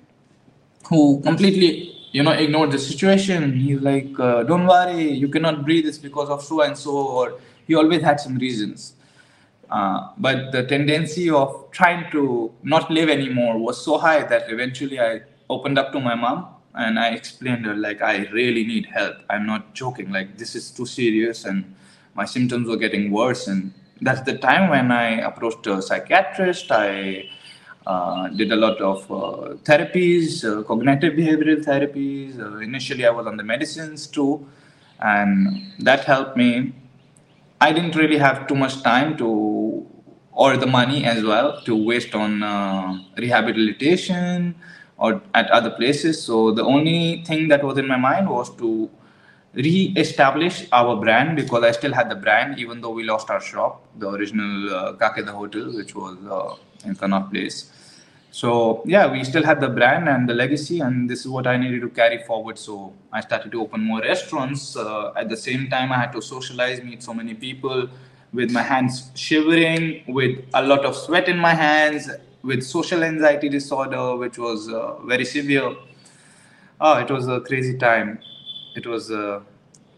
who 0.89 1.21
completely 1.21 1.95
you 2.11 2.23
know 2.23 2.31
ignored 2.31 2.71
the 2.71 2.79
situation. 2.79 3.57
He's 3.59 3.81
like 3.81 4.19
uh, 4.19 4.43
don't 4.43 4.65
worry 4.65 5.11
you 5.11 5.27
cannot 5.27 5.63
breathe. 5.65 5.85
It's 5.85 5.97
because 5.97 6.29
of 6.29 6.41
so 6.41 6.61
and 6.61 6.77
so 6.77 6.95
or 6.95 7.39
he 7.67 7.75
always 7.75 8.01
had 8.01 8.19
some 8.19 8.37
reasons. 8.37 8.93
Uh, 9.69 10.09
but 10.17 10.51
the 10.51 10.63
tendency 10.63 11.29
of 11.29 11.69
trying 11.71 12.09
to 12.11 12.51
not 12.63 12.91
live 12.91 13.09
anymore 13.09 13.57
was 13.57 13.83
so 13.83 13.97
high 13.97 14.21
that 14.21 14.43
eventually 14.51 14.99
i 14.99 15.19
opened 15.49 15.79
up 15.79 15.91
to 15.91 15.99
my 15.99 16.13
mom 16.13 16.45
and 16.75 16.99
i 16.99 17.07
explained 17.09 17.65
her 17.65 17.73
like 17.73 18.01
i 18.01 18.17
really 18.27 18.63
need 18.65 18.85
help. 18.85 19.15
I'm 19.29 19.47
not 19.47 19.73
joking. 19.73 20.11
Like 20.11 20.37
this 20.37 20.53
is 20.55 20.69
too 20.69 20.85
serious 20.85 21.45
and 21.45 21.73
my 22.15 22.25
symptoms 22.25 22.67
were 22.67 22.77
getting 22.77 23.11
worse 23.11 23.47
and 23.47 23.73
that's 24.01 24.21
the 24.21 24.37
time 24.37 24.69
when 24.69 24.91
i 24.91 25.19
approached 25.29 25.65
a 25.67 25.81
psychiatrist 25.81 26.71
i 26.71 27.27
uh, 27.85 28.29
did 28.29 28.51
a 28.51 28.55
lot 28.55 28.79
of 28.79 29.11
uh, 29.11 29.55
therapies, 29.63 30.43
uh, 30.45 30.63
cognitive 30.63 31.13
behavioral 31.13 31.63
therapies. 31.63 32.39
Uh, 32.39 32.59
initially, 32.59 33.05
I 33.05 33.09
was 33.09 33.27
on 33.27 33.37
the 33.37 33.43
medicines 33.43 34.07
too, 34.07 34.47
and 34.99 35.73
that 35.79 36.05
helped 36.05 36.37
me. 36.37 36.73
I 37.59 37.73
didn't 37.73 37.95
really 37.95 38.17
have 38.17 38.47
too 38.47 38.55
much 38.55 38.81
time 38.83 39.17
to, 39.17 39.85
or 40.31 40.57
the 40.57 40.67
money 40.67 41.05
as 41.05 41.23
well, 41.23 41.61
to 41.63 41.75
waste 41.75 42.15
on 42.15 42.43
uh, 42.43 42.97
rehabilitation 43.17 44.55
or 44.97 45.21
at 45.33 45.49
other 45.51 45.71
places. 45.71 46.21
So 46.21 46.51
the 46.51 46.63
only 46.63 47.23
thing 47.25 47.49
that 47.49 47.63
was 47.63 47.77
in 47.77 47.87
my 47.87 47.97
mind 47.97 48.29
was 48.29 48.55
to 48.57 48.89
re-establish 49.53 50.67
our 50.71 50.95
brand 50.95 51.35
because 51.35 51.63
I 51.63 51.71
still 51.71 51.93
had 51.93 52.09
the 52.09 52.15
brand, 52.15 52.59
even 52.59 52.81
though 52.81 52.89
we 52.91 53.03
lost 53.03 53.29
our 53.29 53.41
shop, 53.41 53.85
the 53.99 54.09
original 54.09 54.73
uh, 54.73 55.31
Hotel, 55.31 55.71
which 55.73 55.93
was 55.95 56.17
uh, 56.29 56.55
in 56.87 56.95
Connaught 56.95 57.31
Place. 57.31 57.71
So 58.31 58.81
yeah, 58.85 59.11
we 59.11 59.23
still 59.23 59.43
had 59.43 59.61
the 59.61 59.69
brand 59.69 60.09
and 60.09 60.27
the 60.27 60.33
legacy, 60.33 60.79
and 60.79 61.07
this 61.07 61.19
is 61.19 61.27
what 61.27 61.45
I 61.45 61.55
needed 61.55 61.81
to 61.81 61.89
carry 61.89 62.23
forward. 62.23 62.57
So 62.57 62.93
I 63.11 63.21
started 63.21 63.51
to 63.51 63.61
open 63.61 63.81
more 63.81 64.01
restaurants. 64.01 64.75
Uh, 64.75 65.11
at 65.15 65.29
the 65.29 65.37
same 65.37 65.69
time, 65.69 65.91
I 65.91 65.99
had 65.99 66.11
to 66.13 66.21
socialize, 66.21 66.81
meet 66.81 67.03
so 67.03 67.13
many 67.13 67.35
people, 67.35 67.87
with 68.33 68.49
my 68.49 68.63
hands 68.63 69.11
shivering, 69.13 70.03
with 70.07 70.39
a 70.55 70.63
lot 70.63 70.83
of 70.83 70.95
sweat 70.95 71.29
in 71.29 71.37
my 71.37 71.53
hands, 71.53 72.09
with 72.41 72.63
social 72.63 73.03
anxiety 73.03 73.49
disorder, 73.49 74.15
which 74.15 74.39
was 74.39 74.67
uh, 74.67 74.97
very 75.03 75.25
severe. 75.25 75.75
Oh, 76.81 76.97
it 76.97 77.11
was 77.11 77.27
a 77.27 77.39
crazy 77.41 77.77
time. 77.77 78.17
It 78.75 78.87
was 78.87 79.11
uh, 79.11 79.41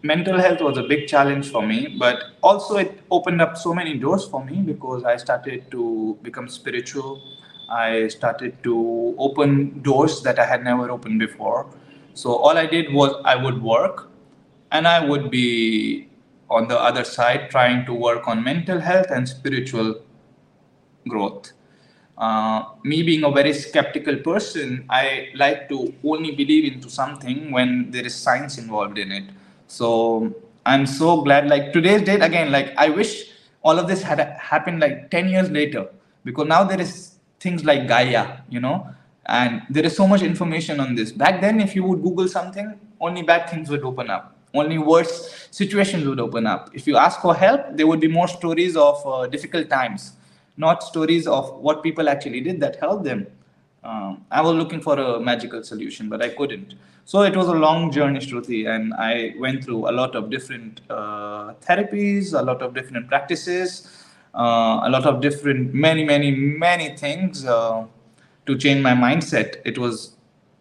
mental 0.03 0.39
health 0.39 0.61
was 0.61 0.77
a 0.77 0.83
big 0.83 1.07
challenge 1.07 1.49
for 1.49 1.65
me, 1.65 1.95
but 1.99 2.17
also 2.43 2.77
it 2.77 2.99
opened 3.09 3.41
up 3.41 3.57
so 3.57 3.73
many 3.73 3.97
doors 3.97 4.25
for 4.25 4.43
me 4.43 4.61
because 4.61 5.03
I 5.03 5.17
started 5.17 5.71
to 5.71 6.17
become 6.21 6.47
spiritual 6.47 7.21
I 7.69 8.07
started 8.09 8.61
to 8.63 9.15
open 9.17 9.81
doors 9.81 10.21
that 10.23 10.39
I 10.39 10.45
had 10.45 10.63
never 10.63 10.91
opened 10.91 11.19
before. 11.19 11.67
So 12.13 12.35
all 12.35 12.57
I 12.57 12.65
did 12.65 12.93
was 12.93 13.15
I 13.25 13.35
would 13.35 13.61
work 13.61 14.09
and 14.71 14.87
I 14.87 15.03
would 15.03 15.31
be 15.31 16.09
on 16.49 16.67
the 16.67 16.79
other 16.79 17.03
side 17.03 17.49
trying 17.49 17.85
to 17.87 17.93
work 17.93 18.27
on 18.27 18.43
mental 18.43 18.79
health 18.79 19.07
and 19.09 19.27
spiritual 19.27 20.01
growth. 21.07 21.53
Uh, 22.17 22.63
me 22.83 23.03
being 23.03 23.23
a 23.23 23.31
very 23.31 23.53
skeptical 23.53 24.15
person, 24.17 24.85
I 24.89 25.29
like 25.35 25.67
to 25.69 25.93
only 26.03 26.31
believe 26.31 26.71
into 26.71 26.89
something 26.89 27.51
when 27.51 27.91
there 27.91 28.05
is 28.05 28.15
science 28.15 28.57
involved 28.57 28.97
in 28.97 29.11
it. 29.11 29.25
So 29.67 30.33
I'm 30.65 30.85
so 30.85 31.21
glad. 31.21 31.47
Like 31.47 31.73
today's 31.73 32.03
date, 32.03 32.21
again, 32.21 32.51
like 32.51 32.73
I 32.77 32.89
wish 32.89 33.31
all 33.63 33.77
of 33.77 33.87
this 33.87 34.01
had 34.01 34.19
happened 34.39 34.79
like 34.79 35.11
10 35.11 35.27
years 35.27 35.49
later 35.51 35.89
because 36.23 36.47
now 36.47 36.63
there 36.63 36.79
is 36.79 37.15
things 37.39 37.65
like 37.65 37.87
Gaia, 37.87 38.39
you 38.49 38.61
know, 38.61 38.87
and 39.25 39.61
there 39.69 39.85
is 39.85 39.95
so 39.95 40.07
much 40.07 40.21
information 40.21 40.79
on 40.79 40.95
this. 40.95 41.11
Back 41.11 41.41
then, 41.41 41.59
if 41.59 41.75
you 41.75 41.83
would 41.83 42.01
Google 42.01 42.27
something, 42.29 42.79
only 43.01 43.23
bad 43.23 43.49
things 43.49 43.69
would 43.69 43.83
open 43.83 44.09
up. 44.09 44.35
Only 44.53 44.77
worse 44.77 45.49
situations 45.51 46.07
would 46.07 46.19
open 46.21 46.47
up. 46.47 46.69
If 46.73 46.87
you 46.87 46.95
ask 46.95 47.19
for 47.19 47.35
help, 47.35 47.61
there 47.73 47.87
would 47.87 47.99
be 47.99 48.07
more 48.07 48.29
stories 48.29 48.77
of 48.77 49.05
uh, 49.05 49.27
difficult 49.27 49.69
times 49.69 50.13
not 50.57 50.83
stories 50.83 51.27
of 51.27 51.49
what 51.55 51.83
people 51.83 52.09
actually 52.09 52.41
did 52.41 52.59
that 52.59 52.77
helped 52.77 53.03
them. 53.03 53.27
Um, 53.83 54.25
I 54.31 54.41
was 54.41 54.55
looking 54.55 54.81
for 54.81 54.97
a 54.97 55.19
magical 55.19 55.63
solution, 55.63 56.09
but 56.09 56.21
I 56.21 56.29
couldn't. 56.29 56.73
So 57.05 57.21
it 57.21 57.35
was 57.35 57.47
a 57.47 57.53
long 57.53 57.91
journey, 57.91 58.19
Shruti, 58.19 58.67
and 58.67 58.93
I 58.95 59.35
went 59.37 59.63
through 59.63 59.89
a 59.89 59.91
lot 59.91 60.15
of 60.15 60.31
different 60.31 60.81
uh, 60.89 61.53
therapies, 61.61 62.33
a 62.33 62.41
lot 62.41 62.63
of 62.63 62.73
different 62.73 63.07
practices, 63.07 64.05
uh, 64.33 64.79
a 64.83 64.89
lot 64.89 65.05
of 65.05 65.21
different, 65.21 65.73
many, 65.73 66.03
many, 66.03 66.31
many 66.31 66.97
things 66.97 67.45
uh, 67.45 67.85
to 68.47 68.57
change 68.57 68.81
my 68.81 68.93
mindset. 68.93 69.57
It 69.65 69.77
was 69.77 70.15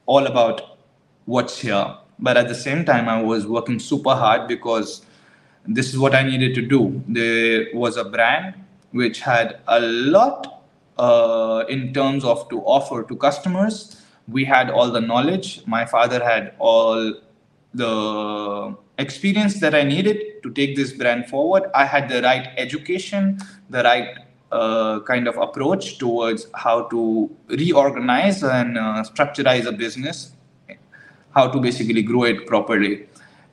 all 0.05 0.27
about 0.27 0.77
what's 1.25 1.59
here. 1.59 1.97
But 2.19 2.37
at 2.37 2.49
the 2.49 2.55
same 2.55 2.85
time, 2.85 3.09
I 3.09 3.23
was 3.23 3.47
working 3.47 3.79
super 3.79 4.15
hard 4.15 4.47
because 4.47 5.07
this 5.67 5.89
is 5.89 5.99
what 5.99 6.15
I 6.15 6.23
needed 6.23 6.55
to 6.57 6.63
do. 6.63 7.03
There 7.09 7.67
was 7.73 7.97
a 7.97 8.05
brand 8.05 8.55
which 8.95 9.21
had 9.21 9.59
a 9.67 9.81
lot 9.81 10.63
uh, 10.99 11.65
in 11.69 11.93
terms 11.93 12.25
of 12.25 12.49
to 12.49 12.61
offer 12.61 13.03
to 13.03 13.17
customers. 13.17 14.01
We 14.29 14.45
had 14.45 14.71
all 14.71 14.91
the 14.91 15.01
knowledge. 15.01 15.63
My 15.67 15.85
father 15.85 16.23
had 16.23 16.55
all 16.61 17.15
the 17.75 18.77
experience 18.99 19.59
that 19.61 19.75
I 19.75 19.83
needed 19.83 20.43
to 20.45 20.51
take 20.53 20.77
this 20.77 20.93
brand 20.93 21.27
forward. 21.27 21.65
I 21.75 21.85
had 21.87 22.09
the 22.09 22.23
right 22.23 22.49
education, 22.57 23.41
the 23.69 23.83
right 23.83 24.17
uh, 24.53 25.01
kind 25.01 25.27
of 25.27 25.37
approach 25.39 25.99
towards 25.99 26.47
how 26.55 26.83
to 26.95 27.29
reorganize 27.49 28.45
and 28.45 28.79
uh, 28.79 29.03
structureize 29.03 29.67
a 29.67 29.73
business, 29.73 30.31
how 31.35 31.49
to 31.49 31.59
basically 31.59 32.03
grow 32.03 32.23
it 32.23 32.47
properly. 32.47 33.09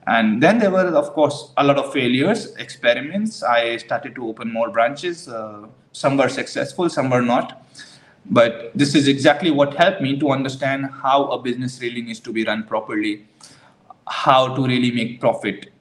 And 0.07 0.41
then 0.41 0.57
there 0.57 0.71
were, 0.71 0.87
of 0.95 1.13
course, 1.13 1.51
a 1.57 1.63
lot 1.63 1.77
of 1.77 1.93
failures, 1.93 2.55
experiments. 2.55 3.43
I 3.43 3.77
started 3.77 4.15
to 4.15 4.27
open 4.27 4.51
more 4.51 4.69
branches. 4.69 5.27
Uh, 5.27 5.67
some 5.91 6.17
were 6.17 6.29
successful, 6.29 6.89
some 6.89 7.09
were 7.09 7.21
not. 7.21 7.63
But 8.25 8.71
this 8.73 8.95
is 8.95 9.07
exactly 9.07 9.51
what 9.51 9.75
helped 9.75 10.01
me 10.01 10.19
to 10.19 10.31
understand 10.31 10.85
how 10.85 11.25
a 11.25 11.41
business 11.41 11.81
really 11.81 12.01
needs 12.01 12.19
to 12.21 12.33
be 12.33 12.43
run 12.43 12.63
properly, 12.63 13.27
how 14.07 14.55
to 14.55 14.65
really 14.65 14.91
make 14.91 15.19
profit. 15.19 15.71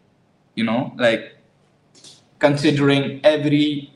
You 0.54 0.64
know, 0.64 0.92
like 0.98 1.36
considering 2.38 3.20
every 3.24 3.92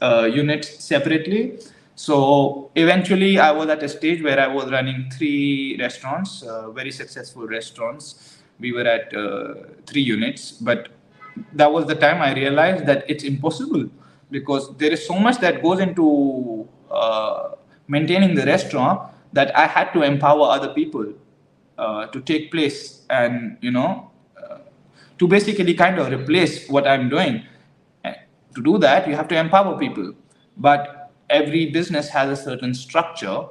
uh, 0.00 0.28
unit 0.32 0.64
separately. 0.64 1.58
So 1.96 2.70
eventually, 2.74 3.38
I 3.38 3.50
was 3.50 3.68
at 3.68 3.82
a 3.82 3.88
stage 3.88 4.22
where 4.22 4.38
I 4.38 4.46
was 4.46 4.70
running 4.70 5.10
three 5.10 5.76
restaurants, 5.78 6.42
uh, 6.42 6.70
very 6.70 6.92
successful 6.92 7.46
restaurants 7.46 8.35
we 8.58 8.72
were 8.72 8.86
at 8.86 9.14
uh, 9.14 9.54
three 9.86 10.02
units 10.02 10.52
but 10.52 10.88
that 11.52 11.70
was 11.72 11.86
the 11.86 11.94
time 11.94 12.22
i 12.22 12.32
realized 12.34 12.86
that 12.86 13.04
it's 13.08 13.24
impossible 13.24 13.88
because 14.30 14.74
there 14.76 14.92
is 14.92 15.06
so 15.06 15.18
much 15.18 15.38
that 15.38 15.62
goes 15.62 15.80
into 15.80 16.66
uh, 16.90 17.50
maintaining 17.88 18.34
the 18.34 18.44
restaurant 18.46 19.00
that 19.32 19.56
i 19.56 19.66
had 19.66 19.92
to 19.92 20.02
empower 20.02 20.50
other 20.50 20.72
people 20.74 21.06
uh, 21.78 22.06
to 22.06 22.20
take 22.22 22.50
place 22.50 23.02
and 23.10 23.56
you 23.60 23.70
know 23.70 24.10
to 25.18 25.26
basically 25.26 25.74
kind 25.74 25.98
of 25.98 26.10
replace 26.12 26.68
what 26.68 26.86
i'm 26.86 27.08
doing. 27.08 27.42
To 28.54 28.62
do 28.62 28.78
that 28.78 29.06
you 29.06 29.14
have 29.14 29.28
to 29.28 29.36
empower 29.36 29.78
people. 29.78 30.14
But 30.56 31.10
every 31.28 31.66
business 31.70 32.08
has 32.08 32.38
a 32.38 32.42
certain 32.42 32.72
structure 32.72 33.44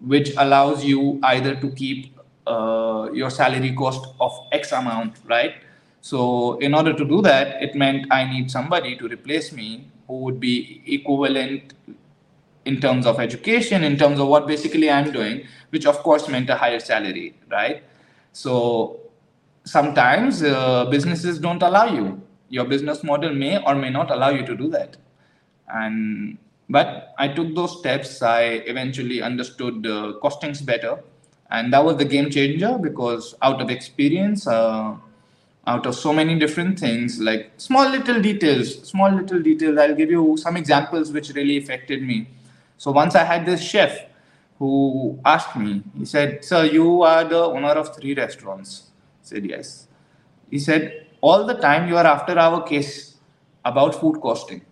which 0.00 0.32
allows 0.36 0.84
you 0.84 1.18
either 1.22 1.54
to 1.56 1.70
keep 1.70 2.14
uh, 2.46 3.08
your 3.12 3.30
salary 3.30 3.74
cost 3.74 4.06
of 4.20 4.32
X 4.52 4.72
amount, 4.72 5.16
right? 5.26 5.54
So 6.00 6.58
in 6.58 6.74
order 6.74 6.92
to 6.92 7.04
do 7.04 7.20
that, 7.22 7.62
it 7.62 7.74
meant 7.74 8.06
I 8.10 8.24
need 8.24 8.50
somebody 8.50 8.96
to 8.96 9.08
replace 9.08 9.52
me 9.52 9.88
who 10.06 10.18
would 10.20 10.40
be 10.40 10.82
equivalent 10.86 11.74
in 12.64 12.80
terms 12.80 13.06
of 13.06 13.20
education, 13.20 13.84
in 13.84 13.96
terms 13.96 14.18
of 14.18 14.28
what 14.28 14.46
basically 14.46 14.90
I'm 14.90 15.12
doing, 15.12 15.46
which 15.70 15.86
of 15.86 15.98
course 15.98 16.28
meant 16.28 16.50
a 16.50 16.56
higher 16.56 16.80
salary, 16.80 17.34
right? 17.50 17.82
So 18.32 19.00
sometimes 19.64 20.42
uh, 20.42 20.86
businesses 20.86 21.38
don't 21.38 21.62
allow 21.62 21.86
you. 21.86 22.22
Your 22.48 22.64
business 22.64 23.04
model 23.04 23.34
may 23.34 23.62
or 23.62 23.74
may 23.74 23.90
not 23.90 24.10
allow 24.10 24.30
you 24.30 24.44
to 24.46 24.56
do 24.56 24.68
that. 24.70 24.96
And 25.68 26.38
but 26.68 27.14
I 27.18 27.28
took 27.28 27.54
those 27.54 27.78
steps. 27.78 28.22
I 28.22 28.42
eventually 28.42 29.22
understood 29.22 29.86
uh, 29.86 30.14
costings 30.22 30.64
better 30.64 31.02
and 31.50 31.72
that 31.72 31.84
was 31.84 31.96
the 31.96 32.04
game 32.04 32.30
changer 32.30 32.78
because 32.78 33.34
out 33.42 33.60
of 33.60 33.70
experience 33.70 34.46
uh, 34.46 34.94
out 35.66 35.86
of 35.86 35.94
so 35.94 36.12
many 36.12 36.38
different 36.38 36.78
things 36.78 37.20
like 37.20 37.50
small 37.56 37.88
little 37.90 38.20
details 38.20 38.88
small 38.88 39.10
little 39.10 39.40
details 39.40 39.78
i'll 39.78 39.94
give 39.94 40.10
you 40.10 40.36
some 40.36 40.56
examples 40.56 41.12
which 41.12 41.30
really 41.30 41.58
affected 41.58 42.02
me. 42.02 42.26
So 42.78 42.90
once 42.92 43.14
i 43.14 43.24
had 43.24 43.44
this 43.44 43.60
chef 43.62 44.06
who 44.58 45.18
asked 45.24 45.56
me 45.56 45.82
he 45.98 46.04
said 46.04 46.44
sir 46.44 46.64
you 46.64 47.02
are 47.02 47.24
the 47.24 47.42
owner 47.42 47.74
of 47.82 47.94
three 47.96 48.14
restaurants. 48.14 48.84
I 49.22 49.26
said 49.30 49.44
yes. 49.46 49.86
He 50.50 50.58
said 50.58 51.06
all 51.20 51.46
the 51.46 51.54
time 51.54 51.88
you 51.88 51.96
are 51.96 52.06
after 52.06 52.38
our 52.38 52.62
case 52.62 53.16
about 53.64 53.94
food 53.94 54.20
costing. 54.20 54.62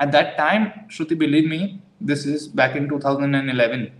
At 0.00 0.12
that 0.12 0.36
time 0.36 0.72
shruti 0.88 1.18
believe 1.18 1.48
me 1.48 1.80
this 2.00 2.26
is 2.26 2.48
back 2.48 2.74
in 2.76 2.88
2011 2.88 3.92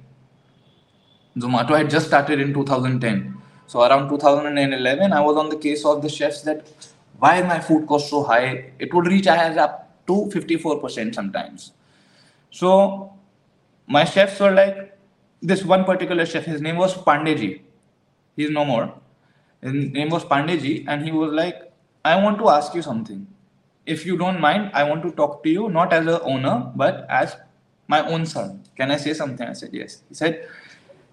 Zomato 1.37 1.77
had 1.77 1.91
just 1.91 2.07
started 2.07 2.41
in 2.41 2.55
2010. 2.55 3.37
So 3.67 3.83
around 3.83 4.09
2011, 4.09 5.13
I 5.13 5.21
was 5.21 5.37
on 5.37 5.49
the 5.49 5.57
case 5.57 5.85
of 5.85 6.03
the 6.03 6.09
chefs 6.09 6.43
that 6.43 6.67
why 7.19 7.43
my 7.43 7.61
food 7.61 7.87
cost 7.87 8.11
so 8.11 8.23
high? 8.23 8.73
It 8.79 8.93
would 8.93 9.07
reach 9.07 9.27
as 9.27 9.57
up 9.57 10.07
to 10.07 10.31
54% 10.33 11.15
sometimes. 11.15 11.73
So 12.51 13.13
my 13.87 14.05
chefs 14.05 14.39
were 14.41 14.53
like, 14.53 14.99
this 15.43 15.65
one 15.65 15.85
particular 15.85 16.25
chef, 16.27 16.45
his 16.45 16.61
name 16.61 16.77
was 16.77 16.95
Pandeji. 16.95 17.61
He's 18.37 18.51
no 18.51 18.65
more. 18.65 18.95
His 19.63 19.73
name 19.73 20.11
was 20.11 20.25
Pandeji, 20.25 20.85
and 20.89 21.05
he 21.05 21.11
was 21.11 21.33
like, 21.33 21.73
I 22.05 22.23
want 22.23 22.39
to 22.39 22.49
ask 22.49 22.75
you 22.75 22.83
something. 22.83 23.27
If 23.85 24.05
you 24.05 24.17
don't 24.17 24.41
mind, 24.41 24.71
I 24.75 24.85
want 24.85 25.03
to 25.03 25.11
talk 25.11 25.43
to 25.45 25.51
you 25.51 25.69
not 25.69 25.93
as 25.93 26.07
a 26.07 26.21
owner, 26.23 26.71
but 26.75 27.07
as 27.09 27.37
my 27.89 28.07
own 28.07 28.27
son. 28.27 28.63
Can 28.77 28.91
I 28.91 28.97
say 28.97 29.13
something? 29.15 29.47
I 29.47 29.53
said, 29.53 29.71
yes. 29.73 30.03
He 30.09 30.15
said, 30.15 30.49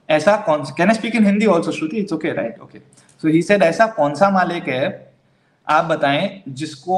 ऐसा 0.10 0.36
कौन 0.36 0.64
can 0.78 0.88
I 0.88 0.96
speak 0.96 1.16
in 1.16 1.26
Hindi 1.26 1.46
also 1.46 1.72
Shruti 1.72 1.98
it's 1.98 2.14
okay 2.14 2.32
right 2.34 2.60
okay 2.60 2.80
so 3.24 3.28
he 3.28 3.42
said 3.42 3.64
ऐसा 3.64 3.86
कौन 3.88 4.16
सा 4.16 4.30
मालिक 4.30 4.68
है, 4.68 5.14
आप 5.68 5.86
बताएँ, 5.86 6.44
जिसको, 6.50 6.98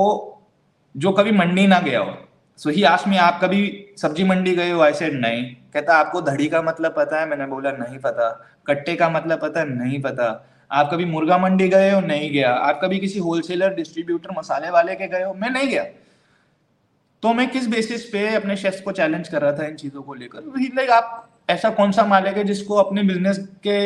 जो 0.97 1.11
कभी 1.11 1.31
मंडी 1.31 1.67
ना 1.67 1.79
गया 1.79 1.99
हो? 1.99 2.15
सो 2.57 2.69
ही 2.69 2.83
आश 2.83 3.07
में 3.07 3.17
आप 3.17 3.39
कभी 3.43 3.85
सब्ज़ी 3.97 4.23
मंडी 4.23 4.55
गए 4.55 4.71
हो? 4.71 4.81
आई 4.81 4.93
सेड 4.93 5.13
नहीं. 5.13 5.43
कहता, 5.73 5.97
आपको 5.97 6.21
धड़ी 6.21 6.47
का 6.47 6.61
मतलब 6.61 6.93
पता 6.97 7.19
है? 7.19 7.29
मैंने 7.29 7.45
बोला, 7.45 7.71
नहीं 7.71 7.97
पता. 7.97 8.29
कट्टे 8.67 8.95
का 8.95 9.09
मतलब 9.09 9.41
पता 9.41 9.63
नहीं 9.63 10.01
पता. 10.01 10.49
आप 10.71 10.89
कभी 10.91 11.05
मुर्गा 11.05 11.37
मंडी 11.37 11.67
गए 11.69 11.91
हो? 11.91 11.99
नहीं 12.01 12.31
गया. 12.31 12.53
आप 12.53 12.79
कभी 12.83 12.99
किसी 12.99 13.19
होलसेलर 13.19 13.73
डिस्ट्रीब्यूटर 13.73 14.29
मसाले 14.37 14.69
वाले 14.69 14.95
के 14.95 15.07
गए 15.07 15.23
हो? 15.23 15.33
मैं 15.33 15.49
नहीं 15.49 15.67
गया. 15.67 15.83
तो 17.23 17.33
मैं 17.33 17.49
किस 17.49 17.67
बेसिस 17.67 18.05
पे 18.05 18.35
अपने 18.35 18.55
शेफ्स 18.57 18.81
को 18.81 18.91
चैलेंज 18.91 19.27
कर 19.27 19.41
रहा 19.41 19.51
था 19.51 19.67
इन 19.67 19.75
चीज़ों 19.75 20.01
को 20.01 20.13
लेकर? 20.13 20.39
लाइक 20.75 20.89
आप 20.89 21.29
ऐसा 21.50 21.70
कौन 21.78 21.92
सा 21.92 22.04
मालिक 22.06 22.36
है 22.36 22.44
जिसको 22.44 22.74
अपने 22.84 23.02
बिजनेस 23.02 23.38
के 23.66 23.78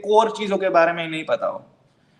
कोर 0.00 0.30
चीजों 0.38 0.58
के 0.58 0.68
बारे 0.76 0.92
में 0.92 1.08
नहीं 1.08 1.24
पता 1.24 1.46
हो 1.46 1.64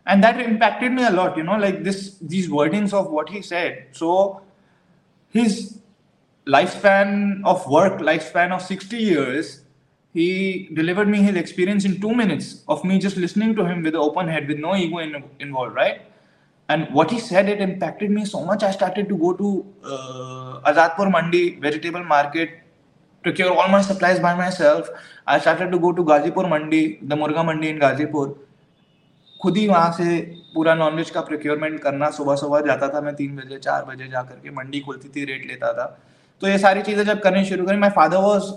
and 0.06 0.22
that 0.22 0.40
impacted 0.40 0.92
me 0.92 1.04
a 1.04 1.10
lot 1.10 1.36
you 1.36 1.42
know 1.42 1.58
like 1.62 1.82
this 1.82 2.02
these 2.32 2.48
wordings 2.48 2.92
of 2.98 3.10
what 3.10 3.28
he 3.28 3.42
said 3.42 3.78
so 4.00 4.40
his 5.38 5.78
lifespan 6.46 7.40
of 7.52 7.64
work 7.76 8.02
lifespan 8.08 8.52
of 8.56 8.62
60 8.62 8.96
years 8.96 9.62
he 10.14 10.68
delivered 10.74 11.08
me 11.08 11.22
his 11.22 11.36
experience 11.36 11.84
in 11.84 12.00
two 12.00 12.12
minutes 12.20 12.52
of 12.68 12.84
me 12.84 12.98
just 13.06 13.16
listening 13.16 13.54
to 13.56 13.64
him 13.70 13.82
with 13.82 13.94
an 13.94 14.00
open 14.00 14.28
head 14.28 14.46
with 14.48 14.58
no 14.58 14.76
ego 14.76 14.98
in, 14.98 15.24
involved 15.40 15.74
right 15.74 16.02
and 16.68 16.88
what 16.92 17.10
he 17.10 17.18
said 17.18 17.48
it 17.48 17.60
impacted 17.60 18.10
me 18.10 18.24
so 18.24 18.44
much 18.44 18.62
i 18.62 18.70
started 18.70 19.08
to 19.08 19.16
go 19.16 19.32
to 19.32 19.50
uh, 19.84 20.70
azadpur 20.70 21.10
mandi 21.16 21.42
vegetable 21.66 22.04
market 22.04 22.59
procure 23.23 23.51
all 23.53 23.67
my 23.69 23.81
supplies 23.81 24.19
by 24.19 24.33
myself. 24.35 24.89
I 25.25 25.39
started 25.39 25.71
to 25.71 25.79
go 25.79 25.91
to 25.93 26.03
Gazipur 26.03 26.49
Mandi, 26.49 26.99
the 27.01 27.15
Murga 27.15 27.45
Mandi 27.45 27.69
in 27.69 27.79
Gazipur. 27.79 28.29
खुद 29.39 29.55
ही 29.57 29.67
वहाँ 29.67 29.91
से 29.93 30.19
पूरा 30.53 30.73
nonveg 30.75 31.09
का 31.09 31.21
procurement 31.27 31.79
करना 31.81 32.09
सुबह 32.17 32.35
सुबह 32.35 32.59
जाता 32.65 32.87
था 32.93 32.99
मैं 33.01 33.13
तीन 33.15 33.35
बजे 33.35 33.57
चार 33.59 33.85
बजे 33.85 34.07
जा 34.07 34.21
करके 34.21 34.51
मंडी 34.55 34.79
खुलती 34.79 35.09
थी 35.15 35.23
रेट 35.25 35.45
लेता 35.47 35.71
था। 35.73 35.85
तो 36.41 36.47
ये 36.47 36.57
सारी 36.59 36.81
चीज़ें 36.81 37.03
जब 37.05 37.21
करनी 37.21 37.45
शुरू 37.45 37.65
करी 37.65 37.77
my 37.77 37.89
father 37.95 38.17
was 38.25 38.51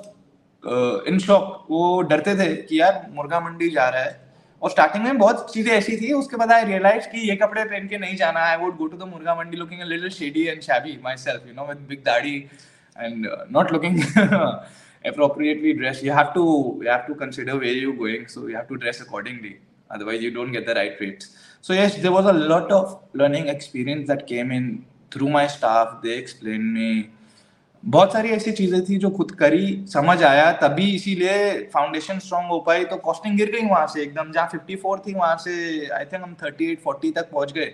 in 1.09 1.19
shock 1.19 1.67
वो 1.71 1.81
डरते 2.11 2.35
थे 2.39 2.55
कि 2.57 2.81
यार 2.81 3.07
मुर्गा 3.15 3.41
मंडी 3.41 3.71
जा 3.71 3.89
रहा 3.89 4.03
है। 4.03 4.21
और 4.63 4.71
स्टार्टिंग 4.71 5.05
में 5.05 5.19
बहुत 5.19 5.53
चीज़ें 5.55 5.73
ऐसी 5.73 5.97
थी 6.01 6.13
उसके 6.13 6.37
बाद 6.37 6.53
आई 6.53 6.65
रियलाइज़ 6.65 7.07
कि 7.09 7.29
ये 7.31 7.37
कपड़े 7.37 7.65
पहन 7.65 7.89
के 7.89 7.99
नहीं 7.99 8.17
जाना 8.17 8.41
I 8.51 8.57
would 8.57 8.77
go 8.77 8.87
to 8.87 8.97
the 8.97 9.09
murga 9.09 9.35
mandi 9.35 9.57
looking 9.57 9.81
a 9.81 9.85
little 9.85 10.11
shady 10.11 10.47
and 10.47 10.61
shabby 10.63 10.99
myself 11.25 11.47
you 11.49 11.55
know 11.55 11.67
with 11.69 11.87
big 11.89 12.05
दाढ़ी। 12.07 12.39
And 12.97 13.27
uh, 13.27 13.45
not 13.49 13.73
looking 13.73 14.03
appropriately 15.05 15.75
dressed. 15.75 16.03
You 16.03 16.13
have 16.13 16.35
to 16.35 16.79
you 16.83 16.89
have 16.89 17.07
to 17.07 17.15
consider 17.15 17.57
where 17.57 17.73
you're 17.73 17.97
going, 17.97 18.29
so 18.29 18.47
you 18.47 18.57
have 18.57 18.69
to 18.69 18.77
dress 18.77 19.01
accordingly. 19.01 19.59
Otherwise, 19.91 20.23
you 20.23 20.31
don't 20.31 20.53
get 20.53 20.67
the 20.67 20.75
right 20.75 20.99
rates. 21.01 21.37
So 21.61 21.73
yes, 21.73 21.97
there 21.97 22.13
was 22.13 22.27
a 22.27 22.33
lot 22.33 22.71
of 22.73 23.01
learning 23.13 23.49
experience 23.49 24.09
that 24.09 24.27
came 24.27 24.51
in 24.51 24.85
through 25.11 25.29
my 25.29 25.47
staff. 25.47 26.01
They 26.03 26.19
explained 26.19 26.73
me. 26.75 27.11
बहुत 27.85 28.13
सारी 28.13 28.29
ऐसी 28.33 28.53
चीज़ें 28.53 28.85
थी 28.85 28.97
जो 28.99 29.09
खुद 29.17 29.31
करी 29.41 29.67
समझ 29.93 30.23
आया 30.25 30.51
तभी 30.61 30.85
इसीलिए 30.95 31.35
फाउंडेशन 31.73 32.19
स्ट्रांग 32.19 32.47
हो 32.51 32.59
पाई 32.67 32.85
तो 32.93 32.97
कॉस्टिंग 32.97 33.37
गिर 33.37 33.51
गई 33.53 33.67
वहाँ 33.69 33.87
से 33.95 34.03
एकदम 34.03 34.31
जहाँ 34.33 34.47
फिफ्टी 34.53 34.77
फोर 34.85 35.03
थी 35.07 35.15
वहाँ 35.15 35.37
से 35.45 35.55
आई 35.95 36.05
थिंक 36.13 36.23
हम 36.23 36.35
थर्टी 36.43 36.71
एट 36.73 36.81
फोर्टी 36.83 37.11
तक 37.19 37.31
पहुँच 37.33 37.53
गए 37.53 37.73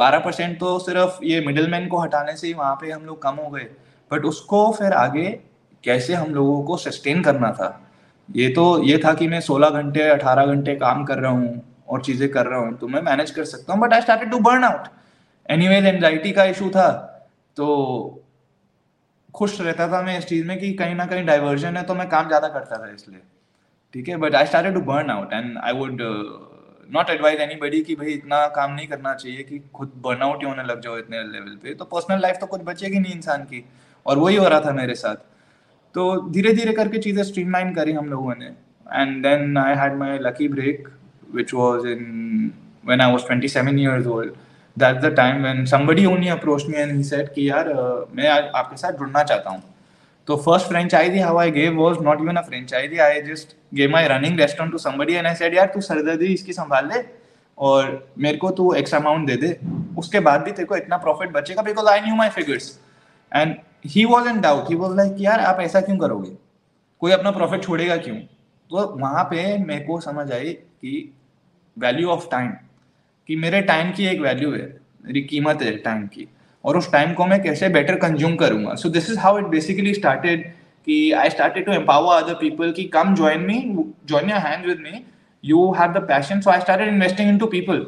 बारह 0.00 0.18
परसेंट 0.24 0.58
तो 0.60 0.78
सिर्फ़ 0.78 1.24
ये 1.24 1.40
मिडिल 1.46 1.88
को 1.88 1.98
हटाने 2.00 2.36
से 2.36 2.46
ही 2.46 2.52
वहाँ 2.54 2.74
पे 2.80 2.90
हम 2.90 3.04
लोग 3.06 3.20
कम 3.22 3.36
हो 3.44 3.48
गए 3.50 3.66
बट 4.10 4.24
उसको 4.24 4.70
फिर 4.72 4.92
आगे 4.94 5.28
कैसे 5.84 6.14
हम 6.14 6.34
लोगों 6.34 6.62
को 6.62 6.76
सस्टेन 6.76 7.22
करना 7.22 7.50
था? 7.52 7.68
ये 8.28 8.48
तो 8.48 8.82
ये 8.84 8.98
था 8.98 9.12
कि 9.14 9.28
मैं 9.28 9.40
16 9.40 9.70
घंटे 9.72 10.08
18 10.10 10.46
घंटे 10.46 10.74
काम 10.76 11.04
कर 11.04 11.18
रहा 11.18 11.30
हूँ 11.32 11.62
और 11.88 12.02
चीज़ें 12.02 12.28
कर 12.30 12.46
रहा 12.46 12.58
हूँ 12.60 12.76
तो 12.78 12.88
मैं 12.88 13.02
मैनेज 13.02 13.30
कर 13.30 13.44
सकता 13.46 13.72
हूँ 13.72 13.80
but 13.82 13.92
I 13.94 14.00
started 14.00 14.30
to 14.30 14.38
burn 14.40 14.64
out 14.64 14.88
anyways 15.48 15.86
anxiety 15.86 16.32
का 16.32 16.44
इशू 16.46 16.68
था 16.70 16.90
तो 17.56 17.66
खुश 19.34 19.60
रहता 19.60 19.88
था 19.88 20.02
मैं 20.02 20.18
इस 20.18 20.26
चीज़ 20.26 20.46
में 20.46 20.58
कि 20.60 20.72
कहीं 20.74 20.94
ना 20.94 21.06
कहीं 21.06 21.24
डाइवर्जन 21.26 21.76
है 21.76 21.82
तो 21.82 21.94
मैं 21.94 22.08
काम 22.08 22.26
ज़्यादा 22.28 22.48
करता 22.48 22.78
था 22.78 22.90
इसलिए। 22.92 23.20
ठीक 23.94 24.08
है? 24.08 24.16
But 24.16 24.34
I 24.34 24.46
started 24.46 24.74
to 24.74 24.80
burn 24.82 25.10
out 25.10 25.32
and 25.32 25.58
I 25.58 25.72
would 25.72 26.02
not 26.90 27.10
advise 27.10 27.40
anybody 27.56 27.80
कि 27.80 27.94
भाई 27.94 28.12
इतना 28.12 28.46
काम 28.54 28.72
नहीं 28.74 28.86
करना 28.86 29.14
चाहिए 29.14 29.42
कि 29.42 29.58
खुद 29.74 29.92
बर्नआउट 30.04 30.42
ही 30.42 30.48
होने 30.48 30.62
लग 30.64 30.80
जाओ 30.80 30.98
इतने 30.98 31.22
लेवल 31.24 31.58
पे। 31.62 31.74
तो 31.74 31.84
पर्सनल 31.86 32.20
लाइफ 32.22 32.36
तो 32.40 32.46
कुछ 32.46 32.60
बचेगी 32.64 32.98
नहीं 32.98 33.14
इंसान 33.14 33.42
की। 33.44 33.64
और 34.08 34.18
वही 34.18 34.36
हो 34.36 34.48
रहा 34.48 34.60
था 34.60 34.72
मेरे 34.72 34.94
साथ। 34.94 35.16
तो 35.94 36.14
धीरे 36.30 36.52
धीरे 36.54 36.72
करके 36.72 36.98
चीज़ें 36.98 37.22
स्ट्रीमलाइन 37.24 37.74
करी 37.74 37.92
हम 37.92 38.08
लोगों 38.10 38.34
ने। 38.38 38.46
And 38.86 39.22
then 39.22 39.56
I 39.58 39.74
had 39.78 39.94
my 39.98 40.18
lucky 40.22 40.48
break 40.48 40.88
which 41.34 41.54
was 41.54 41.86
in 41.88 42.52
when 42.84 43.00
I 43.04 43.06
was 43.12 43.24
27 43.24 43.78
years 43.78 44.06
old. 44.06 44.28
That's 44.76 45.00
the 45.00 45.08
time 45.16 45.42
when 45.46 45.58
somebody 45.66 46.04
only 46.06 46.28
approached 46.34 46.68
me 46.68 46.76
and 46.82 46.92
he 46.96 47.02
said 47.08 47.26
कि 47.34 47.48
यार 47.48 47.66
मैं 48.16 48.28
आपके 48.28 48.76
साथ 48.76 48.92
जुड़ना 48.98 49.22
चाहता 49.22 49.50
हूँ। 49.50 49.62
तो 50.28 50.36
first 50.36 50.68
franchisee 50.68 51.18
how 51.20 51.38
I 51.38 51.50
gave 51.50 51.80
was 51.80 51.96
not 52.04 52.20
even 52.22 52.36
a 52.36 52.42
franchisee 52.42 52.98
I 52.98 53.20
just 53.22 53.54
gave 53.74 53.90
my 53.90 54.08
running 54.08 54.40
restaurant 54.40 54.72
to 54.72 54.78
somebody 54.78 55.14
and 55.14 55.26
I 55.26 55.34
said 55.34 55.54
यार, 55.54 55.66
तू 55.66 55.80
सरदर्दी 55.80 56.32
इसकी 56.34 56.52
संभाल 56.52 56.88
ले 56.92 57.02
और 57.58 58.08
मेरे 58.18 58.38
को 58.38 58.50
तू 58.60 58.72
एक्स 58.80 58.94
अमाउंट 58.94 59.26
दे 59.26 59.36
दे। 59.36 59.56
उसके 59.98 60.20
बाद 60.20 60.42
भी 60.42 60.52
तेरे 60.52 60.66
को 60.66 60.76
इतना 60.76 60.96
प्रॉफिट 61.04 61.32
बचेगा 61.32 61.62
because 61.62 61.88
I 61.88 62.00
knew 62.00 62.14
my 62.16 62.28
figures 62.38 62.78
and 63.32 63.54
he 63.84 64.04
was 64.04 64.28
in 64.28 64.40
doubt 64.40 64.68
he 64.70 64.74
was 64.74 64.96
like 64.96 65.16
यार, 65.20 65.40
आप 65.40 65.60
ऐसा 65.60 65.80
क्यों 65.80 65.96
करोगे? 65.98 66.30
कोई 67.02 67.12
अपना 67.12 67.30
प्रॉफिट 67.30 67.62
छोड़ेगा 67.62 67.96
क्यों? 67.96 68.16
तो 68.16 68.86
वहाँ 69.00 69.24
पे 69.24 69.56
मेरे 69.58 69.84
को 69.84 70.00
समझ 70.00 70.30
आई 70.32 70.52
कि 70.52 71.12
वैल्यू 71.76 72.08
ऑफ़ 72.08 72.26
टाइम 72.30 72.50
कि 73.28 73.36
मेरे 73.36 73.60
टाइम 73.62 73.90
की 73.92 74.06
एक 74.06 74.20
वैल्यू 74.20 74.52
है, 74.52 74.66
मेरी 75.06 75.20
कीमत 75.22 75.62
है 75.62 75.76
टाइम 75.78 76.06
की, 76.06 76.28
और 76.64 76.76
उस 76.76 76.90
टाइम 76.92 77.12
को 77.14 77.26
मैं 77.26 77.42
कैसे 77.42 77.68
बेटर 77.68 77.94
कंज्यूम 77.98 78.34
करूँगा? 78.36 78.74
So 78.74 78.88
this 78.88 79.10
is 79.10 79.18
how 79.18 79.38
it 79.38 79.44
basically 79.48 79.94
started 79.94 80.46
कि 80.86 81.10
I 81.12 81.30
started 81.30 81.64
to 81.66 81.72
empower 81.72 82.22
other 82.22 82.34
people 82.34 82.72
की 82.72 82.84
come 82.88 83.14
join 83.14 83.40
me 83.40 83.58
join 84.08 84.30
your 84.30 84.38
hand 84.40 84.66
with 84.66 84.78
me 84.82 85.04
you 85.44 85.70
have 85.78 85.92
the 85.92 86.02
passion 86.08 86.40
so 86.40 86.50
I 86.50 86.60
started 86.60 86.88
investing 86.88 87.28
into 87.38 87.46
people 87.46 87.86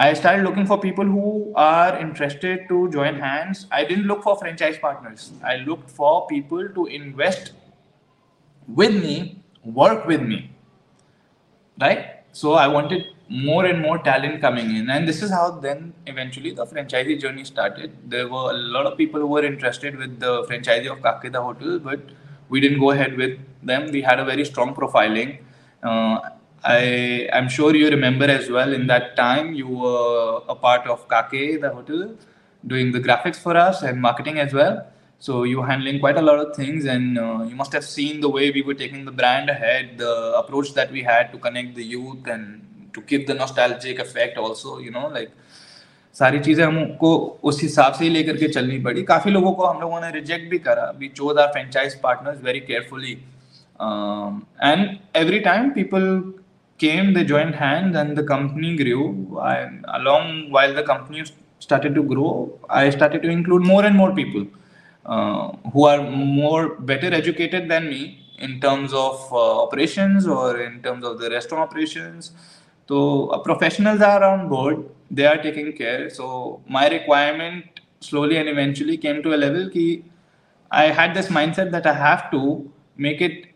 I 0.00 0.14
started 0.14 0.44
looking 0.44 0.64
for 0.64 0.78
people 0.78 1.04
who 1.04 1.52
are 1.56 1.98
interested 1.98 2.68
to 2.68 2.88
join 2.90 3.16
hands. 3.18 3.66
I 3.72 3.84
didn't 3.84 4.04
look 4.04 4.22
for 4.22 4.36
franchise 4.38 4.78
partners. 4.78 5.32
I 5.44 5.56
looked 5.56 5.90
for 5.90 6.24
people 6.28 6.68
to 6.68 6.86
invest 6.86 7.50
with 8.68 8.94
me, 8.94 9.42
work 9.64 10.06
with 10.06 10.22
me. 10.22 10.52
Right? 11.80 12.22
So 12.30 12.52
I 12.52 12.68
wanted 12.68 13.06
more 13.28 13.64
and 13.66 13.82
more 13.82 13.98
talent 13.98 14.40
coming 14.40 14.76
in. 14.76 14.88
And 14.88 15.08
this 15.08 15.20
is 15.20 15.32
how 15.32 15.50
then 15.50 15.92
eventually 16.06 16.52
the 16.52 16.64
franchisee 16.64 17.20
journey 17.20 17.44
started. 17.44 17.90
There 18.08 18.28
were 18.28 18.52
a 18.52 18.58
lot 18.76 18.86
of 18.86 18.96
people 18.96 19.20
who 19.20 19.26
were 19.26 19.44
interested 19.44 19.96
with 19.96 20.20
the 20.20 20.44
franchisee 20.44 20.92
of 20.92 21.02
Kake 21.02 21.32
Da 21.32 21.42
Hotel, 21.42 21.80
but 21.80 21.98
we 22.48 22.60
didn't 22.60 22.78
go 22.78 22.92
ahead 22.92 23.16
with 23.16 23.36
them. 23.64 23.90
We 23.90 24.02
had 24.02 24.20
a 24.20 24.24
very 24.24 24.44
strong 24.44 24.76
profiling. 24.76 25.38
Uh, 25.82 26.20
I 26.64 27.28
am 27.32 27.48
sure 27.48 27.74
you 27.74 27.88
remember 27.88 28.24
as 28.24 28.50
well. 28.50 28.72
In 28.72 28.86
that 28.88 29.16
time, 29.16 29.54
you 29.54 29.68
were 29.68 30.42
a 30.48 30.54
part 30.54 30.86
of 30.86 31.08
Kake 31.08 31.60
Da 31.60 31.70
Hotel, 31.70 32.14
doing 32.64 32.92
the 32.92 33.00
graphics 33.00 33.36
for 33.36 33.56
us 33.56 33.82
and 33.82 34.00
marketing 34.00 34.38
as 34.38 34.52
well. 34.52 34.86
So 35.20 35.44
you 35.44 35.60
were 35.60 35.66
handling 35.66 36.00
quite 36.00 36.16
a 36.16 36.22
lot 36.22 36.38
of 36.38 36.54
things, 36.54 36.84
and 36.84 37.18
uh, 37.18 37.44
you 37.48 37.56
must 37.56 37.72
have 37.72 37.84
seen 37.84 38.20
the 38.20 38.28
way 38.28 38.50
we 38.50 38.62
were 38.62 38.74
taking 38.74 39.04
the 39.04 39.12
brand 39.12 39.50
ahead, 39.50 39.98
the 39.98 40.34
approach 40.36 40.74
that 40.74 40.92
we 40.92 41.02
had 41.02 41.32
to 41.32 41.38
connect 41.38 41.74
the 41.74 41.84
youth 41.84 42.26
and 42.26 42.90
to 42.94 43.00
keep 43.02 43.26
the 43.26 43.34
nostalgic 43.34 43.98
effect. 43.98 44.38
Also, 44.38 44.78
you 44.78 44.90
know, 44.90 45.08
like 45.08 45.30
सारी 46.14 46.38
चीज़ें 46.40 46.64
हमको 46.64 47.10
उस 47.48 47.62
हिसाब 47.62 47.92
से 47.94 48.04
ही 48.04 48.10
लेकर 48.10 48.36
के 48.36 48.48
चलनी 48.52 48.78
पड़ी 48.84 49.02
काफ़ी 49.10 49.30
लोगों 49.30 49.52
को 49.52 49.64
हम 49.66 49.80
लोगों 49.80 50.00
ने 50.00 50.10
रिजेक्ट 50.10 50.48
भी 50.50 50.58
करा 50.58 50.90
we 50.98 51.08
chose 51.08 51.38
our 51.38 51.46
franchise 51.52 51.94
partners 52.02 52.42
very 52.44 52.60
carefully 52.60 53.12
and 54.62 54.96
every 55.16 55.38
time 55.40 55.70
people 55.70 56.08
came, 56.78 57.12
they 57.14 57.24
joined 57.24 57.54
hands, 57.54 57.96
and 57.96 58.16
the 58.16 58.22
company 58.22 58.76
grew. 58.76 59.38
Along 59.88 60.50
while 60.50 60.74
the 60.74 60.82
company 60.82 61.24
started 61.58 61.94
to 61.94 62.02
grow, 62.02 62.58
I 62.68 62.90
started 62.90 63.22
to 63.22 63.28
include 63.28 63.62
more 63.62 63.84
and 63.84 63.96
more 63.96 64.14
people 64.14 64.46
uh, 65.06 65.52
who 65.72 65.86
are 65.86 66.02
more 66.02 66.76
better 66.76 67.12
educated 67.12 67.68
than 67.68 67.88
me 67.88 68.24
in 68.38 68.60
terms 68.60 68.92
of 68.92 69.32
uh, 69.32 69.62
operations 69.64 70.26
or 70.26 70.60
in 70.60 70.80
terms 70.82 71.04
of 71.04 71.18
the 71.18 71.30
restaurant 71.30 71.70
operations. 71.70 72.32
So 72.88 73.28
uh, 73.28 73.38
professionals 73.38 74.00
are 74.00 74.22
on 74.22 74.48
board; 74.48 74.88
they 75.10 75.26
are 75.26 75.38
taking 75.42 75.72
care. 75.72 76.08
So 76.10 76.62
my 76.68 76.88
requirement 76.88 77.80
slowly 78.00 78.36
and 78.36 78.48
eventually 78.48 78.96
came 78.96 79.22
to 79.24 79.34
a 79.34 79.36
level 79.36 79.68
that 79.68 80.02
I 80.70 80.84
had 80.84 81.14
this 81.14 81.28
mindset 81.28 81.70
that 81.72 81.86
I 81.86 81.94
have 81.94 82.30
to 82.30 82.70
make 82.96 83.20
it 83.20 83.46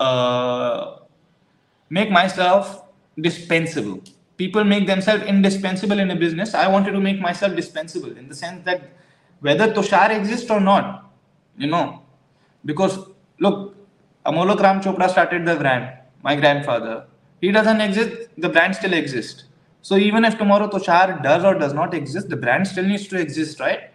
uh, 0.00 0.96
make 1.98 2.10
myself 2.10 2.84
dispensable. 3.20 4.02
People 4.38 4.64
make 4.64 4.86
themselves 4.86 5.24
indispensable 5.24 5.98
in 5.98 6.10
a 6.10 6.16
business. 6.16 6.54
I 6.54 6.66
wanted 6.66 6.92
to 6.92 7.00
make 7.00 7.20
myself 7.20 7.54
dispensable 7.54 8.16
in 8.16 8.28
the 8.30 8.34
sense 8.34 8.64
that 8.64 8.92
whether 9.40 9.66
Tushar 9.74 10.08
exists 10.18 10.50
or 10.50 10.58
not, 10.58 11.12
you 11.58 11.66
know, 11.66 12.02
because 12.64 12.98
look, 13.38 13.76
Amolak 14.24 14.60
Ram 14.60 14.80
Chopra 14.80 15.10
started 15.10 15.44
the 15.44 15.56
brand, 15.56 15.92
my 16.22 16.34
grandfather. 16.34 17.06
He 17.42 17.52
doesn't 17.52 17.82
exist, 17.82 18.30
the 18.38 18.48
brand 18.48 18.74
still 18.74 18.94
exists. 18.94 19.44
So 19.82 19.96
even 19.96 20.24
if 20.24 20.38
tomorrow 20.38 20.68
Tushar 20.68 21.22
does 21.22 21.44
or 21.44 21.54
does 21.54 21.74
not 21.74 21.92
exist, 21.92 22.30
the 22.30 22.36
brand 22.36 22.66
still 22.66 22.86
needs 22.86 23.06
to 23.08 23.20
exist, 23.20 23.60
right? 23.60 23.91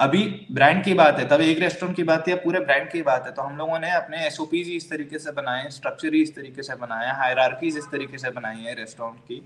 अभी 0.00 0.22
brand 0.52 0.82
की 0.84 0.94
बात 0.94 1.18
है, 1.18 1.26
तब 1.28 1.40
एक 1.42 1.58
restaurant 1.60 1.96
की 1.96 2.02
बात 2.02 2.28
है 2.28 2.34
या 2.34 2.40
पूरे 2.44 2.60
ब्रांड 2.60 2.88
की 2.90 3.02
बात 3.02 3.26
है। 3.26 3.32
तो 3.32 3.42
हम 3.42 3.56
लोगों 3.58 3.78
ने 3.78 3.90
अपने 3.92 4.26
एस 4.26 4.38
ही 4.44 4.76
इस 4.76 4.88
तरीके 4.90 5.18
से 5.18 5.32
बनाए 5.32 5.68
स्ट्रक्चर 5.70 6.14
ही 6.14 6.22
इस 6.22 6.34
तरीके 6.36 6.62
से 6.62 6.74
बनाया 6.76 7.12
हायरार्कीज 7.14 7.76
इस 7.78 7.90
तरीके 7.92 8.18
से 8.18 8.30
बनाई 8.30 8.56
है 8.58 8.74
रेस्टोरेंट 8.74 9.18
की 9.28 9.42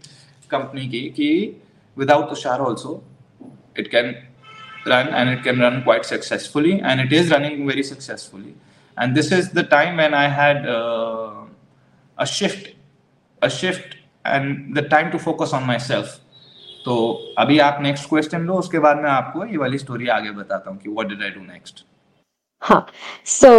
कंपनी 0.51 0.87
की, 0.89 1.01
कि 1.11 1.61
without 1.97 2.29
Tushar 2.29 2.61
also 2.61 3.03
it 3.79 3.89
can 3.89 4.15
run 4.89 5.15
and 5.15 5.33
it 5.33 5.43
can 5.45 5.63
run 5.63 5.81
quite 5.83 6.05
successfully 6.05 6.73
and 6.75 7.01
it 7.01 7.13
is 7.13 7.35
running 7.35 7.67
very 7.69 7.83
successfully 7.83 8.55
and 8.97 9.15
this 9.15 9.33
is 9.33 9.51
the 9.55 9.69
time 9.71 9.97
when 9.97 10.15
I 10.15 10.29
had 10.33 10.67
a 12.19 12.25
shift 12.33 12.75
a 13.43 13.49
shift 13.57 13.95
and 14.27 14.75
the 14.77 14.89
time 14.91 15.11
to 15.11 15.19
focus 15.21 15.55
on 15.55 15.65
myself 15.89 16.21
तो 16.85 16.95
अभी 17.39 17.59
आप 17.67 17.79
next 17.83 18.09
question 18.09 18.41
लो 18.47 18.55
उसके 18.59 18.79
बाद 18.79 18.97
मैं 18.97 19.11
आपको 19.11 19.45
ये 19.47 19.57
वाली 19.57 19.79
story 19.79 20.09
आगे 20.15 20.31
बताता 20.31 20.71
हूँ 20.71 20.79
कि 20.79 20.89
what 20.89 21.09
did 21.09 21.23
I 21.23 21.31
do 21.31 21.41
next 21.43 21.85
हाँ 22.63 22.87
so 23.27 23.51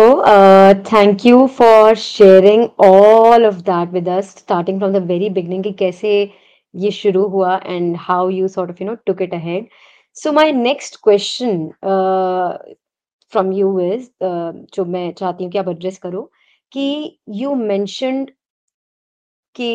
thank 0.91 1.25
you 1.25 1.45
for 1.57 1.95
sharing 1.95 2.67
all 2.85 3.45
of 3.45 3.55
that 3.69 3.89
with 3.93 4.09
us 4.09 4.29
starting 4.37 4.79
from 4.79 4.93
the 4.93 5.01
very 5.07 5.29
beginning 5.29 5.63
कि 5.63 5.71
कैसे 5.79 6.11
ये 6.73 6.91
शुरू 6.91 7.25
हुआ 7.27 7.55
and 7.65 7.95
how 7.99 8.29
you 8.29 8.47
sort 8.47 8.71
of 8.71 8.83
you 8.83 8.87
know 8.89 8.95
took 9.05 9.21
it 9.21 9.33
ahead 9.33 9.67
so 10.17 10.31
my 10.31 10.51
next 10.51 10.99
question 11.03 11.69
you 13.53 13.69
is 13.79 14.03
uh, 14.21 14.51
जो 14.73 14.83
मैं 14.85 15.11
चाहती 15.13 15.43
हूँ 15.43 15.51
कि 15.51 15.57
आप 15.57 15.69
एड्रेस 15.69 15.97
करो 15.97 16.21
कि 16.71 16.85
यू 17.37 17.55
mentioned 17.63 18.29
कि 19.55 19.71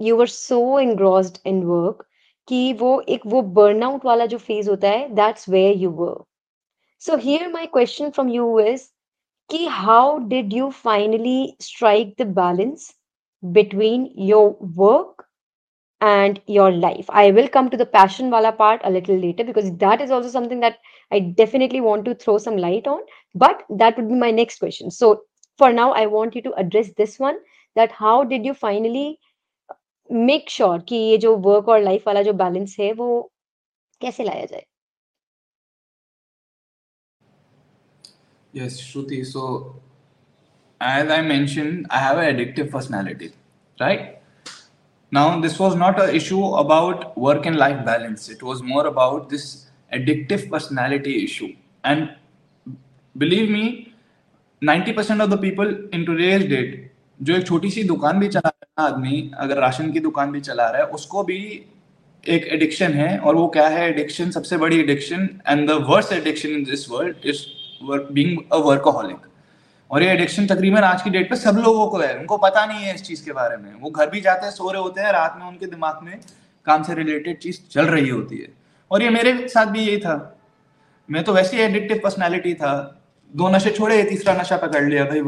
you 0.00 0.16
were 0.16 0.28
so 0.28 0.60
engrossed 0.78 1.40
in 1.44 1.60
work 1.70 2.06
कि 2.50 2.72
वो 2.72 3.00
एक 3.08 3.26
वो 3.26 3.42
बर्न 3.54 3.82
आउट 3.82 4.04
वाला 4.04 4.26
जो 4.26 4.38
फ़ेज़ 4.38 4.70
होता 4.70 4.88
है 4.88 5.08
that's 5.14 5.48
where 5.48 5.76
you 5.78 5.90
work 5.96 6.24
so 7.02 7.16
here 7.18 7.48
my 7.48 7.66
question 7.68 8.10
from 8.10 8.28
you 8.28 8.58
is 8.60 8.88
कि 9.50 9.66
how 9.72 10.18
did 10.28 10.52
you 10.52 10.70
finally 10.78 11.56
strike 11.60 12.14
the 12.20 12.26
balance 12.36 12.92
between 13.42 14.08
your 14.24 14.56
work 14.76 15.26
and 16.00 16.38
your 16.50 16.72
life 16.72 17.10
I 17.12 17.30
will 17.30 17.46
come 17.54 17.68
to 17.68 17.76
the 17.76 17.86
passion 17.92 18.30
वाला 18.30 18.50
part 18.58 18.82
a 18.82 18.90
little 18.90 19.18
later 19.20 19.44
because 19.44 19.70
that 19.78 20.00
is 20.00 20.12
also 20.12 20.28
something 20.30 20.60
that 20.60 20.78
I 21.12 21.20
definitely 21.38 21.80
want 21.80 22.04
to 22.04 22.14
throw 22.16 22.38
some 22.40 22.56
light 22.58 22.88
on 22.88 23.04
but 23.36 23.64
that 23.72 23.98
would 23.98 24.08
be 24.08 24.18
my 24.20 24.32
next 24.32 24.60
question 24.60 24.90
so 24.90 25.14
for 25.60 25.72
now 25.72 25.92
I 25.92 26.06
want 26.08 26.36
you 26.36 26.42
to 26.42 26.50
address 26.58 26.92
this 26.98 27.20
one 27.20 27.40
that 27.76 27.92
how 27.94 28.22
did 28.24 28.46
you 28.46 28.52
finally 28.62 29.08
make 30.12 30.48
sure 30.48 30.78
कि 30.88 30.96
ये 30.96 31.18
जो 31.18 31.36
work 31.36 31.68
और 31.68 31.82
life 31.82 32.06
वाला 32.06 32.22
जो 32.22 32.32
balance 32.32 32.78
है 32.80 32.92
वो 32.92 33.32
कैसे 34.00 34.24
लाया 34.24 34.44
जाए? 34.44 34.64
Yes, 38.52 38.80
Shruti. 38.80 39.24
So, 39.26 39.74
as 40.80 41.10
I 41.10 41.22
mentioned, 41.22 41.86
I 41.90 41.98
have 41.98 42.18
an 42.18 42.36
addictive 42.36 42.70
personality, 42.70 43.32
right? 43.80 44.16
Now, 45.12 45.40
this 45.40 45.58
was 45.58 45.76
not 45.76 46.00
an 46.00 46.14
issue 46.14 46.44
about 46.54 47.18
work 47.18 47.46
and 47.46 47.56
life 47.56 47.84
balance. 47.84 48.28
It 48.28 48.42
was 48.42 48.62
more 48.62 48.86
about 48.86 49.28
this 49.28 49.66
addictive 49.92 50.50
personality 50.50 51.24
issue. 51.24 51.56
And 51.84 52.10
believe 53.18 53.50
me, 53.50 53.94
90% 54.62 55.20
of 55.20 55.30
the 55.30 55.38
people 55.38 55.88
in 55.92 56.06
today's 56.06 56.48
date, 56.48 56.90
जो 57.22 57.34
एक 57.36 57.46
छोटी 57.46 57.70
सी 57.70 57.84
दुकान 57.84 58.20
भी 58.20 58.28
चला 58.28 58.48
है 58.48 58.59
आदमी 58.80 59.30
अगर 59.38 59.58
ration 59.58 59.90
की 59.92 60.00
दुकान 60.00 60.32
भी 60.32 60.40
चला 60.40 60.68
रहा 60.70 60.82
है, 60.82 60.88
उसको 60.88 61.22
भी 61.22 61.38
एक 62.24 62.46
एडिक्शन 62.46 62.92
है 62.92 63.18
और 63.18 63.34
वो 63.34 63.46
क्या 63.48 63.68
है 63.68 63.88
एडिक्शन 63.88 64.30
सबसे 64.30 64.56
बड़ी 64.56 64.80
addiction 64.80 65.28
and 65.48 65.68
the 65.68 65.78
worst 65.88 66.12
addiction 66.12 66.48
in 66.48 66.64
this 66.64 66.90
world 66.90 67.16
is 67.24 67.44
being 68.12 68.38
a 68.52 68.56
workaholic 68.56 69.28
और 69.90 70.02
ये 70.02 70.10
एडिक्शन 70.10 70.46
तकरीबन 70.46 70.82
आज 70.82 71.02
की 71.02 71.10
डेट 71.10 71.30
पे 71.30 71.36
सब 71.36 71.56
लोगों 71.64 71.86
को 71.86 71.98
है। 71.98 72.18
उनको 72.18 72.36
पता 72.38 72.64
नहीं 72.66 72.84
है 72.84 72.94
इस 72.94 73.02
चीज़ 73.02 73.24
के 73.24 73.32
बारे 73.32 73.56
में। 73.56 73.72
वो 73.80 73.90
घर 73.90 74.10
भी 74.10 74.20
जाते 74.20 74.46
हैं, 74.46 74.52
सो 74.52 74.70
रहे 74.70 74.82
होते 74.82 75.00
हैं, 75.00 75.12
रात 75.12 75.38
में 75.40 75.46
उनके 75.46 75.66
दिमाग 75.66 76.00
में 76.02 76.20
काम 76.66 76.82
से 76.82 76.94
रिलेटेड 76.94 77.38
चीज़ 77.38 77.60
चल 77.70 77.86
रही 77.86 78.08
होती 78.08 78.36
है। 78.36 78.52
और 78.90 79.02
ये 79.02 79.10
मेरे 79.10 79.48
साथ 79.48 79.66
भी 79.66 79.80
यही 79.80 79.98
था। 79.98 80.14
मैं 81.08 81.24
तो 81.24 81.32
वैसे 81.32 81.64
एडिक्टिव 81.64 82.00
पर्सनैलिटी 82.04 82.54
था। 82.54 82.72
दो 83.34 83.48
नशे 83.48 83.70
छोड़े, 83.70 84.02
तीसरा 84.02 84.34
नशा 84.34 84.56
पकड़ 84.56 84.84
लिया, 84.84 85.04
भाई 85.04 85.20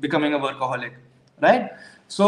becoming 0.00 0.34
a 0.34 0.38
workaholic 0.38 0.92
right 1.42 1.70
so 2.08 2.26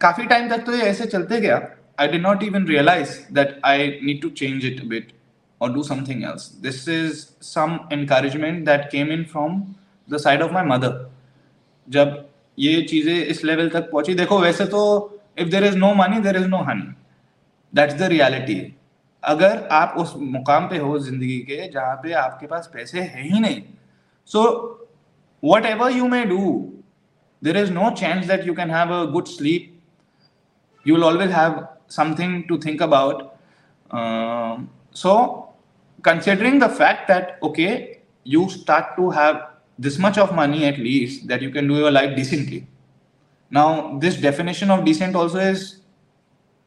काफ़ी 0.00 0.26
टाइम 0.26 0.48
तक 0.50 0.64
तो 0.66 0.74
ये 0.74 0.82
ऐसे 0.84 1.06
चलते 1.06 1.40
गया 1.40 1.60
I 2.00 2.08
did 2.08 2.22
not 2.22 2.42
even 2.42 2.66
realize 2.66 3.18
that 3.34 3.60
I 3.64 3.88
need 4.02 4.20
to 4.22 4.28
change 4.40 4.64
it 4.64 4.84
bit 4.88 5.12
और 5.60 5.72
do 5.72 5.82
something 5.82 6.24
else. 6.24 6.46
This 6.60 6.78
is 6.88 7.20
some 7.42 7.74
encouragement 7.90 8.64
that 8.64 8.90
came 8.90 9.10
in 9.10 9.24
from 9.26 9.60
the 10.08 10.18
side 10.18 10.42
of 10.42 10.54
my 10.56 10.64
mother. 10.70 10.92
जब 11.88 12.24
ये 12.58 12.80
चीज़ें 12.82 13.14
इस 13.14 13.44
लेवल 13.44 13.68
तक 13.68 13.90
पहुँची, 13.90 14.14
देखो, 14.14 14.38
वैसे 14.40 14.64
तो 14.66 14.82
if 15.38 15.48
there 15.48 15.64
is 15.64 15.76
no 15.76 15.92
money 15.94 16.20
there 16.20 16.36
is 16.36 16.46
no 16.46 16.62
honey 16.62 16.94
that's 17.72 17.94
the 17.94 18.08
reality 18.12 18.60
अगर 19.22 19.66
आप 19.72 19.94
उस 19.98 20.12
मुकाम 20.16 20.68
पे 20.68 20.78
हो 20.78 20.98
ज़िंदगी 20.98 21.38
के 21.50 21.68
जहाँ 21.70 21.94
पे 22.02 22.12
आपके 22.22 22.46
पास 22.46 22.70
पैसे 22.74 23.00
है 23.00 23.22
ही 23.22 23.40
नहीं 23.40 23.62
so 24.30 24.42
whatever 25.66 25.92
you 25.92 26.08
may 26.08 26.24
do 26.24 26.40
there 27.42 27.56
is 27.56 27.72
no 27.72 27.90
chance 28.00 28.26
that 28.26 28.46
you 28.46 28.54
can 28.54 28.70
have 28.70 28.92
a 28.94 29.04
good 29.12 29.26
sleep 29.28 29.73
you 30.84 30.94
will 30.94 31.04
always 31.04 31.30
have 31.30 31.68
something 31.88 32.46
to 32.48 32.58
think 32.58 32.80
about. 32.80 33.36
Um, 33.90 34.70
so, 34.92 35.50
considering 36.02 36.58
the 36.58 36.68
fact 36.68 37.08
that, 37.08 37.38
okay, 37.42 38.00
you 38.24 38.48
start 38.48 38.96
to 38.96 39.10
have 39.10 39.48
this 39.78 39.98
much 39.98 40.18
of 40.18 40.34
money 40.34 40.64
at 40.64 40.78
least 40.78 41.26
that 41.28 41.42
you 41.42 41.50
can 41.50 41.66
do 41.66 41.74
your 41.74 41.90
life 41.90 42.14
decently. 42.16 42.66
Now, 43.50 43.98
this 43.98 44.16
definition 44.16 44.70
of 44.70 44.84
decent 44.84 45.16
also 45.16 45.38
is 45.38 45.80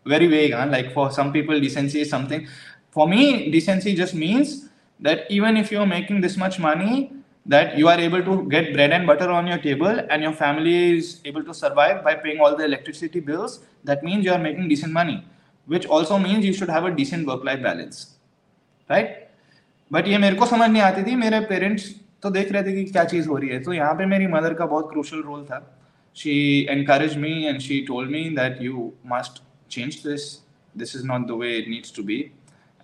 very 0.05 0.27
vague. 0.27 0.53
Huh? 0.53 0.67
Like 0.69 0.93
for 0.93 1.11
some 1.11 1.31
people, 1.33 1.59
decency 1.59 2.01
is 2.01 2.09
something. 2.09 2.47
For 2.91 3.07
me, 3.07 3.51
decency 3.51 3.95
just 3.95 4.13
means 4.13 4.69
that 4.99 5.29
even 5.29 5.57
if 5.57 5.71
you're 5.71 5.85
making 5.85 6.21
this 6.21 6.37
much 6.37 6.59
money, 6.59 7.13
that 7.46 7.76
you 7.76 7.88
are 7.88 7.98
able 7.98 8.22
to 8.22 8.48
get 8.48 8.72
bread 8.72 8.92
and 8.92 9.06
butter 9.06 9.30
on 9.30 9.46
your 9.46 9.58
table 9.58 10.00
and 10.10 10.22
your 10.22 10.32
family 10.32 10.98
is 10.98 11.20
able 11.24 11.42
to 11.42 11.54
survive 11.54 12.04
by 12.04 12.14
paying 12.14 12.40
all 12.40 12.56
the 12.56 12.64
electricity 12.64 13.20
bills, 13.20 13.60
that 13.84 14.04
means 14.04 14.24
you 14.24 14.32
are 14.32 14.38
making 14.38 14.68
decent 14.68 14.92
money, 14.92 15.24
which 15.66 15.86
also 15.86 16.18
means 16.18 16.44
you 16.44 16.52
should 16.52 16.68
have 16.68 16.84
a 16.84 16.90
decent 16.90 17.26
work 17.26 17.44
life 17.44 17.62
balance. 17.62 18.14
Right? 18.90 19.18
But 19.90 20.06
ये 20.08 20.18
मेरे 20.18 20.36
को 20.36 20.46
समझ 20.46 20.68
नहीं 20.70 20.82
आती 20.82 21.02
थी 21.04 21.14
मेरे 21.16 21.40
parents 21.48 21.88
तो 22.22 22.30
देख 22.30 22.52
रहे 22.52 22.62
थे 22.62 22.72
कि 22.74 22.84
क्या 22.92 23.04
चीज़ 23.04 23.28
हो 23.28 23.36
रही 23.36 23.48
है 23.50 23.62
तो 23.62 23.72
यहाँ 23.72 23.94
पे 23.94 24.06
मेरी 24.06 24.26
मदर 24.34 24.54
का 24.54 24.66
बहुत 24.66 24.88
क्रूशल 24.90 25.22
रोल 25.22 25.44
था 25.44 25.58
she 26.16 26.36
encourage 26.70 27.16
me 27.18 27.32
and 27.44 27.60
she 27.60 27.80
told 27.88 28.10
me 28.10 28.22
that 28.36 28.62
you 28.62 28.92
must 29.12 29.42
change 29.70 29.94
this 30.06 30.24
this 30.74 30.96
is 30.96 31.04
not 31.06 31.26
the 31.28 31.38
way 31.40 31.56
it 31.58 31.68
needs 31.68 31.94
to 31.96 32.02
B 32.02 32.18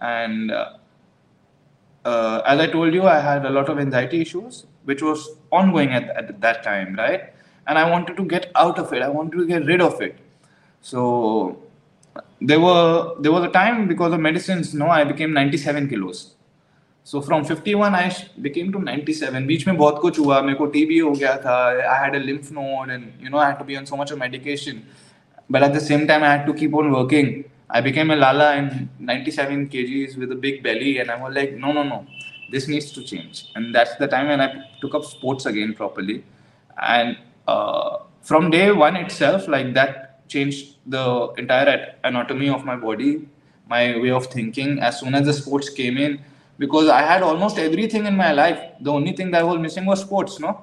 and 0.02 0.52
uh, 2.04 2.42
as 2.46 2.60
I 2.60 2.66
told 2.66 2.94
you, 2.94 3.06
I 3.06 3.18
had 3.20 3.44
a 3.44 3.50
lot 3.50 3.68
of 3.68 3.78
anxiety 3.78 4.20
issues, 4.20 4.66
which 4.84 5.02
was 5.02 5.28
ongoing 5.50 5.90
at, 5.90 6.08
at 6.16 6.40
that 6.40 6.62
time, 6.62 6.96
right? 6.96 7.32
And 7.66 7.78
I 7.78 7.88
wanted 7.90 8.16
to 8.16 8.24
get 8.24 8.50
out 8.54 8.78
of 8.78 8.92
it. 8.92 9.02
I 9.02 9.08
wanted 9.08 9.36
to 9.38 9.46
get 9.46 9.66
rid 9.66 9.80
of 9.80 10.00
it. 10.00 10.18
So 10.80 11.62
there 12.40 12.60
were 12.60 13.14
there 13.20 13.32
was 13.32 13.44
a 13.44 13.48
time 13.48 13.88
because 13.88 14.12
of 14.12 14.20
medicines, 14.20 14.74
no, 14.74 14.88
I 14.88 15.04
became 15.04 15.32
97 15.32 15.88
kilos. 15.88 16.34
So 17.04 17.20
from 17.20 17.44
51 17.44 17.94
I 17.94 18.14
became 18.40 18.72
to 18.72 18.78
97. 18.78 19.46
बीच 19.46 19.66
में 19.66 19.76
बहुत 19.76 20.00
कुछ 20.00 20.18
हुआ 20.18 20.40
मेरे 20.42 20.54
को 20.54 20.66
TB 20.72 20.98
हो 20.98 21.10
गया 21.10 21.36
था 21.44 21.58
I 21.90 21.98
had 22.04 22.14
a 22.14 22.24
lymph 22.24 22.50
node 22.52 22.90
and 22.90 23.12
you 23.20 23.30
know 23.30 23.38
I 23.38 23.46
had 23.50 23.58
to 23.58 23.64
be 23.64 23.76
on 23.76 23.86
so 23.86 23.96
much 23.96 24.10
of 24.10 24.18
medication. 24.18 24.82
But 25.50 25.62
at 25.62 25.72
the 25.72 25.80
same 25.80 26.06
time 26.06 26.22
I 26.22 26.32
had 26.36 26.46
to 26.46 26.54
keep 26.54 26.74
on 26.74 26.92
working. 26.92 27.44
I 27.69 27.81
became 27.81 28.11
a 28.11 28.15
Lala 28.15 28.55
in 28.55 28.89
97 28.99 29.69
kgs 29.69 30.17
with 30.17 30.31
a 30.31 30.35
big 30.35 30.63
belly, 30.63 30.99
and 30.99 31.09
I 31.09 31.21
was 31.21 31.33
like, 31.33 31.53
no, 31.53 31.71
no, 31.71 31.83
no, 31.83 32.05
this 32.51 32.67
needs 32.67 32.91
to 32.91 33.03
change. 33.03 33.47
And 33.55 33.73
that's 33.73 33.95
the 33.95 34.07
time 34.07 34.27
when 34.27 34.41
I 34.41 34.65
took 34.81 34.93
up 34.93 35.05
sports 35.05 35.45
again 35.45 35.73
properly. 35.73 36.23
And 36.81 37.17
uh, 37.47 37.99
from 38.21 38.51
day 38.51 38.71
one 38.71 38.95
itself, 38.95 39.47
like 39.47 39.73
that 39.73 40.27
changed 40.27 40.77
the 40.85 41.31
entire 41.37 41.95
anatomy 42.03 42.49
of 42.49 42.65
my 42.65 42.75
body, 42.75 43.27
my 43.67 43.97
way 43.97 44.11
of 44.11 44.27
thinking. 44.27 44.79
As 44.79 44.99
soon 44.99 45.15
as 45.15 45.25
the 45.25 45.33
sports 45.33 45.69
came 45.69 45.97
in, 45.97 46.19
because 46.57 46.89
I 46.89 47.01
had 47.01 47.23
almost 47.23 47.57
everything 47.57 48.05
in 48.05 48.15
my 48.15 48.31
life, 48.31 48.59
the 48.79 48.91
only 48.91 49.13
thing 49.13 49.31
that 49.31 49.41
I 49.41 49.43
was 49.43 49.59
missing 49.59 49.85
was 49.85 50.01
sports, 50.01 50.39
no? 50.39 50.61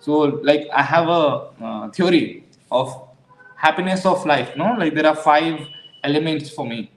So, 0.00 0.12
like, 0.50 0.68
I 0.72 0.82
have 0.82 1.08
a 1.08 1.48
uh, 1.60 1.90
theory 1.90 2.44
of 2.70 3.08
happiness 3.56 4.06
of 4.06 4.24
life, 4.24 4.56
no? 4.56 4.74
Like, 4.78 4.94
there 4.94 5.06
are 5.06 5.16
five 5.16 5.66
elements 6.04 6.50
for 6.50 6.66
me. 6.66 6.90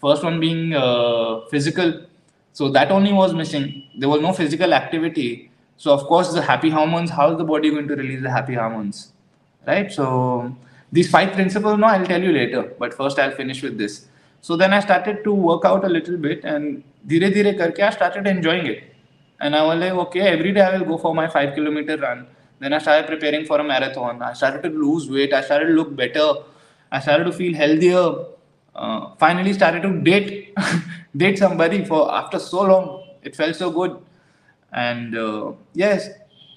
First 0.00 0.22
one 0.22 0.40
being 0.40 0.74
uh, 0.74 1.40
physical. 1.50 2.06
So 2.52 2.68
that 2.70 2.90
only 2.90 3.12
was 3.12 3.34
missing. 3.34 3.84
There 3.98 4.08
was 4.08 4.20
no 4.20 4.32
physical 4.32 4.74
activity. 4.74 5.50
So 5.76 5.92
of 5.92 6.04
course 6.04 6.32
the 6.32 6.42
happy 6.42 6.70
hormones. 6.70 7.10
How 7.10 7.32
is 7.32 7.38
the 7.38 7.44
body 7.44 7.70
going 7.70 7.88
to 7.88 7.96
release 7.96 8.22
the 8.22 8.30
happy 8.30 8.54
hormones, 8.54 9.12
right? 9.66 9.90
So 9.90 10.54
these 10.92 11.10
five 11.10 11.32
principles. 11.32 11.78
No, 11.78 11.86
I'll 11.86 12.06
tell 12.06 12.22
you 12.22 12.32
later. 12.32 12.74
But 12.78 12.94
first 12.94 13.18
I'll 13.18 13.32
finish 13.32 13.62
with 13.62 13.78
this. 13.78 14.06
So 14.40 14.56
then 14.56 14.72
I 14.72 14.80
started 14.80 15.24
to 15.24 15.32
work 15.32 15.64
out 15.64 15.84
a 15.84 15.88
little 15.88 16.16
bit, 16.16 16.44
and 16.44 16.82
dhire 17.06 17.32
dhire 17.34 17.56
karke 17.58 17.80
I 17.80 17.90
started 17.90 18.26
enjoying 18.26 18.66
it. 18.66 18.84
And 19.40 19.56
I 19.56 19.64
was 19.64 19.78
like, 19.78 19.92
okay, 19.92 20.20
every 20.20 20.52
day 20.52 20.60
I 20.60 20.78
will 20.78 20.86
go 20.86 20.98
for 20.98 21.14
my 21.14 21.26
five 21.26 21.54
kilometer 21.54 21.96
run. 21.96 22.26
Then 22.60 22.72
I 22.72 22.78
started 22.78 23.08
preparing 23.08 23.44
for 23.44 23.58
a 23.58 23.64
marathon. 23.64 24.22
I 24.22 24.34
started 24.34 24.62
to 24.62 24.68
lose 24.68 25.10
weight. 25.10 25.32
I 25.32 25.40
started 25.40 25.66
to 25.66 25.72
look 25.72 25.96
better. 25.96 26.34
I 26.92 27.00
started 27.00 27.24
to 27.24 27.32
feel 27.32 27.54
healthier 27.54 28.26
uh, 28.74 29.14
finally 29.18 29.52
started 29.52 29.82
to 29.82 30.00
date 30.00 30.54
date 31.16 31.38
somebody 31.38 31.84
for 31.84 32.12
after 32.12 32.38
so 32.38 32.62
long. 32.62 33.04
It 33.22 33.36
felt 33.36 33.56
so 33.56 33.70
good. 33.70 33.98
And 34.72 35.16
uh, 35.16 35.52
yes. 35.74 36.08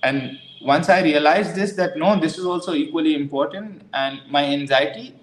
And 0.03 0.39
once 0.61 0.89
i 0.89 1.01
realized 1.01 1.53
this 1.53 1.73
that 1.73 1.97
no 1.97 2.19
this 2.19 2.37
is 2.37 2.45
also 2.45 2.73
equally 2.73 3.13
important 3.13 3.81
and 3.93 4.21
my 4.31 4.43
anxiety 4.45 5.13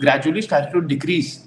gradually 0.00 0.42
started 0.42 0.72
to 0.72 0.80
decrease. 0.80 1.46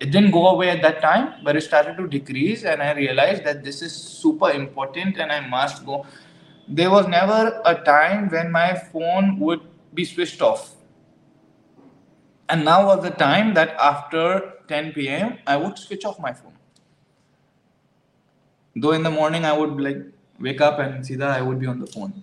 It 0.00 0.10
didn't 0.10 0.30
go 0.30 0.48
away 0.48 0.70
at 0.70 0.82
that 0.82 1.00
time 1.02 1.34
but 1.44 1.56
it 1.56 1.62
started 1.62 1.96
to 1.98 2.06
decrease 2.06 2.64
and 2.64 2.82
i 2.82 2.92
realized 2.92 3.44
that 3.44 3.64
this 3.64 3.82
is 3.82 3.92
super 3.94 4.50
important 4.50 5.18
and 5.18 5.32
i 5.32 5.40
must 5.46 5.84
go. 5.86 6.06
There 6.68 6.90
was 6.90 7.06
never 7.06 7.62
a 7.64 7.74
time 7.84 8.28
when 8.30 8.50
my 8.50 8.74
phone 8.74 9.38
would 9.38 9.60
be 9.94 10.04
switched 10.04 10.42
off 10.42 10.75
and 12.49 12.65
now 12.65 12.85
was 12.85 13.03
the 13.03 13.11
time 13.11 13.53
that 13.53 13.75
after 13.79 14.53
10 14.67 14.93
p.m. 14.93 15.37
I 15.47 15.57
would 15.57 15.77
switch 15.77 16.05
off 16.05 16.19
my 16.19 16.33
phone. 16.33 16.53
Though 18.75 18.91
in 18.91 19.03
the 19.03 19.11
morning 19.11 19.45
I 19.45 19.53
would 19.57 19.79
like 19.79 20.01
wake 20.39 20.61
up 20.61 20.79
and 20.79 21.03
सीधा 21.03 21.31
I 21.37 21.41
would 21.41 21.59
be 21.59 21.67
on 21.67 21.79
the 21.79 21.87
phone. 21.87 22.13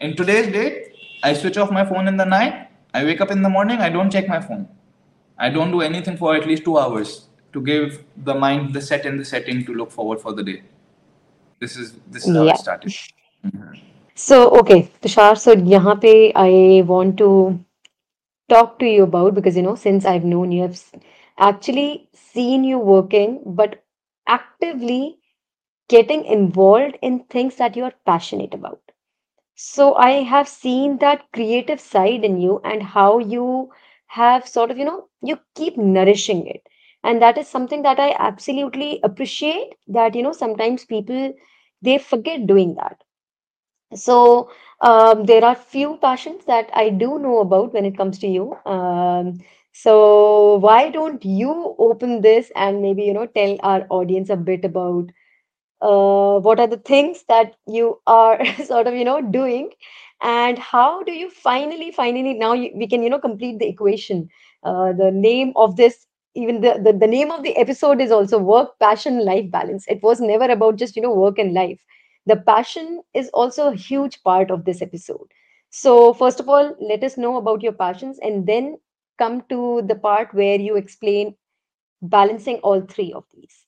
In 0.00 0.16
today's 0.16 0.52
date, 0.52 0.94
I 1.22 1.32
switch 1.32 1.56
off 1.56 1.70
my 1.70 1.84
phone 1.84 2.08
in 2.08 2.16
the 2.16 2.24
night. 2.24 2.68
I 2.94 3.04
wake 3.04 3.20
up 3.20 3.30
in 3.30 3.42
the 3.42 3.48
morning. 3.48 3.78
I 3.78 3.88
don't 3.88 4.10
check 4.10 4.28
my 4.28 4.40
phone. 4.40 4.68
I 5.38 5.48
don't 5.50 5.70
do 5.70 5.80
anything 5.80 6.16
for 6.16 6.34
at 6.34 6.46
least 6.46 6.64
two 6.64 6.78
hours 6.78 7.28
to 7.52 7.60
give 7.60 8.04
the 8.16 8.34
mind 8.34 8.74
the 8.74 8.80
set 8.80 9.06
and 9.06 9.18
the 9.20 9.24
setting 9.24 9.64
to 9.66 9.74
look 9.74 9.90
forward 9.90 10.20
for 10.20 10.32
the 10.32 10.42
day. 10.42 10.62
This 11.60 11.76
is 11.76 11.94
this 12.10 12.26
is 12.26 12.36
how 12.36 12.44
Yeah. 12.44 12.54
it 12.54 12.58
started. 12.58 12.92
Mhm. 13.46 13.80
So, 14.14 14.38
okay, 14.60 14.80
Tushar, 15.00 15.36
so 15.38 15.54
यहाँ 15.54 16.00
पे 16.00 16.14
I 16.36 16.82
want 16.86 17.16
to 17.18 17.28
talk 18.49 18.79
to 18.79 18.85
you 18.85 19.03
about 19.03 19.35
because 19.35 19.55
you 19.55 19.61
know 19.63 19.75
since 19.75 20.05
I've 20.05 20.23
known 20.25 20.51
you, 20.51 20.63
I've 20.65 20.81
actually 21.37 22.09
seen 22.13 22.63
you 22.63 22.79
working, 22.79 23.41
but 23.45 23.83
actively 24.27 25.19
getting 25.89 26.25
involved 26.25 26.97
in 27.01 27.21
things 27.25 27.57
that 27.57 27.75
you 27.77 27.83
are 27.85 27.93
passionate 28.05 28.53
about. 28.53 28.81
So 29.55 29.95
I 29.95 30.23
have 30.23 30.47
seen 30.47 30.97
that 30.99 31.31
creative 31.33 31.81
side 31.81 32.23
in 32.25 32.39
you 32.41 32.61
and 32.63 32.81
how 32.83 33.19
you 33.19 33.71
have 34.07 34.47
sort 34.47 34.71
of, 34.71 34.77
you 34.77 34.85
know, 34.85 35.09
you 35.21 35.39
keep 35.55 35.77
nourishing 35.77 36.47
it. 36.47 36.65
And 37.03 37.21
that 37.21 37.37
is 37.37 37.47
something 37.49 37.81
that 37.83 37.99
I 37.99 38.15
absolutely 38.19 38.99
appreciate 39.03 39.75
that, 39.87 40.15
you 40.15 40.23
know, 40.23 40.31
sometimes 40.33 40.85
people 40.85 41.33
they 41.81 41.97
forget 41.97 42.47
doing 42.47 42.75
that. 42.75 43.03
So 43.93 44.49
um, 44.81 45.25
there 45.25 45.43
are 45.43 45.55
few 45.55 45.97
passions 45.97 46.45
that 46.45 46.69
I 46.73 46.89
do 46.89 47.19
know 47.19 47.39
about 47.39 47.73
when 47.73 47.85
it 47.85 47.97
comes 47.97 48.19
to 48.19 48.27
you. 48.27 48.55
Um, 48.65 49.39
so 49.73 50.55
why 50.57 50.89
don't 50.89 51.23
you 51.23 51.75
open 51.79 52.21
this 52.21 52.51
and 52.55 52.81
maybe, 52.81 53.03
you 53.03 53.13
know, 53.13 53.27
tell 53.27 53.57
our 53.63 53.85
audience 53.89 54.29
a 54.29 54.35
bit 54.35 54.65
about 54.65 55.09
uh, 55.81 56.39
what 56.39 56.59
are 56.59 56.67
the 56.67 56.77
things 56.77 57.23
that 57.29 57.55
you 57.67 58.01
are 58.07 58.43
sort 58.65 58.87
of 58.87 58.95
you 58.95 59.05
know 59.05 59.21
doing? 59.21 59.71
And 60.21 60.57
how 60.57 61.03
do 61.03 61.11
you 61.11 61.29
finally 61.29 61.91
finally 61.91 62.33
now 62.33 62.53
you, 62.53 62.71
we 62.75 62.87
can 62.87 63.03
you 63.03 63.09
know 63.09 63.19
complete 63.19 63.59
the 63.59 63.67
equation. 63.67 64.29
Uh, 64.63 64.93
the 64.93 65.11
name 65.11 65.53
of 65.55 65.75
this 65.75 66.07
even 66.35 66.61
the, 66.61 66.79
the 66.83 66.93
the 66.93 67.07
name 67.07 67.31
of 67.31 67.43
the 67.43 67.55
episode 67.57 68.01
is 68.01 68.11
also 68.11 68.37
work 68.39 68.79
passion 68.79 69.23
life 69.25 69.49
balance. 69.51 69.85
It 69.87 70.01
was 70.03 70.19
never 70.19 70.45
about 70.45 70.77
just 70.77 70.95
you 70.95 71.01
know 71.01 71.13
work 71.13 71.37
and 71.39 71.53
life 71.53 71.79
the 72.27 72.37
passion 72.51 73.01
is 73.13 73.29
also 73.29 73.69
a 73.69 73.75
huge 73.75 74.21
part 74.23 74.51
of 74.51 74.65
this 74.65 74.81
episode 74.81 75.37
so 75.69 76.13
first 76.13 76.39
of 76.39 76.49
all 76.49 76.75
let 76.79 77.03
us 77.03 77.17
know 77.17 77.37
about 77.37 77.61
your 77.61 77.77
passions 77.83 78.19
and 78.21 78.45
then 78.47 78.77
come 79.17 79.41
to 79.49 79.81
the 79.87 79.95
part 79.95 80.33
where 80.33 80.59
you 80.59 80.75
explain 80.75 81.35
balancing 82.01 82.57
all 82.57 82.81
three 82.81 83.11
of 83.13 83.25
these 83.33 83.67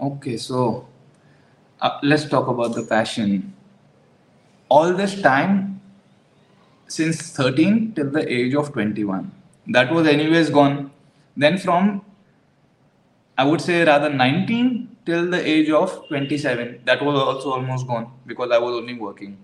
Okay, 0.00 0.38
so 0.38 0.88
uh, 1.82 1.98
let's 2.02 2.24
talk 2.24 2.48
about 2.48 2.74
the 2.74 2.82
passion. 2.82 3.52
All 4.70 4.94
this 4.94 5.20
time, 5.20 5.82
since 6.88 7.32
13 7.32 7.92
till 7.92 8.10
the 8.10 8.24
age 8.32 8.54
of 8.54 8.72
21, 8.72 9.30
that 9.68 9.92
was 9.92 10.06
anyways 10.06 10.48
gone. 10.48 10.90
Then 11.36 11.58
from 11.58 12.00
I 13.40 13.44
would 13.44 13.62
say 13.62 13.84
rather 13.84 14.10
19 14.10 14.96
till 15.06 15.30
the 15.30 15.40
age 15.52 15.70
of 15.70 15.92
27. 16.08 16.82
That 16.84 17.02
was 17.02 17.18
also 17.18 17.52
almost 17.52 17.86
gone 17.86 18.12
because 18.26 18.50
I 18.50 18.58
was 18.58 18.74
only 18.74 18.94
working. 18.94 19.38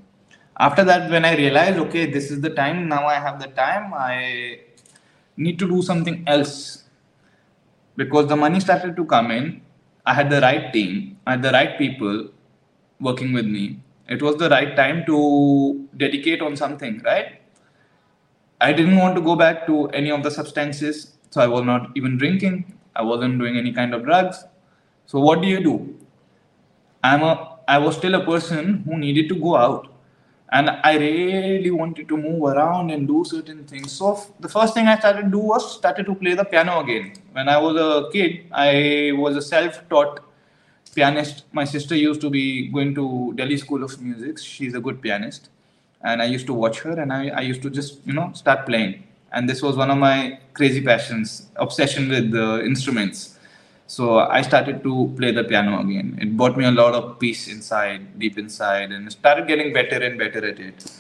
After 0.59 0.85
that, 0.85 1.11
when 1.11 1.25
I 1.25 1.35
realized, 1.37 1.79
okay, 1.79 2.05
this 2.11 2.31
is 2.31 2.43
the 2.43 2.51
time, 2.51 2.89
now 2.89 3.07
I 3.07 3.15
have 3.15 3.41
the 3.41 3.49
time, 3.49 3.95
I 3.95 4.61
need 5.37 5.59
to 5.61 5.69
do 5.69 5.81
something 5.81 6.25
else 6.27 6.85
because 7.97 8.27
the 8.27 8.37
money 8.37 8.61
started 8.61 8.97
to 8.97 9.07
come 9.07 9.31
in. 9.31 9.63
I 10.05 10.15
had 10.15 10.31
the 10.31 10.43
right 10.43 10.73
team, 10.75 11.19
I 11.27 11.33
had 11.33 11.43
the 11.43 11.53
right 11.53 11.79
people 11.79 12.29
working 13.01 13.33
with 13.33 13.47
me. 13.47 13.81
It 14.09 14.23
was 14.23 14.37
the 14.37 14.51
right 14.51 14.77
time 14.77 15.05
to 15.07 15.89
dedicate 15.97 16.43
on 16.43 16.57
something, 16.57 17.03
right? 17.03 17.41
I 18.61 18.73
didn't 18.73 18.97
want 18.97 19.17
to 19.17 19.23
go 19.23 19.37
back 19.37 19.67
to 19.69 19.89
any 19.89 20.11
of 20.11 20.23
the 20.23 20.31
substances, 20.31 21.17
so 21.31 21.41
I 21.41 21.47
was 21.47 21.65
not 21.65 21.91
even 21.97 22.19
drinking. 22.19 22.76
I 22.97 23.03
wasn't 23.03 23.39
doing 23.39 23.57
any 23.57 23.73
kind 23.73 23.95
of 23.95 24.05
drugs. 24.05 24.45
So 25.07 25.21
what 25.21 25.43
do 25.43 25.49
you 25.49 25.63
do? 25.63 25.75
I'm 27.03 27.23
a 27.23 27.57
I 27.69 27.79
was 27.79 27.97
still 27.97 28.15
a 28.15 28.25
person 28.25 28.83
who 28.85 28.97
needed 28.97 29.29
to 29.31 29.35
go 29.35 29.57
out, 29.57 29.89
and 30.53 30.71
I 30.71 30.97
really 30.97 31.71
wanted 31.71 32.09
to 32.09 32.17
move 32.17 32.45
around 32.51 32.91
and 32.91 33.09
do 33.09 33.25
certain 33.25 33.65
things. 33.65 33.93
So 33.93 34.21
the 34.39 34.49
first 34.49 34.75
thing 34.75 34.87
I 34.87 34.99
started 34.99 35.23
to 35.23 35.31
do 35.31 35.39
was 35.39 35.67
started 35.77 36.07
to 36.07 36.15
play 36.15 36.35
the 36.35 36.45
piano 36.45 36.79
again. 36.81 37.13
When 37.33 37.49
I 37.49 37.59
was 37.59 37.77
a 37.77 38.11
kid, 38.13 38.47
I 38.53 39.13
was 39.17 39.37
a 39.37 39.43
self-taught 39.43 40.21
pianist. 40.95 41.45
My 41.53 41.65
sister 41.65 41.97
used 41.97 42.21
to 42.21 42.31
be 42.31 42.69
going 42.69 42.95
to 42.95 43.33
Delhi 43.35 43.57
School 43.57 43.83
of 43.83 44.01
Music. 44.01 44.39
She's 44.39 44.75
a 44.75 44.81
good 44.81 45.03
pianist, 45.03 45.51
and 46.03 46.23
I 46.23 46.27
used 46.27 46.47
to 46.47 46.55
watch 46.55 46.81
her, 46.81 46.99
and 47.01 47.13
I, 47.13 47.29
I 47.29 47.41
used 47.41 47.63
to 47.63 47.71
just 47.71 48.07
you 48.07 48.13
know 48.13 48.31
start 48.35 48.65
playing. 48.67 49.03
And 49.37 49.47
this 49.47 49.61
was 49.61 49.77
one 49.77 49.91
of 49.91 49.99
my 49.99 50.39
crazy 50.55 50.81
passions, 50.81 51.49
obsession 51.57 52.09
with 52.09 52.35
uh, 52.35 52.63
instruments. 52.63 53.39
So 53.87 54.19
I 54.19 54.41
started 54.41 54.83
to 54.83 55.13
play 55.19 55.31
the 55.31 55.45
piano 55.45 55.79
again. 55.79 56.19
It 56.23 56.35
brought 56.39 56.57
me 56.57 56.65
a 56.65 56.71
lot 56.71 56.95
of 56.95 57.19
peace 57.19 57.47
inside, 57.47 58.19
deep 58.19 58.39
inside, 58.39 58.93
and 58.93 59.13
started 59.13 59.47
getting 59.47 59.75
better 59.75 60.03
and 60.03 60.19
better 60.19 60.43
at 60.53 60.59
it. 60.59 60.91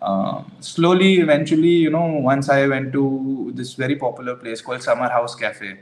Um, 0.00 0.50
slowly, 0.60 1.20
eventually, 1.20 1.74
you 1.84 1.90
know, 1.90 2.06
once 2.30 2.48
I 2.48 2.66
went 2.66 2.94
to 2.94 3.52
this 3.54 3.74
very 3.74 3.96
popular 3.96 4.36
place 4.36 4.62
called 4.62 4.82
Summer 4.82 5.10
House 5.10 5.34
Cafe, 5.34 5.78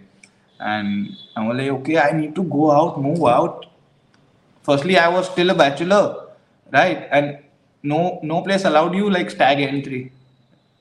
and 0.59 1.17
I 1.37 1.47
was 1.47 1.57
like, 1.57 1.71
okay, 1.79 1.99
I 1.99 2.11
need 2.11 2.35
to 2.35 2.43
go 2.43 2.73
out, 2.73 3.01
move 3.01 3.25
out. 3.25 3.67
Firstly, 4.65 4.99
I 4.99 5.09
was 5.09 5.31
still 5.31 5.51
a 5.51 5.55
bachelor, 5.55 6.27
right? 6.73 7.07
And 7.13 7.39
no, 7.85 8.19
no 8.25 8.43
place 8.43 8.65
allowed 8.65 8.97
you 8.97 9.09
like 9.09 9.31
stag 9.31 9.61
entry 9.61 10.13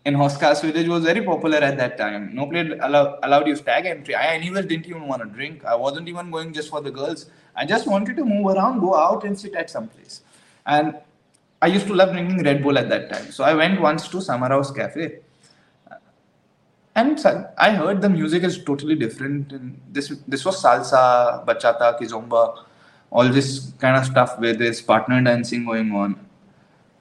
in 0.10 0.16
Hauz 0.22 0.38
Khas 0.44 0.62
village 0.62 0.88
was 0.88 1.04
very 1.04 1.22
popular 1.22 1.58
at 1.58 1.78
that 1.78 1.98
time. 1.98 2.34
No 2.34 2.48
place 2.48 2.72
allow, 2.82 3.20
allowed 3.24 3.48
you 3.48 3.56
stag 3.56 3.86
entry. 3.86 4.16
I 4.16 4.28
anyways 4.36 4.66
didn't 4.66 4.88
even 4.88 5.08
want 5.08 5.22
to 5.24 5.30
drink. 5.38 5.66
I 5.66 5.76
wasn't 5.76 6.08
even 6.08 6.32
going 6.32 6.54
just 6.54 6.70
for 6.70 6.82
the 6.82 6.92
girls. 6.92 7.28
I 7.56 7.66
just 7.66 7.88
wanted 7.88 8.18
to 8.18 8.26
move 8.26 8.48
around, 8.56 8.80
go 8.80 8.96
out 8.96 9.24
and 9.24 9.40
sit 9.40 9.56
at 9.56 9.70
some 9.70 9.88
place. 9.88 10.22
And 10.66 10.96
I 11.62 11.68
used 11.68 11.88
to 11.88 11.94
love 11.94 12.12
drinking 12.12 12.44
Red 12.44 12.64
Bull 12.64 12.78
at 12.78 12.90
that 12.90 13.12
time. 13.12 13.32
So 13.32 13.44
I 13.44 13.54
went 13.54 13.82
once 13.82 14.08
to 14.10 14.22
Summer 14.22 14.48
House 14.48 14.72
Cafe. 14.72 15.20
And 16.96 17.20
I 17.58 17.72
heard 17.72 18.02
the 18.02 18.10
music 18.10 18.44
is 18.44 18.64
totally 18.64 18.96
different. 18.96 19.52
And 19.52 19.80
this 19.90 20.10
this 20.28 20.46
was 20.46 20.62
salsa, 20.62 21.46
bachata, 21.46 22.00
kizomba, 22.00 22.64
all 23.10 23.30
this 23.30 23.74
kind 23.80 23.98
of 23.98 24.06
stuff 24.06 24.40
where 24.40 24.54
there's 24.54 24.82
partner 24.82 25.22
dancing 25.22 25.66
going 25.66 25.94
on. 25.94 26.20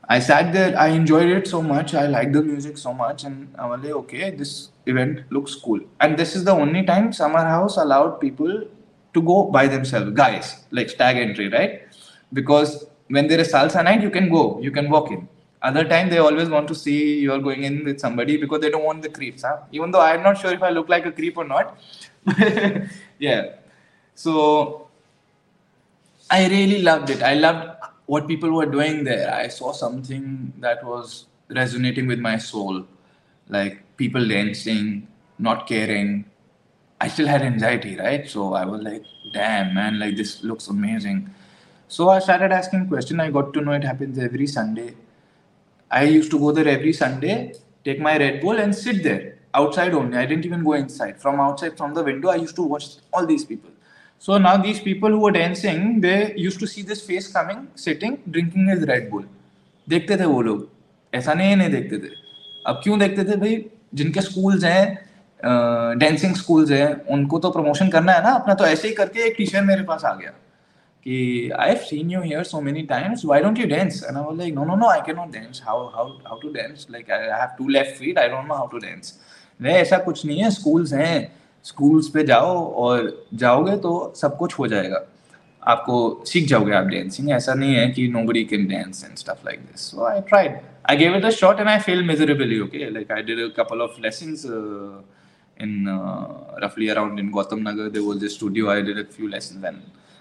I 0.09 0.18
sat 0.20 0.52
there, 0.54 0.78
I 0.78 0.88
enjoyed 0.88 1.28
it 1.28 1.46
so 1.46 1.61
much, 1.61 1.94
I 1.94 2.06
liked 2.06 2.32
the 2.32 2.42
music 2.42 2.78
so 2.78 2.94
much, 2.94 3.24
and 3.24 3.54
I 3.59 3.66
was 3.66 3.80
like, 3.82 3.92
okay, 3.92 4.30
this 4.30 4.70
event 4.86 5.30
looks 5.30 5.54
cool. 5.54 5.80
And 6.00 6.16
this 6.16 6.34
is 6.34 6.44
the 6.44 6.52
only 6.52 6.82
time 6.82 7.12
Summer 7.12 7.44
House 7.44 7.76
allowed 7.76 8.18
people 8.18 8.64
to 9.12 9.22
go 9.22 9.44
by 9.44 9.66
themselves, 9.68 10.12
guys, 10.12 10.64
like 10.70 10.88
stag 10.88 11.18
entry, 11.18 11.48
right? 11.48 11.82
Because 12.32 12.86
when 13.09 13.28
there 13.28 13.38
is 13.40 13.52
salsa 13.52 13.84
night, 13.84 14.00
you 14.00 14.11
can 14.11 14.30
go, 14.30 14.59
you 14.62 14.70
can 14.70 14.88
walk 14.88 15.11
in. 15.11 15.28
Other 15.61 15.84
time, 15.84 16.09
they 16.09 16.18
always 16.18 16.48
want 16.48 16.68
to 16.68 16.74
see 16.74 17.18
you're 17.18 17.40
going 17.40 17.64
in 17.64 17.84
with 17.84 17.98
somebody 18.00 18.36
because 18.36 18.61
they 18.61 18.70
don't 18.70 18.84
want 18.84 19.02
the 19.02 19.09
creeps, 19.09 19.42
huh? 19.42 19.59
Even 19.72 19.90
though 19.90 20.00
I'm 20.00 20.22
not 20.22 20.38
sure 20.38 20.52
if 20.52 20.62
I 20.62 20.70
look 20.70 20.88
like 20.88 21.04
a 21.04 21.12
creep 21.12 21.36
or 21.36 21.44
not. 21.44 21.76
yeah. 23.18 23.56
So 24.14 24.88
I 26.30 26.48
really 26.48 26.82
loved 26.82 27.11
it. 27.11 27.22
I 27.22 27.34
loved 27.34 27.67
what 28.09 28.26
people 28.26 28.50
were 28.50 28.66
doing 28.66 29.04
there. 29.04 29.32
I 29.32 29.48
saw 29.48 29.72
something 29.72 30.54
that 30.61 30.82
was 30.82 31.26
resonating 31.50 32.06
with 32.06 32.18
my 32.18 32.38
soul, 32.38 32.86
like 33.48 33.82
people 33.98 34.26
dancing, 34.26 35.06
not 35.38 35.66
caring. 35.66 36.24
I 37.02 37.09
still 37.09 37.26
had 37.26 37.42
anxiety, 37.42 37.96
right? 37.96 38.26
So 38.26 38.54
I 38.54 38.64
was 38.64 38.80
like, 38.82 39.04
damn, 39.34 39.74
man, 39.74 39.98
like 39.98 40.16
this 40.16 40.42
looks 40.42 40.68
amazing. 40.68 41.28
So 41.86 42.09
I 42.09 42.20
started 42.20 42.50
asking 42.50 42.88
questions. 42.88 43.20
I 43.20 43.30
got 43.30 43.52
to 43.52 43.61
know 43.61 43.72
it 43.72 43.84
happens 43.84 44.18
every 44.18 44.46
Sunday. 44.46 44.94
I 45.90 46.04
used 46.04 46.30
to 46.30 46.38
go 46.38 46.50
there 46.50 46.68
every 46.68 46.94
Sunday, 46.94 47.54
take 47.84 48.00
my 48.00 48.16
Red 48.16 48.40
Bull 48.40 48.59
and 48.59 48.74
sit 48.74 49.02
there 49.02 49.36
outside 49.52 49.92
only. 49.92 50.16
I 50.16 50.24
didn't 50.24 50.46
even 50.46 50.64
go 50.64 50.72
inside. 50.72 51.20
From 51.20 51.40
outside, 51.40 51.76
from 51.76 51.92
the 51.92 52.02
window, 52.02 52.30
I 52.30 52.36
used 52.36 52.56
to 52.56 52.62
watch 52.62 52.86
all 53.12 53.26
these 53.26 53.44
people. 53.44 53.70
So 54.22 54.36
now 54.36 54.56
these 54.56 54.80
people 54.80 55.10
who 55.10 55.20
were 55.20 55.32
dancing, 55.32 56.00
they 56.00 56.34
used 56.36 56.58
to 56.60 56.66
see 56.66 56.82
this 56.82 57.02
face 57.08 57.28
coming, 57.34 57.60
sitting, 57.76 58.16
drinking 58.36 58.70
his 58.70 58.80
Red 58.90 59.04
Bull. 59.10 59.24
देखते 59.88 60.16
थे 60.16 60.24
वो 60.24 60.40
लोग। 60.42 60.68
ऐसा 61.12 61.34
नहीं 61.34 61.56
नहीं 61.56 61.70
देखते 61.70 61.98
थे। 61.98 62.10
अब 62.66 62.80
क्यों 62.84 62.98
देखते 62.98 63.24
थे 63.24 63.36
भाई? 63.36 63.64
जिनके 63.94 64.20
स्कूल्स 64.20 64.64
हैं 64.64 65.98
डांसिंग 65.98 66.34
स्कूल्स 66.34 66.70
हैं 66.70 66.88
उनको 67.14 67.38
तो 67.38 67.50
प्रमोशन 67.50 67.88
करना 67.88 68.12
है 68.12 68.22
ना। 68.22 68.32
अपना 68.38 68.54
तो 68.54 68.64
ऐसे 68.66 68.88
ही 68.88 68.94
करके 68.94 69.26
एक 69.26 69.34
टीचर 69.38 69.62
मेरे 69.64 69.82
पास 69.90 70.04
आ 70.04 70.14
गया 70.14 70.30
कि 71.06 71.50
I 71.58 71.68
have 71.68 71.78
seen 71.84 72.10
you 72.10 72.20
here 72.22 72.42
so 72.44 72.60
many 72.60 72.82
times 72.86 73.24
why 73.24 73.40
don't 73.40 73.58
you 73.58 73.66
dance 73.66 74.02
and 74.06 74.16
I 74.16 74.22
was 74.24 74.38
like 74.38 74.54
no 74.54 74.64
no 74.64 74.74
no 74.76 74.88
I 74.90 75.00
can 75.06 75.16
not 75.16 75.32
dance 75.34 75.62
how 75.66 75.86
how 75.94 76.08
how 76.26 76.40
to 76.40 76.48
dance 76.52 76.86
like 76.90 77.10
I 77.10 77.38
have 77.40 77.56
two 77.58 77.68
left 77.68 77.96
feet 77.98 78.18
I 78.18 78.28
don't 78.28 78.48
know 78.48 78.54
how 78.54 78.66
to 78.72 78.78
dance 78.78 79.18
नहीं 79.60 79.74
ऐसा 79.74 79.98
कुछ 79.98 80.24
नहीं 80.26 80.42
है 80.42 80.50
schools 80.50 80.92
हैं। 80.92 81.38
Schools 81.64 82.09
पे 82.09 82.22
जाओ 82.26 82.56
और 82.82 83.12
जाओगे 83.34 83.76
तो 83.76 84.12
सब 84.16 84.36
कुछ 84.38 84.59
हो 84.59 84.66
जाएगा। 84.68 85.06
आपको 85.62 85.96
सीख 86.26 86.46
जाओगे 86.48 86.72
आप 86.74 86.84
डांसिंग 86.84 87.30
ऐसा 87.30 87.54
नहीं 87.54 87.74
है 87.74 87.86
कि 87.90 88.06
nobody 88.24 88.44
can 88.44 88.66
dance 88.66 89.04
and 89.04 89.16
stuff 89.18 89.46
like 89.46 89.61
this 89.61 89.80
so 89.90 90.04
I 90.06 90.20
tried 90.28 90.59
I 90.90 90.96
gave 90.96 91.16
it 91.16 91.24
a 91.24 91.30
shot 91.38 91.61
and 91.61 91.68
I 91.68 91.78
feel 91.78 92.02
measurably 92.06 92.61
okay 92.61 92.90
like 92.90 93.12
I 93.12 93.22
did 93.22 93.40
a 93.40 93.48
couple 93.56 93.80
of 93.82 94.00
lessons 94.02 94.44
in 95.62 95.84
रफली 96.64 96.88
around 96.88 97.18
in 97.20 97.30
Gautam 97.30 97.68
Nagar 97.68 97.90
there 97.90 98.06
was 98.06 98.24
a 98.24 98.28
studio 98.28 98.70
I 98.70 98.82
did 98.82 98.98
a 98.98 99.02
few 99.16 99.28
lessons 99.28 99.64
and 99.64 99.76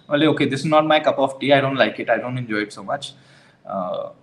well 0.09 0.27
okay 0.27 0.45
this 0.45 0.59
is 0.59 0.67
not 0.67 0.83
my 0.83 0.99
cup 1.07 1.19
of 1.19 1.37
tea 1.41 1.51
I 1.51 1.61
don't 1.61 1.77
like 1.79 2.01
it 2.01 2.09
I 2.09 2.17
don't 2.17 2.39
enjoy 2.39 2.61
it 2.61 2.71
so 2.71 2.83
much 2.89 3.13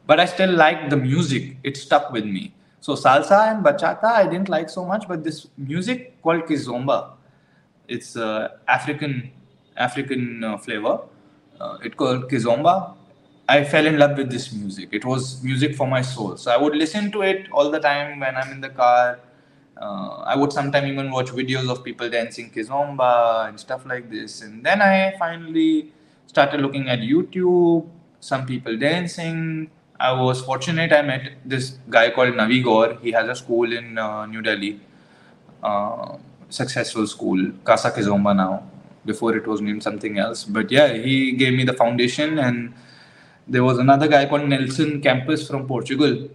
but 0.09 0.21
I 0.21 0.27
still 0.27 0.57
like 0.57 0.89
the 0.89 1.03
music 1.03 1.57
it 1.67 1.77
stuck 1.77 2.11
with 2.13 2.25
me 2.25 2.51
so 2.87 2.95
salsa 3.05 3.39
and 3.51 3.65
bachata 3.67 4.11
I 4.23 4.25
didn't 4.33 4.51
like 4.57 4.69
so 4.79 4.85
much 4.93 5.09
but 5.11 5.25
this 5.29 5.39
music 5.73 6.01
called 6.23 6.43
kizomba 6.51 6.99
it's 7.89 8.17
uh, 8.17 8.57
African 8.67 9.31
African 9.77 10.43
uh, 10.45 10.59
flavor. 10.59 11.01
Uh, 11.61 11.79
it 11.83 11.97
called 11.97 12.31
Kizomba. 12.31 12.95
I 13.49 13.65
fell 13.65 13.87
in 13.87 13.99
love 13.99 14.17
with 14.17 14.31
this 14.31 14.53
music. 14.53 14.89
It 14.93 15.05
was 15.05 15.43
music 15.43 15.77
for 15.77 15.87
my 15.87 16.01
soul. 16.01 16.37
So 16.37 16.51
I 16.51 16.57
would 16.57 16.75
listen 16.75 17.13
to 17.13 17.23
it 17.23 17.47
all 17.53 17.71
the 17.71 17.79
time 17.79 18.21
when 18.21 18.37
I'm 18.37 18.51
in 18.53 18.61
the 18.61 18.71
car. 18.71 19.21
Uh, 19.77 20.23
I 20.25 20.37
would 20.37 20.53
sometimes 20.53 20.87
even 20.87 21.11
watch 21.11 21.31
videos 21.31 21.69
of 21.69 21.85
people 21.85 22.09
dancing 22.09 22.51
Kizomba 22.51 23.49
and 23.49 23.61
stuff 23.61 23.85
like 23.85 24.11
this. 24.11 24.41
And 24.41 24.65
then 24.65 24.81
I 24.81 25.15
finally 25.19 25.93
started 26.27 26.61
looking 26.61 26.89
at 26.89 27.01
YouTube, 27.01 27.87
some 28.21 28.47
people 28.47 28.79
dancing. 28.79 29.71
I 29.99 30.13
was 30.13 30.43
fortunate 30.43 30.93
I 30.93 31.03
met 31.03 31.33
this 31.45 31.79
guy 31.89 32.11
called 32.11 32.35
Navi 32.35 32.63
Gaur. 32.63 32.99
He 33.01 33.13
has 33.13 33.29
a 33.29 33.35
school 33.35 33.73
in 33.73 33.97
uh, 33.97 34.27
New 34.27 34.43
Delhi, 34.43 34.81
uh, 35.63 36.17
successful 36.49 37.07
school, 37.07 37.53
Casa 37.65 37.91
Kizomba 37.91 38.37
now 38.37 38.65
before 39.07 39.37
it 39.37 39.47
was 39.47 39.61
named 39.61 39.83
something 39.83 40.19
else. 40.19 40.45
But 40.45 40.71
yeah, 40.71 40.93
he 40.93 41.33
gave 41.33 41.53
me 41.53 41.65
the 41.65 41.75
foundation, 41.75 42.39
and 42.39 42.75
there 43.47 43.65
was 43.65 43.79
another 43.79 44.09
guy 44.09 44.27
called 44.27 44.49
Nelson 44.49 45.01
Campos 45.01 45.49
from 45.49 45.67
Portugal. 45.67 46.29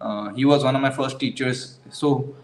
Uh, 0.00 0.30
he 0.30 0.44
was 0.44 0.64
one 0.64 0.76
of 0.76 0.82
my 0.82 0.90
first 0.90 1.18
teachers. 1.18 1.78
So 1.90 2.34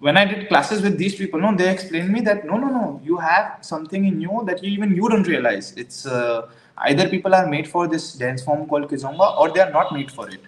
when 0.00 0.16
I 0.16 0.24
did 0.24 0.48
classes 0.48 0.82
with 0.82 0.98
these 0.98 1.14
people, 1.14 1.40
no, 1.40 1.54
they 1.54 1.70
explained 1.70 2.10
me 2.10 2.20
that 2.22 2.44
no, 2.44 2.56
no, 2.56 2.68
no, 2.68 3.00
you 3.04 3.18
have 3.18 3.58
something 3.60 4.04
in 4.04 4.20
you 4.20 4.42
that 4.46 4.62
you 4.62 4.70
even 4.70 4.94
you 4.94 5.08
don't 5.08 5.26
realize. 5.26 5.72
It's 5.76 6.06
uh, 6.06 6.48
either 6.80 7.08
people 7.08 7.34
are 7.34 7.46
made 7.46 7.68
for 7.68 7.86
this 7.86 8.14
dance 8.14 8.42
form 8.42 8.66
called 8.68 8.88
kizomba 8.88 9.36
or 9.38 9.50
they 9.50 9.60
are 9.60 9.70
not 9.70 9.92
made 9.92 10.10
for 10.10 10.28
it. 10.28 10.40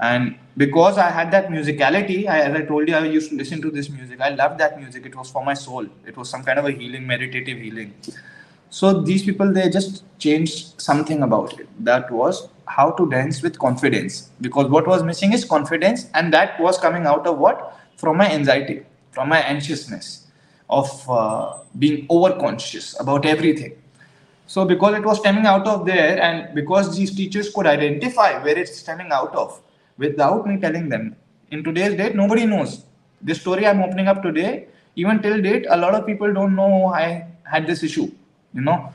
And 0.00 0.36
because 0.56 0.98
I 0.98 1.10
had 1.10 1.30
that 1.30 1.48
musicality, 1.48 2.28
I, 2.28 2.40
as 2.40 2.54
I 2.54 2.62
told 2.62 2.88
you, 2.88 2.94
I 2.94 3.04
used 3.04 3.30
to 3.30 3.36
listen 3.36 3.62
to 3.62 3.70
this 3.70 3.88
music. 3.88 4.20
I 4.20 4.30
loved 4.30 4.58
that 4.60 4.78
music. 4.78 5.06
It 5.06 5.16
was 5.16 5.30
for 5.30 5.44
my 5.44 5.54
soul. 5.54 5.86
It 6.06 6.16
was 6.16 6.28
some 6.28 6.44
kind 6.44 6.58
of 6.58 6.66
a 6.66 6.70
healing, 6.70 7.06
meditative 7.06 7.58
healing. 7.58 7.94
So 8.68 9.00
these 9.00 9.24
people, 9.24 9.52
they 9.52 9.70
just 9.70 10.04
changed 10.18 10.80
something 10.80 11.22
about 11.22 11.58
it. 11.58 11.68
That 11.82 12.10
was 12.10 12.48
how 12.66 12.90
to 12.90 13.08
dance 13.08 13.42
with 13.42 13.58
confidence. 13.58 14.30
Because 14.40 14.68
what 14.68 14.86
was 14.86 15.02
missing 15.02 15.32
is 15.32 15.44
confidence, 15.44 16.10
and 16.12 16.32
that 16.34 16.60
was 16.60 16.76
coming 16.78 17.06
out 17.06 17.26
of 17.26 17.38
what? 17.38 17.78
From 17.96 18.18
my 18.18 18.30
anxiety, 18.30 18.84
from 19.12 19.30
my 19.30 19.38
anxiousness, 19.38 20.26
of 20.68 21.08
uh, 21.08 21.54
being 21.78 22.06
overconscious 22.08 23.00
about 23.00 23.24
everything. 23.24 23.78
So 24.46 24.64
because 24.64 24.96
it 24.96 25.04
was 25.04 25.18
stemming 25.18 25.46
out 25.46 25.66
of 25.66 25.86
there, 25.86 26.20
and 26.22 26.54
because 26.54 26.96
these 26.96 27.14
teachers 27.14 27.52
could 27.52 27.66
identify 27.66 28.42
where 28.42 28.56
it's 28.56 28.78
stemming 28.78 29.10
out 29.10 29.34
of, 29.34 29.60
without 29.98 30.46
me 30.46 30.56
telling 30.58 30.88
them. 30.88 31.16
In 31.50 31.64
today's 31.64 31.96
date, 31.96 32.14
nobody 32.14 32.46
knows. 32.46 32.84
This 33.20 33.40
story 33.40 33.66
I'm 33.66 33.82
opening 33.82 34.08
up 34.08 34.22
today, 34.22 34.68
even 34.94 35.20
till 35.20 35.40
date, 35.42 35.66
a 35.68 35.76
lot 35.76 35.94
of 35.94 36.06
people 36.06 36.32
don't 36.32 36.54
know 36.54 36.86
I 36.86 37.26
had 37.44 37.66
this 37.66 37.82
issue, 37.82 38.10
you 38.54 38.60
know. 38.60 38.92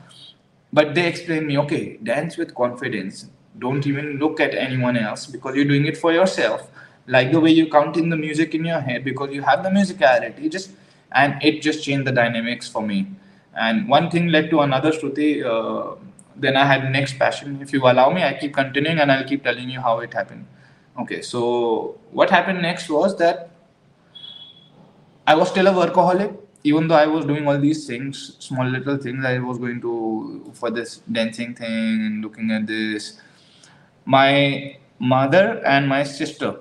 But 0.72 0.94
they 0.94 1.06
explain 1.06 1.46
me, 1.46 1.58
okay, 1.58 1.98
dance 2.02 2.36
with 2.36 2.54
confidence. 2.54 3.26
Don't 3.58 3.86
even 3.86 4.18
look 4.18 4.40
at 4.40 4.54
anyone 4.54 4.96
else 4.96 5.26
because 5.26 5.54
you're 5.54 5.66
doing 5.66 5.84
it 5.86 5.96
for 5.98 6.12
yourself. 6.12 6.70
Like 7.06 7.30
the 7.30 7.40
way 7.40 7.50
you 7.50 7.68
count 7.68 7.96
in 7.96 8.08
the 8.08 8.16
music 8.16 8.54
in 8.54 8.64
your 8.64 8.80
head 8.80 9.04
because 9.04 9.32
you 9.32 9.42
have 9.42 9.62
the 9.62 9.68
musicality, 9.68 10.50
just 10.50 10.70
and 11.14 11.42
it 11.42 11.60
just 11.60 11.84
changed 11.84 12.06
the 12.06 12.12
dynamics 12.12 12.68
for 12.68 12.80
me. 12.80 13.08
And 13.54 13.88
one 13.88 14.10
thing 14.10 14.28
led 14.28 14.50
to 14.50 14.60
another, 14.60 14.92
Shruti. 14.92 15.44
Uh, 15.44 15.96
then 16.36 16.56
I 16.56 16.64
had 16.64 16.90
next 16.90 17.18
passion. 17.18 17.60
If 17.60 17.72
you 17.72 17.82
allow 17.82 18.10
me, 18.10 18.22
I 18.22 18.34
keep 18.34 18.54
continuing 18.54 18.98
and 18.98 19.12
I'll 19.12 19.24
keep 19.24 19.44
telling 19.44 19.68
you 19.68 19.80
how 19.80 20.00
it 20.00 20.12
happened. 20.14 20.46
Okay, 20.98 21.22
so 21.22 21.98
what 22.10 22.30
happened 22.30 22.62
next 22.62 22.88
was 22.88 23.16
that 23.18 23.50
I 25.26 25.34
was 25.34 25.48
still 25.48 25.66
a 25.66 25.72
workaholic, 25.72 26.36
even 26.64 26.88
though 26.88 26.96
I 26.96 27.06
was 27.06 27.24
doing 27.24 27.46
all 27.46 27.58
these 27.58 27.86
things, 27.86 28.36
small 28.38 28.66
little 28.66 28.96
things. 28.96 29.24
I 29.24 29.38
was 29.38 29.58
going 29.58 29.80
to 29.82 30.50
for 30.54 30.70
this 30.70 30.98
dancing 31.10 31.54
thing 31.54 32.06
and 32.06 32.22
looking 32.22 32.50
at 32.50 32.66
this. 32.66 33.20
My 34.04 34.76
mother 34.98 35.62
and 35.64 35.88
my 35.88 36.02
sister, 36.02 36.56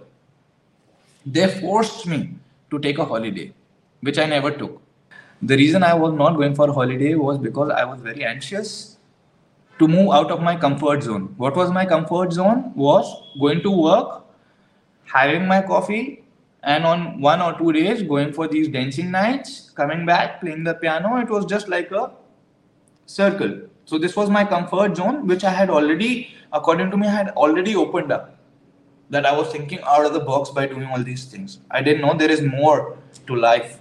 they 1.26 1.48
forced 1.48 2.06
me 2.08 2.36
to 2.70 2.80
take 2.80 2.98
a 3.00 3.06
holiday, 3.06 3.54
which 4.02 4.18
I 4.18 4.26
never 4.26 4.52
took. 4.52 4.82
The 5.42 5.58
reason 5.58 5.84
I 5.84 5.94
was 5.94 6.14
not 6.14 6.36
going 6.36 6.56
for 6.56 6.70
a 6.70 6.74
holiday 6.74 7.16
was 7.16 7.38
because 7.38 7.72
I 7.72 7.84
was 7.84 8.00
very 8.02 8.24
anxious 8.24 8.98
to 9.80 9.88
move 9.88 10.12
out 10.12 10.32
of 10.32 10.42
my 10.42 10.56
comfort 10.56 11.04
zone. 11.04 11.34
What 11.38 11.56
was 11.56 11.72
my 11.72 11.86
comfort 11.86 12.34
zone? 12.34 12.74
Was 12.76 13.12
going 13.40 13.62
to 13.64 13.72
work 13.72 14.22
having 15.06 15.48
my 15.48 15.62
coffee 15.62 16.24
and 16.64 16.86
on 16.86 17.20
one 17.20 17.42
or 17.42 17.58
two 17.58 17.72
days 17.74 18.04
going 18.04 18.32
for 18.32 18.48
these 18.48 18.68
dancing 18.68 19.10
nights 19.12 19.72
coming 19.72 20.06
back 20.06 20.40
playing 20.42 20.64
the 20.64 20.74
piano 20.76 21.18
it 21.18 21.30
was 21.30 21.46
just 21.46 21.68
like 21.68 21.92
a 21.92 22.12
circle 23.06 23.60
so 23.86 23.98
this 23.98 24.16
was 24.16 24.30
my 24.30 24.44
comfort 24.46 24.96
zone 24.96 25.26
which 25.28 25.44
i 25.44 25.50
had 25.50 25.70
already 25.70 26.34
according 26.54 26.92
to 26.92 26.98
me 26.98 27.08
had 27.08 27.30
already 27.30 27.76
opened 27.76 28.12
up 28.12 28.38
that 29.10 29.26
i 29.26 29.36
was 29.36 29.52
thinking 29.52 29.80
out 29.86 30.06
of 30.06 30.14
the 30.14 30.20
box 30.20 30.50
by 30.52 30.66
doing 30.68 30.86
all 30.86 31.04
these 31.04 31.26
things 31.26 31.60
i 31.72 31.82
didn't 31.82 32.02
know 32.02 32.14
there 32.14 32.32
is 32.32 32.42
more 32.42 32.98
to 33.28 33.36
life 33.36 33.80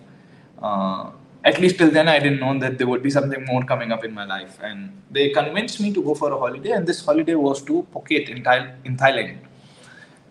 uh, 0.63 1.11
at 1.45 1.59
least 1.59 1.79
till 1.79 1.91
then 1.91 2.09
i 2.09 2.19
didn't 2.19 2.41
know 2.41 2.59
that 2.59 2.79
there 2.79 2.87
would 2.87 3.03
be 3.03 3.11
something 3.11 3.45
more 3.47 3.63
coming 3.65 3.93
up 3.93 4.05
in 4.05 4.13
my 4.15 4.25
life 4.25 4.59
and 4.63 4.93
they 5.11 5.31
convinced 5.31 5.81
me 5.81 5.93
to 5.93 6.03
go 6.03 6.15
for 6.15 6.33
a 6.33 6.39
holiday 6.39 6.73
and 6.73 6.87
this 6.87 7.05
holiday 7.05 7.35
was 7.35 7.63
to 7.63 7.87
phuket 7.95 8.29
in, 8.29 8.39
in 8.85 8.97
thailand 8.97 9.39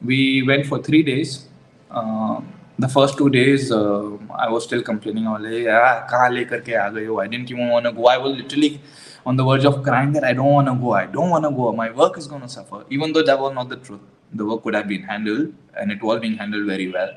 we 0.01 0.43
went 0.43 0.65
for 0.65 0.81
three 0.81 1.03
days. 1.03 1.47
Uh, 1.91 2.41
the 2.77 2.87
first 2.87 3.17
two 3.17 3.29
days, 3.29 3.71
uh, 3.71 4.11
I 4.37 4.49
was 4.49 4.63
still 4.63 4.81
complaining. 4.81 5.27
I 5.27 5.37
like, 5.37 5.67
ah, 5.67 6.07
I 6.09 7.27
didn't 7.27 7.51
even 7.51 7.69
want 7.69 7.85
to 7.85 7.91
go. 7.91 8.05
I 8.05 8.17
was 8.17 8.37
literally 8.37 8.79
on 9.25 9.35
the 9.35 9.43
verge 9.43 9.65
of 9.65 9.83
crying 9.83 10.13
that 10.13 10.23
I 10.23 10.33
don't 10.33 10.53
want 10.53 10.67
to 10.67 10.75
go. 10.75 10.93
I 10.93 11.05
don't 11.05 11.29
want 11.29 11.43
to 11.43 11.51
go. 11.51 11.73
My 11.73 11.91
work 11.91 12.17
is 12.17 12.27
going 12.27 12.41
to 12.41 12.49
suffer. 12.49 12.85
Even 12.89 13.11
though 13.11 13.23
that 13.23 13.37
was 13.37 13.53
not 13.53 13.69
the 13.69 13.77
truth. 13.77 13.99
The 14.31 14.45
work 14.45 14.63
could 14.63 14.75
have 14.75 14.87
been 14.87 15.03
handled 15.03 15.53
and 15.75 15.91
it 15.91 16.01
was 16.03 16.21
being 16.21 16.35
handled 16.35 16.67
very 16.67 16.91
well. 16.91 17.09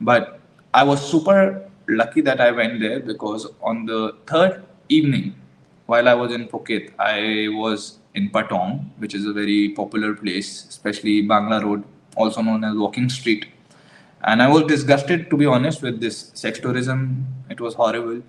But 0.00 0.40
I 0.72 0.84
was 0.84 1.04
super 1.04 1.65
lucky 1.88 2.20
that 2.22 2.40
I 2.40 2.50
went 2.50 2.80
there 2.80 3.00
because 3.00 3.46
on 3.62 3.86
the 3.86 4.16
third 4.26 4.64
evening, 4.88 5.34
while 5.86 6.08
I 6.08 6.14
was 6.14 6.32
in 6.32 6.48
Phuket, 6.48 6.92
I 6.98 7.48
was 7.50 7.98
in 8.14 8.30
Patong, 8.30 8.90
which 8.98 9.14
is 9.14 9.26
a 9.26 9.32
very 9.32 9.70
popular 9.70 10.14
place, 10.14 10.66
especially 10.68 11.22
Bangla 11.22 11.62
Road 11.62 11.84
also 12.16 12.42
known 12.42 12.64
as 12.64 12.74
Walking 12.76 13.08
Street. 13.08 13.46
And 14.24 14.42
I 14.42 14.48
was 14.48 14.64
disgusted, 14.64 15.30
to 15.30 15.36
be 15.36 15.46
honest, 15.46 15.82
with 15.82 16.00
this 16.00 16.32
sex 16.34 16.58
tourism. 16.58 17.26
It 17.50 17.60
was 17.60 17.74
horrible 17.74 18.22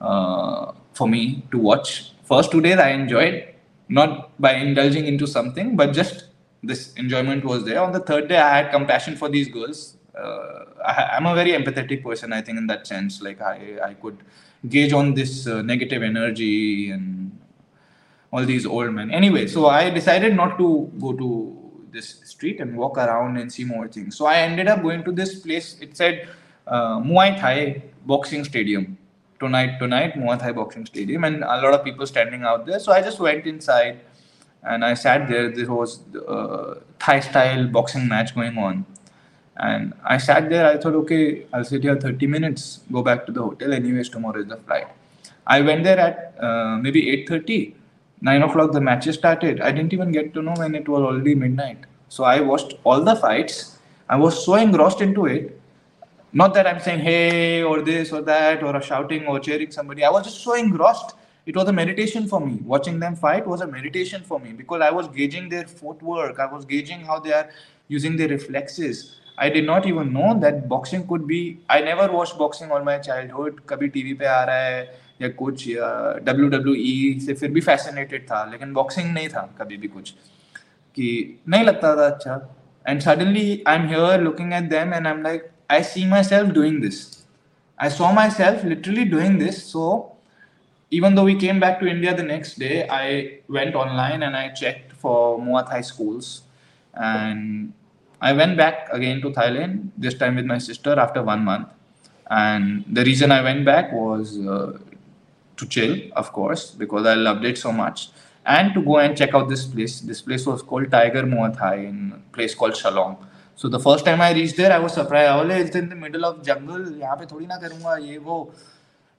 uh, 0.00 0.72
for 0.92 1.08
me 1.08 1.44
to 1.52 1.58
watch. 1.58 2.12
First 2.24 2.50
two 2.50 2.60
days 2.60 2.78
I 2.78 2.90
enjoyed, 2.90 3.54
not 3.88 4.38
by 4.40 4.54
indulging 4.54 5.06
into 5.06 5.26
something, 5.26 5.76
but 5.76 5.92
just 5.92 6.24
this 6.62 6.92
enjoyment 6.94 7.44
was 7.44 7.64
there. 7.64 7.80
On 7.80 7.92
the 7.92 8.00
third 8.00 8.28
day, 8.28 8.38
I 8.38 8.58
had 8.58 8.70
compassion 8.70 9.16
for 9.16 9.28
these 9.28 9.48
girls. 9.48 9.96
Uh, 10.16 10.64
I, 10.84 11.16
am 11.16 11.26
a 11.26 11.34
very 11.34 11.52
empathetic 11.52 12.02
person, 12.02 12.32
I 12.32 12.42
think, 12.42 12.58
in 12.58 12.66
that 12.66 12.86
sense. 12.86 13.22
Like 13.22 13.40
I, 13.40 13.78
I 13.82 13.94
could 13.94 14.18
gauge 14.68 14.92
on 14.92 15.14
this 15.14 15.46
uh, 15.46 15.62
negative 15.62 16.02
energy 16.02 16.90
and 16.90 17.38
all 18.32 18.44
these 18.44 18.66
old 18.66 18.92
men. 18.92 19.10
Anyway, 19.10 19.46
so 19.46 19.66
I 19.66 19.90
decided 19.90 20.34
not 20.34 20.58
to 20.58 20.90
go 21.00 21.12
to 21.12 21.56
this 21.92 22.20
street 22.24 22.60
and 22.60 22.76
walk 22.76 22.98
around 22.98 23.36
and 23.36 23.52
see 23.52 23.64
more 23.64 23.88
things. 23.88 24.16
So 24.16 24.26
I 24.26 24.36
ended 24.36 24.68
up 24.68 24.82
going 24.82 25.04
to 25.04 25.12
this 25.12 25.40
place. 25.40 25.76
It 25.80 25.96
said 25.96 26.28
uh, 26.66 27.00
Muay 27.00 27.38
Thai 27.38 27.82
Boxing 28.06 28.44
Stadium. 28.44 28.96
Tonight, 29.38 29.78
tonight, 29.78 30.14
Muay 30.14 30.38
Thai 30.38 30.52
Boxing 30.52 30.84
Stadium, 30.84 31.24
and 31.24 31.42
a 31.42 31.60
lot 31.62 31.72
of 31.72 31.82
people 31.82 32.06
standing 32.06 32.42
out 32.42 32.66
there. 32.66 32.78
So 32.78 32.92
I 32.92 33.00
just 33.00 33.18
went 33.18 33.46
inside 33.46 34.00
and 34.62 34.84
I 34.84 34.94
sat 34.94 35.28
there. 35.28 35.50
There 35.50 35.72
was 35.72 36.00
a 36.14 36.24
uh, 36.24 36.80
Thai 36.98 37.20
style 37.20 37.66
boxing 37.66 38.06
match 38.06 38.34
going 38.34 38.58
on. 38.58 38.84
And 39.60 39.92
I 40.04 40.16
sat 40.18 40.48
there. 40.50 40.66
I 40.66 40.78
thought, 40.78 40.94
okay, 41.02 41.46
I'll 41.52 41.64
sit 41.64 41.82
here 41.82 41.94
30 41.96 42.26
minutes, 42.26 42.80
go 42.90 43.02
back 43.02 43.26
to 43.26 43.32
the 43.32 43.42
hotel. 43.42 43.72
Anyways, 43.72 44.08
tomorrow 44.08 44.40
is 44.40 44.48
the 44.48 44.56
flight. 44.56 44.88
I 45.46 45.60
went 45.60 45.84
there 45.84 45.98
at 45.98 46.34
uh, 46.42 46.78
maybe 46.78 47.02
8:30 47.26 47.74
nine 48.22 48.42
o'clock 48.42 48.72
the 48.72 48.80
matches 48.80 49.16
started. 49.16 49.60
I 49.60 49.72
didn't 49.72 49.92
even 49.92 50.12
get 50.12 50.34
to 50.34 50.42
know 50.42 50.54
when 50.56 50.74
it 50.74 50.88
was 50.88 51.02
already 51.02 51.34
midnight. 51.34 51.78
So 52.08 52.24
I 52.24 52.40
watched 52.40 52.74
all 52.84 53.02
the 53.02 53.16
fights. 53.16 53.78
I 54.08 54.16
was 54.16 54.44
so 54.44 54.54
engrossed 54.54 55.00
into 55.00 55.26
it. 55.26 55.58
Not 56.32 56.54
that 56.54 56.66
I'm 56.66 56.80
saying 56.80 57.00
hey 57.00 57.62
or 57.62 57.80
this 57.82 58.12
or 58.12 58.22
that 58.22 58.62
or 58.62 58.80
shouting 58.82 59.26
or 59.26 59.40
cheering 59.40 59.70
somebody. 59.70 60.04
I 60.04 60.10
was 60.10 60.24
just 60.24 60.42
so 60.42 60.54
engrossed 60.54 61.14
it 61.46 61.56
was 61.56 61.68
a 61.68 61.72
meditation 61.72 62.28
for 62.28 62.40
me. 62.40 62.58
Watching 62.64 63.00
them 63.00 63.16
fight 63.16 63.46
was 63.46 63.60
a 63.62 63.66
meditation 63.66 64.22
for 64.22 64.38
me 64.38 64.52
because 64.52 64.82
I 64.82 64.90
was 64.90 65.08
gauging 65.08 65.48
their 65.48 65.66
footwork. 65.66 66.38
I 66.38 66.46
was 66.46 66.64
gauging 66.64 67.00
how 67.00 67.18
they 67.18 67.32
are 67.32 67.50
using 67.88 68.16
their 68.16 68.28
reflexes. 68.28 69.19
I 69.39 69.49
did 69.49 69.65
not 69.65 69.85
even 69.85 70.13
know 70.13 70.33
that 70.39 70.67
boxing 70.69 71.05
could 71.07 71.27
be. 71.27 71.59
I 71.69 71.81
never 71.81 72.11
watched 72.11 72.37
boxing 72.37 72.71
all 72.71 72.83
my 72.89 72.97
childhood. 73.07 73.59
कभी 73.69 73.87
TV 73.95 74.13
पे 74.21 74.25
आ 74.25 74.43
रहा 74.43 74.61
है 74.65 74.81
या 75.21 75.29
कुछ 75.41 75.67
W 76.27 76.47
W 76.49 76.75
E 76.77 77.19
से 77.25 77.33
फिर 77.33 77.51
भी 77.51 77.61
fascinated 77.61 78.23
था 78.31 78.43
लेकिन 78.51 78.73
बॉक्सिंग 78.73 79.13
नहीं 79.13 79.27
था 79.29 79.41
कभी 79.59 79.77
भी 79.77 79.87
कुछ 79.87 80.13
कि 80.95 81.09
नहीं 81.49 81.63
लगता 81.63 81.95
था 81.95 82.07
अच्छा 82.07 82.39
and 82.87 83.01
suddenly 83.01 83.63
I 83.67 83.75
am 83.75 83.87
here 83.87 84.21
looking 84.21 84.53
at 84.53 84.69
them 84.69 84.93
and 84.93 85.07
I 85.07 85.13
am 85.13 85.21
like 85.23 85.49
I 85.71 85.83
C 85.93 86.05
my 86.09 86.23
self 86.23 86.53
doing 86.53 86.81
this 86.81 87.05
I 87.79 87.89
saw 87.99 88.11
my 88.13 88.29
self 88.41 88.65
literally 88.65 89.03
doing 89.15 89.39
this 89.39 89.63
so 89.71 89.87
even 90.91 91.15
though 91.15 91.23
we 91.23 91.35
came 91.35 91.59
back 91.59 91.79
to 91.79 91.87
India 91.87 92.15
the 92.15 92.23
next 92.23 92.59
day, 92.59 92.87
I 92.87 93.39
went 93.49 93.75
online 93.75 94.23
and 94.23 94.37
I 94.37 94.49
checked 94.49 94.91
for 94.93 95.39
Muay 95.39 95.67
Thai 95.69 95.81
schools. 95.81 96.43
And 96.93 97.73
I 98.20 98.32
went 98.32 98.56
back 98.56 98.88
again 98.92 99.22
to 99.22 99.30
Thailand, 99.30 99.90
this 99.96 100.14
time 100.14 100.36
with 100.36 100.44
my 100.44 100.58
sister 100.58 100.98
after 100.98 101.22
one 101.22 101.44
month. 101.44 101.68
And 102.30 102.84
the 102.86 103.02
reason 103.04 103.32
I 103.32 103.42
went 103.42 103.64
back 103.64 103.92
was 103.92 104.38
uh, 104.38 104.78
to 105.56 105.66
chill, 105.66 105.98
of 106.14 106.32
course, 106.32 106.70
because 106.70 107.06
I 107.06 107.14
loved 107.14 107.44
it 107.44 107.58
so 107.58 107.72
much, 107.72 108.10
and 108.44 108.72
to 108.74 108.82
go 108.82 108.98
and 108.98 109.16
check 109.16 109.34
out 109.34 109.48
this 109.48 109.66
place. 109.66 110.00
This 110.00 110.20
place 110.20 110.46
was 110.46 110.62
called 110.62 110.90
Tiger 110.90 111.22
Muay 111.22 111.56
Thai 111.56 111.74
in 111.76 112.12
a 112.14 112.36
place 112.36 112.54
called 112.54 112.74
Chalong. 112.74 113.16
So 113.56 113.68
the 113.68 113.80
first 113.80 114.04
time 114.04 114.20
I 114.20 114.32
reached 114.32 114.56
there, 114.56 114.72
I 114.72 114.78
was 114.78 114.94
surprised. 114.94 115.30
Oh, 115.30 115.48
it's 115.50 115.76
in 115.76 115.88
the 115.88 115.96
middle 115.96 116.24
of 116.24 116.42
jungle. 116.42 116.86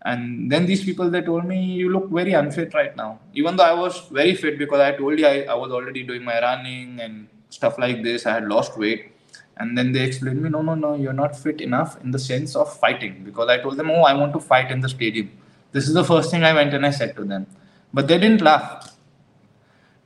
And 0.04 0.52
then 0.52 0.66
these 0.66 0.84
people 0.84 1.12
they 1.12 1.22
told 1.22 1.46
me 1.46 1.64
you 1.64 1.90
look 1.90 2.10
very 2.10 2.34
unfit 2.34 2.74
right 2.74 2.96
now. 2.96 3.20
Even 3.34 3.56
though 3.56 3.64
I 3.64 3.74
was 3.74 4.08
very 4.10 4.34
fit 4.36 4.58
because 4.58 4.80
I 4.80 4.94
told 4.94 5.20
you 5.20 5.28
I, 5.28 5.42
I 5.44 5.54
was 5.54 5.72
already 5.72 6.04
doing 6.04 6.24
my 6.24 6.42
running 6.42 7.00
and 7.00 7.28
stuff 7.52 7.78
like 7.78 8.02
this. 8.04 8.26
I 8.26 8.34
had 8.34 8.48
lost 8.48 8.78
weight. 8.78 9.12
And 9.58 9.78
then 9.78 9.92
they 9.92 10.02
explained 10.02 10.42
me, 10.42 10.50
no, 10.50 10.62
no, 10.64 10.74
no, 10.74 10.96
you're 10.96 11.14
not 11.14 11.38
fit 11.38 11.62
enough 11.62 12.02
in 12.04 12.10
the 12.10 12.18
sense 12.18 12.56
of 12.56 12.76
fighting. 12.80 13.24
Because 13.24 13.48
I 13.50 13.60
told 13.60 13.78
them, 13.78 13.92
oh, 13.92 14.02
I 14.02 14.14
want 14.14 14.34
to 14.34 14.40
fight 14.40 14.72
in 14.72 14.82
the 14.82 14.90
stadium. 14.90 15.30
This 15.72 15.88
is 15.88 15.94
the 15.94 16.04
first 16.04 16.32
thing 16.32 16.44
I 16.44 16.54
went 16.54 16.74
and 16.74 16.86
I 16.86 16.90
said 16.90 17.16
to 17.18 17.24
them. 17.24 17.46
But 17.94 18.08
they 18.08 18.18
didn't 18.18 18.42
laugh. 18.42 18.96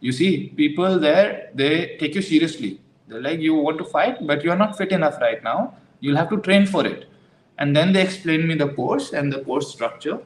You 0.02 0.12
see, 0.12 0.50
people 0.50 1.00
there, 1.00 1.52
they 1.54 1.96
take 2.00 2.16
you 2.16 2.22
seriously. 2.22 2.82
They're 3.08 3.22
like, 3.22 3.40
you 3.40 3.54
want 3.54 3.78
to 3.78 3.86
fight, 3.86 4.26
but 4.28 4.44
you're 4.44 4.56
not 4.56 4.78
fit 4.78 4.92
enough 4.92 5.22
right 5.22 5.42
now. 5.44 5.76
You'll 6.00 6.18
have 6.18 6.30
to 6.30 6.38
train 6.38 6.66
for 6.66 6.86
it. 6.86 7.06
And 7.58 7.76
then 7.76 7.94
they 7.94 8.02
explained 8.02 8.48
me 8.48 8.56
the 8.56 8.70
course 8.70 9.14
and 9.14 9.32
the 9.32 9.44
course 9.44 9.72
structure. 9.72 10.20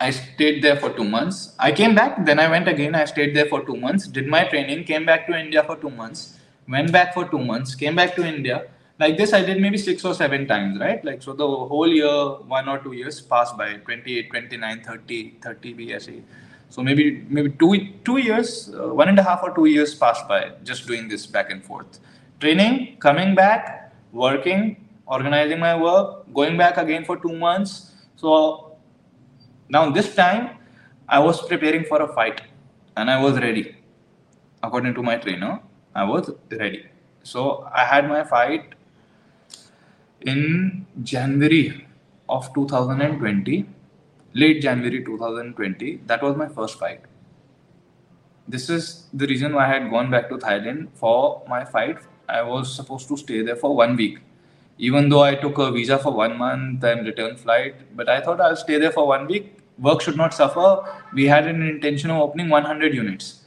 I 0.00 0.10
stayed 0.10 0.62
there 0.64 0.76
for 0.76 0.90
two 0.90 1.04
months. 1.04 1.54
I 1.58 1.72
came 1.72 1.94
back, 1.94 2.24
then 2.24 2.38
I 2.38 2.48
went 2.48 2.68
again. 2.68 2.94
I 2.94 3.04
stayed 3.04 3.36
there 3.36 3.46
for 3.46 3.64
two 3.64 3.76
months, 3.76 4.08
did 4.08 4.26
my 4.26 4.44
training, 4.44 4.84
came 4.84 5.04
back 5.04 5.26
to 5.26 5.38
India 5.38 5.62
for 5.62 5.76
two 5.76 5.90
months, 5.90 6.38
went 6.66 6.90
back 6.90 7.12
for 7.14 7.28
two 7.28 7.38
months, 7.38 7.74
came 7.74 7.94
back 7.94 8.16
to 8.16 8.24
India, 8.24 8.64
like 9.00 9.16
this 9.16 9.32
i 9.32 9.40
did 9.48 9.60
maybe 9.64 9.78
six 9.78 10.04
or 10.04 10.14
seven 10.14 10.46
times 10.46 10.78
right? 10.78 11.02
Like 11.04 11.22
so 11.22 11.32
the 11.32 11.46
whole 11.46 11.88
year 11.88 12.16
one 12.56 12.68
or 12.68 12.78
two 12.78 12.92
years 12.92 13.20
passed 13.20 13.56
by. 13.56 13.68
28 13.76 14.30
29 14.30 14.82
30 14.82 15.34
30 15.42 15.74
bse 15.74 16.22
so 16.68 16.82
maybe 16.82 17.24
maybe 17.28 17.50
two 17.62 17.72
two 18.04 18.18
years 18.18 18.50
uh, 18.74 18.88
one 19.02 19.08
and 19.08 19.18
a 19.18 19.22
half 19.22 19.42
or 19.42 19.54
two 19.54 19.64
years 19.64 19.94
passed 19.94 20.28
by 20.28 20.52
just 20.62 20.86
doing 20.86 21.08
this 21.08 21.26
back 21.26 21.50
and 21.50 21.64
forth. 21.64 21.98
Training 22.40 22.98
coming 23.06 23.34
back 23.34 23.92
working 24.12 24.76
organizing 25.06 25.58
my 25.58 25.74
work 25.74 26.32
going 26.34 26.56
back 26.58 26.76
again 26.76 27.04
for 27.04 27.16
two 27.16 27.34
months. 27.46 27.92
So 28.16 28.69
now 29.76 29.84
this 29.98 30.14
time 30.14 30.50
i 31.08 31.18
was 31.18 31.40
preparing 31.52 31.84
for 31.90 32.02
a 32.02 32.08
fight 32.18 32.42
and 32.96 33.10
i 33.10 33.20
was 33.24 33.38
ready 33.46 33.64
according 34.62 34.94
to 34.98 35.02
my 35.02 35.16
trainer 35.24 35.52
i 35.94 36.04
was 36.12 36.30
ready 36.62 36.84
so 37.22 37.44
i 37.82 37.84
had 37.92 38.08
my 38.08 38.22
fight 38.34 38.74
in 40.22 40.86
January 41.02 41.86
of 42.28 42.52
2020, 42.54 43.66
late 44.34 44.60
January 44.62 45.04
2020, 45.04 46.00
that 46.06 46.22
was 46.22 46.36
my 46.36 46.48
first 46.48 46.78
fight. 46.78 47.00
This 48.46 48.68
is 48.68 49.06
the 49.12 49.26
reason 49.26 49.54
why 49.54 49.66
I 49.66 49.78
had 49.78 49.90
gone 49.90 50.10
back 50.10 50.28
to 50.28 50.36
Thailand 50.36 50.88
for 50.94 51.42
my 51.48 51.64
fight. 51.64 51.98
I 52.28 52.42
was 52.42 52.74
supposed 52.74 53.08
to 53.08 53.16
stay 53.16 53.42
there 53.42 53.56
for 53.56 53.74
one 53.74 53.96
week. 53.96 54.18
Even 54.78 55.08
though 55.08 55.22
I 55.22 55.34
took 55.34 55.58
a 55.58 55.70
visa 55.70 55.98
for 55.98 56.12
one 56.12 56.38
month 56.38 56.82
and 56.84 57.06
return 57.06 57.36
flight, 57.36 57.96
but 57.96 58.08
I 58.08 58.20
thought 58.20 58.40
I'll 58.40 58.56
stay 58.56 58.78
there 58.78 58.92
for 58.92 59.06
one 59.06 59.26
week. 59.26 59.58
Work 59.78 60.02
should 60.02 60.16
not 60.16 60.34
suffer. 60.34 60.84
We 61.12 61.26
had 61.26 61.46
an 61.46 61.62
intention 61.62 62.10
of 62.10 62.18
opening 62.18 62.48
100 62.48 62.94
units. 62.94 63.44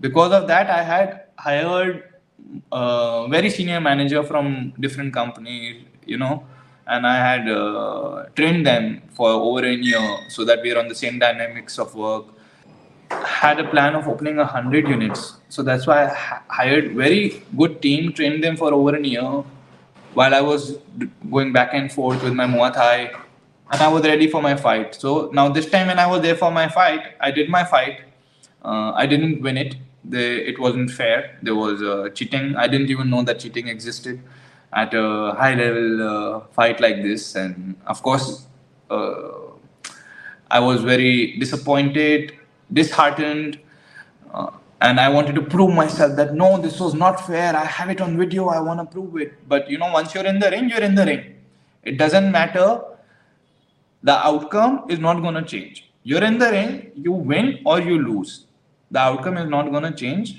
Because 0.00 0.32
of 0.32 0.46
that, 0.48 0.70
I 0.70 0.82
had 0.82 1.24
hired 1.36 2.04
a 2.70 3.26
very 3.28 3.50
senior 3.50 3.80
manager 3.80 4.22
from 4.22 4.72
different 4.80 5.12
companies 5.12 5.84
you 6.06 6.18
know 6.18 6.44
and 6.86 7.06
i 7.06 7.16
had 7.16 7.48
uh, 7.48 8.24
trained 8.34 8.66
them 8.66 9.00
for 9.16 9.28
over 9.30 9.64
a 9.64 9.74
year 9.74 10.04
so 10.28 10.44
that 10.44 10.60
we 10.62 10.72
are 10.72 10.78
on 10.78 10.88
the 10.88 10.94
same 10.94 11.18
dynamics 11.18 11.78
of 11.78 11.94
work 11.94 12.24
had 13.26 13.58
a 13.60 13.68
plan 13.72 13.94
of 13.94 14.08
opening 14.08 14.36
100 14.36 14.88
units 14.88 15.34
so 15.48 15.62
that's 15.62 15.86
why 15.86 15.98
i 16.04 16.08
hired 16.58 16.92
very 17.04 17.42
good 17.56 17.80
team 17.86 18.12
trained 18.12 18.42
them 18.42 18.56
for 18.56 18.72
over 18.72 18.96
a 18.96 19.06
year 19.14 19.30
while 20.14 20.34
i 20.34 20.40
was 20.40 20.78
going 21.30 21.52
back 21.52 21.70
and 21.72 21.92
forth 21.92 22.22
with 22.22 22.34
my 22.40 22.46
muay 22.54 22.72
thai 22.80 22.96
and 23.72 23.80
i 23.80 23.88
was 23.88 24.02
ready 24.04 24.28
for 24.28 24.42
my 24.42 24.54
fight 24.54 24.94
so 24.94 25.30
now 25.32 25.48
this 25.48 25.68
time 25.70 25.86
when 25.88 25.98
i 25.98 26.06
was 26.06 26.22
there 26.22 26.36
for 26.36 26.50
my 26.50 26.68
fight 26.68 27.14
i 27.20 27.30
did 27.30 27.48
my 27.48 27.64
fight 27.64 28.00
uh, 28.64 28.92
i 28.94 29.06
didn't 29.06 29.42
win 29.42 29.56
it 29.56 29.76
it 30.12 30.58
wasn't 30.58 30.90
fair 30.90 31.38
there 31.42 31.54
was 31.54 31.82
uh, 31.82 32.08
cheating 32.14 32.54
i 32.56 32.66
didn't 32.66 32.90
even 32.90 33.10
know 33.10 33.22
that 33.22 33.38
cheating 33.40 33.68
existed 33.68 34.20
at 34.72 34.94
a 34.94 35.34
high 35.36 35.54
level 35.54 36.02
uh, 36.02 36.40
fight 36.52 36.80
like 36.80 37.02
this. 37.02 37.34
And 37.36 37.76
of 37.86 38.02
course, 38.02 38.46
uh, 38.90 39.30
I 40.50 40.60
was 40.60 40.82
very 40.82 41.36
disappointed, 41.38 42.32
disheartened, 42.72 43.58
uh, 44.32 44.50
and 44.80 44.98
I 44.98 45.08
wanted 45.08 45.34
to 45.36 45.42
prove 45.42 45.72
myself 45.74 46.16
that 46.16 46.34
no, 46.34 46.58
this 46.60 46.80
was 46.80 46.94
not 46.94 47.24
fair. 47.26 47.54
I 47.54 47.64
have 47.64 47.90
it 47.90 48.00
on 48.00 48.18
video. 48.18 48.48
I 48.48 48.60
want 48.60 48.80
to 48.80 48.86
prove 48.86 49.16
it. 49.20 49.48
But 49.48 49.70
you 49.70 49.78
know, 49.78 49.92
once 49.92 50.14
you're 50.14 50.26
in 50.26 50.38
the 50.40 50.50
ring, 50.50 50.68
you're 50.68 50.80
in 50.80 50.94
the 50.94 51.06
ring. 51.06 51.36
It 51.84 51.98
doesn't 51.98 52.30
matter. 52.32 52.80
The 54.02 54.16
outcome 54.26 54.86
is 54.88 54.98
not 54.98 55.20
going 55.22 55.34
to 55.34 55.42
change. 55.42 55.90
You're 56.02 56.24
in 56.24 56.38
the 56.38 56.50
ring, 56.50 56.92
you 56.96 57.12
win 57.12 57.60
or 57.64 57.80
you 57.80 57.98
lose. 57.98 58.46
The 58.90 58.98
outcome 58.98 59.36
is 59.38 59.48
not 59.48 59.70
going 59.70 59.84
to 59.84 59.92
change 59.92 60.36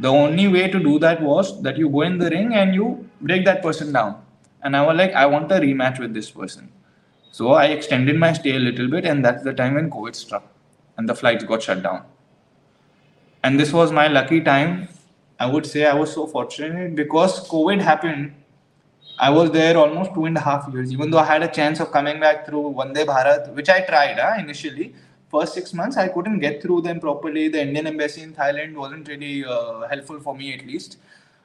the 0.00 0.08
only 0.08 0.48
way 0.48 0.66
to 0.68 0.78
do 0.78 0.98
that 1.00 1.20
was 1.20 1.62
that 1.62 1.76
you 1.76 1.90
go 1.90 2.00
in 2.02 2.16
the 2.16 2.30
ring 2.30 2.54
and 2.54 2.74
you 2.74 3.06
break 3.20 3.44
that 3.44 3.62
person 3.62 3.92
down. 3.92 4.22
And 4.62 4.74
I 4.74 4.86
was 4.86 4.96
like, 4.96 5.12
I 5.12 5.26
want 5.26 5.52
a 5.52 5.56
rematch 5.56 5.98
with 5.98 6.14
this 6.14 6.30
person. 6.30 6.72
So 7.32 7.52
I 7.52 7.66
extended 7.66 8.18
my 8.18 8.32
stay 8.32 8.56
a 8.56 8.58
little 8.58 8.88
bit, 8.88 9.04
and 9.04 9.22
that's 9.22 9.44
the 9.44 9.52
time 9.52 9.74
when 9.74 9.90
COVID 9.90 10.16
struck 10.16 10.44
and 10.96 11.06
the 11.06 11.14
flights 11.14 11.44
got 11.44 11.62
shut 11.62 11.82
down. 11.82 12.04
And 13.44 13.60
this 13.60 13.74
was 13.74 13.92
my 13.92 14.08
lucky 14.08 14.40
time. 14.40 14.88
I 15.38 15.46
would 15.46 15.66
say 15.66 15.84
I 15.84 15.94
was 15.94 16.12
so 16.12 16.26
fortunate 16.26 16.94
because 16.94 17.46
COVID 17.48 17.80
happened. 17.82 18.34
I 19.20 19.28
was 19.28 19.50
there 19.50 19.76
almost 19.76 20.14
two 20.14 20.24
and 20.24 20.36
a 20.38 20.40
half 20.40 20.66
years, 20.72 20.90
even 20.90 21.10
though 21.10 21.18
I 21.18 21.26
had 21.26 21.42
a 21.42 21.48
chance 21.48 21.78
of 21.78 21.92
coming 21.92 22.18
back 22.18 22.46
through 22.46 22.74
Vande 22.78 23.04
Bharat, 23.04 23.54
which 23.54 23.68
I 23.68 23.82
tried 23.82 24.18
huh, 24.18 24.36
initially. 24.38 24.94
First 25.30 25.54
six 25.54 25.74
months 25.74 25.96
i 25.96 26.08
couldn't 26.08 26.40
get 26.40 26.60
through 26.62 26.80
them 26.80 26.98
properly. 26.98 27.48
The 27.48 27.60
indian 27.60 27.86
embassy 27.86 28.22
in 28.22 28.32
thailand 28.32 28.74
wasn't 28.74 29.06
really 29.06 29.44
uh, 29.44 29.86
helpful 29.88 30.18
for 30.20 30.34
me 30.34 30.54
at 30.54 30.66
least. 30.66 30.96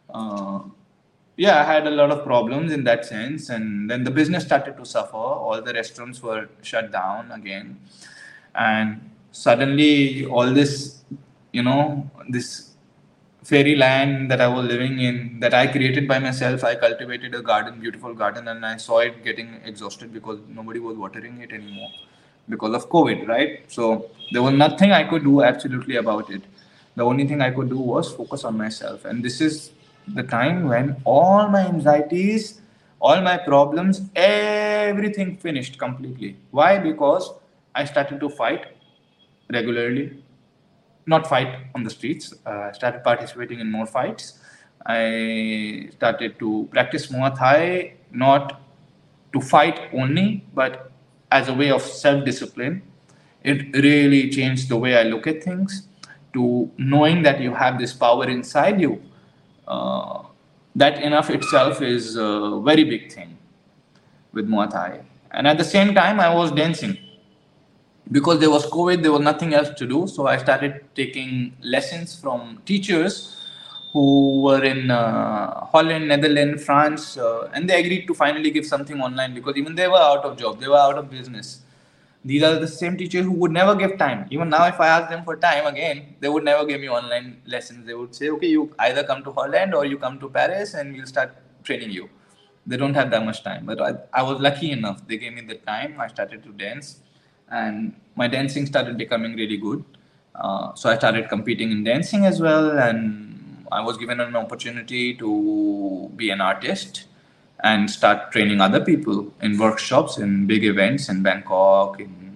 Uh, 0.10 0.60
yeah 1.38 1.60
i 1.62 1.66
had 1.74 1.86
a 1.86 1.92
lot 1.92 2.12
of 2.16 2.24
problems 2.24 2.72
in 2.72 2.84
that 2.86 3.04
sense 3.04 3.50
and 3.50 3.90
then 3.90 4.04
the 4.06 4.12
business 4.20 4.46
started 4.46 4.78
to 4.78 4.86
suffer. 4.86 5.18
All 5.18 5.62
the 5.62 5.74
restaurants 5.74 6.24
were 6.24 6.48
shut 6.62 6.92
down 6.92 7.32
again. 7.32 7.78
And 8.56 9.12
suddenly 9.32 10.26
all 10.26 10.52
this 10.54 11.04
you 11.52 11.62
know 11.62 12.10
this 12.30 12.75
fairyland 13.50 14.30
that 14.32 14.41
i 14.41 14.48
was 14.56 14.66
living 14.74 15.00
in 15.08 15.39
that 15.39 15.54
i 15.54 15.66
created 15.76 16.08
by 16.12 16.18
myself 16.20 16.64
i 16.64 16.74
cultivated 16.76 17.36
a 17.39 17.41
garden 17.52 17.80
beautiful 17.80 18.14
garden 18.22 18.48
and 18.54 18.66
i 18.66 18.76
saw 18.78 19.00
it 19.08 19.24
getting 19.24 19.50
exhausted 19.72 20.12
because 20.18 20.39
nobody 20.60 20.80
was 20.80 20.98
watering 20.98 21.41
it 21.41 21.52
anymore 21.52 21.91
because 22.50 22.74
of 22.76 22.89
COVID, 22.89 23.28
right? 23.28 23.64
So 23.68 24.12
there 24.32 24.43
was 24.43 24.54
nothing 24.54 24.91
I 24.91 25.04
could 25.04 25.24
do 25.24 25.43
absolutely 25.43 25.96
about 25.98 26.30
it. 26.30 26.43
The 26.96 27.04
only 27.04 27.28
thing 27.28 27.41
I 27.41 27.52
could 27.52 27.70
do 27.70 27.78
was 27.80 28.14
focus 28.14 28.43
on 28.43 28.58
myself. 28.58 29.06
And 29.06 29.24
this 29.24 29.41
is 29.41 29.72
the 30.08 30.24
time 30.24 30.68
when 30.68 30.96
all 31.04 31.48
my 31.50 31.66
anxieties, 31.68 32.62
all 33.00 33.22
my 33.22 33.38
problems, 33.38 34.02
everything 34.16 35.38
finished 35.38 35.78
completely. 35.78 36.38
Why? 36.52 36.78
Because 36.78 37.34
I 37.74 37.86
started 37.86 38.20
to 38.20 38.30
fight 38.30 38.66
regularly. 39.52 40.24
Not 41.06 41.28
fight 41.28 41.68
on 41.76 41.84
the 41.84 41.89
streets. 41.89 42.34
Uh, 42.45 42.70
I 42.70 42.72
started 42.72 43.03
participating 43.03 43.60
in 43.60 43.72
more 43.72 43.86
fights. 43.86 44.39
I 44.86 45.89
started 45.93 46.39
to 46.39 46.68
practice 46.72 47.08
Muay 47.08 47.38
Thai, 47.38 47.93
not 48.12 48.62
to 49.34 49.41
fight 49.41 49.89
only, 49.93 50.45
but 50.53 50.91
as 51.32 51.47
a 51.47 51.53
way 51.53 51.72
of 51.72 51.82
self 51.82 52.24
discipline 52.26 52.82
it 53.45 53.76
really 53.76 54.30
changed 54.30 54.70
the 54.70 54.76
way 54.76 54.97
I 54.97 55.03
look 55.03 55.28
at 55.28 55.43
things. 55.43 55.88
To 56.34 56.70
knowing 56.78 57.22
that 57.24 57.39
you 57.39 57.53
have 57.53 57.80
this 57.80 57.93
power 57.93 58.28
inside 58.28 58.82
you, 58.82 59.01
uh, 59.68 60.24
that 60.76 61.01
enough 61.01 61.30
itself 61.30 61.82
is 61.82 62.18
a 62.18 62.60
very 62.62 62.84
big 62.84 63.10
thing 63.12 63.38
with 64.34 64.49
Muay 64.49 64.70
Thai. 64.70 65.01
And 65.32 65.47
at 65.47 65.58
the 65.58 65.64
same 65.64 65.95
time, 65.95 66.20
I 66.20 66.34
was 66.34 66.51
dancing 66.51 66.97
because 68.12 68.39
there 68.39 68.49
was 68.49 68.66
COVID, 68.68 69.01
there 69.01 69.12
was 69.12 69.22
nothing 69.22 69.53
else 69.53 69.70
to 69.70 69.88
do. 69.88 70.08
So 70.08 70.28
I 70.28 70.38
started 70.38 70.86
taking 70.95 71.56
lessons 71.62 72.20
from 72.20 72.62
teachers 72.66 73.36
who 73.93 74.41
were 74.41 74.64
in 74.64 74.91
uh, 74.91 75.66
Holland, 75.68 76.10
Netherlands, 76.10 76.64
France, 76.66 77.18
uh, 77.18 77.49
and 77.53 77.70
they 77.70 77.80
agreed 77.80 78.06
to 78.08 78.14
finally 78.14 78.51
give 78.51 78.66
something 78.66 79.01
online 79.01 79.34
because 79.34 79.56
even 79.56 79.74
they 79.74 79.88
were 79.88 80.06
out 80.12 80.26
of 80.26 80.38
job, 80.38 80.60
they 80.60 80.68
were 80.68 80.78
out 80.78 80.97
of 80.97 81.10
business. 81.10 81.62
These 82.26 82.43
are 82.43 82.60
the 82.60 82.68
same 82.68 82.97
teachers 82.97 83.24
who 83.24 83.32
would 83.34 83.51
never 83.51 83.76
give 83.76 83.97
time. 83.99 84.28
Even 84.32 84.49
now, 84.49 84.66
if 84.66 84.80
I 84.80 84.88
ask 84.88 85.10
them 85.10 85.24
for 85.24 85.38
time 85.38 85.68
again, 85.68 86.16
they 86.20 86.28
would 86.28 86.43
never 86.43 86.66
give 86.66 86.82
me 86.82 86.89
online 86.89 87.41
lessons. 87.45 87.86
They 87.86 87.93
would 87.93 88.16
say, 88.16 88.30
okay, 88.30 88.47
you 88.47 88.74
either 88.80 89.03
come 89.03 89.24
to 89.24 89.32
Holland 89.32 89.76
or 89.76 89.86
you 89.86 89.97
come 89.99 90.20
to 90.20 90.30
Paris 90.30 90.74
and 90.74 90.93
we'll 90.93 91.06
start 91.06 91.36
training 91.64 91.91
you. 91.91 92.10
They 92.66 92.78
don't 92.78 92.95
have 92.95 93.12
that 93.12 93.24
much 93.24 93.43
time. 93.43 93.68
But 93.68 93.80
I, 93.80 93.93
I 94.12 94.24
was 94.24 94.41
lucky 94.41 94.72
enough. 94.72 95.08
They 95.08 95.18
gave 95.18 95.34
me 95.34 95.41
the 95.41 95.56
time. 95.56 96.01
I 96.01 96.08
started 96.08 96.43
to 96.43 96.49
dance 96.49 97.01
and 97.50 97.93
my 98.16 98.28
dancing 98.28 98.66
started 98.66 98.98
becoming 98.98 99.36
really 99.36 99.58
good. 99.58 99.84
Uh, 100.34 100.74
so 100.76 100.89
I 100.89 100.98
started 100.98 101.30
competing 101.30 101.72
in 101.72 101.84
dancing 101.84 102.26
as 102.26 102.41
well, 102.41 102.78
and 102.78 103.66
I 103.72 103.82
was 103.82 103.98
given 103.98 104.20
an 104.20 104.36
opportunity 104.36 105.14
to 105.16 106.12
be 106.16 106.30
an 106.30 106.41
artist 106.41 107.06
and 107.64 107.89
start 107.89 108.32
training 108.32 108.62
other 108.62 108.84
people 108.84 109.34
in 109.41 109.58
workshops, 109.58 110.18
in 110.18 110.46
big 110.46 110.64
events 110.64 111.10
in 111.10 111.24
Bangkok, 111.24 112.00
in 112.00 112.36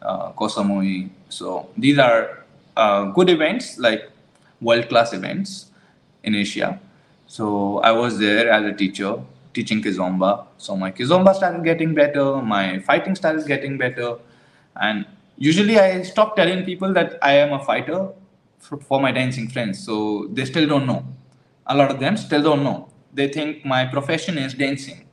uh, 0.00 0.30
Koh 0.32 0.46
Samui. 0.46 1.10
So 1.28 1.68
these 1.76 1.98
are 1.98 2.44
uh, 2.76 3.04
good 3.06 3.28
events, 3.30 3.78
like 3.78 4.10
world 4.60 4.88
class 4.88 5.12
events 5.12 5.66
in 6.22 6.34
Asia. 6.34 6.80
So 7.26 7.78
I 7.78 7.92
was 7.92 8.18
there 8.18 8.50
as 8.50 8.64
a 8.64 8.72
teacher 8.72 9.16
teaching 9.52 9.82
Kizomba. 9.82 10.46
So 10.58 10.76
my 10.76 10.92
Kizomba 10.92 11.34
started 11.34 11.64
getting 11.64 11.94
better, 11.94 12.36
my 12.36 12.78
fighting 12.80 13.14
started 13.14 13.46
getting 13.46 13.76
better 13.76 14.18
and 14.76 15.06
usually 15.36 15.78
I 15.78 16.02
stop 16.02 16.36
telling 16.36 16.64
people 16.64 16.92
that 16.94 17.18
I 17.22 17.32
am 17.32 17.52
a 17.52 17.64
fighter 17.64 18.08
for, 18.58 18.78
for 18.78 19.00
my 19.00 19.10
dancing 19.10 19.48
friends. 19.48 19.84
So 19.84 20.28
they 20.30 20.44
still 20.44 20.68
don't 20.68 20.86
know. 20.86 21.04
A 21.66 21.76
lot 21.76 21.90
of 21.90 21.98
them 21.98 22.16
still 22.16 22.42
don't 22.42 22.62
know. 22.62 22.88
They 23.12 23.28
think 23.28 23.64
my 23.64 23.84
profession 23.86 24.38
is 24.38 24.54
dancing. 24.54 25.08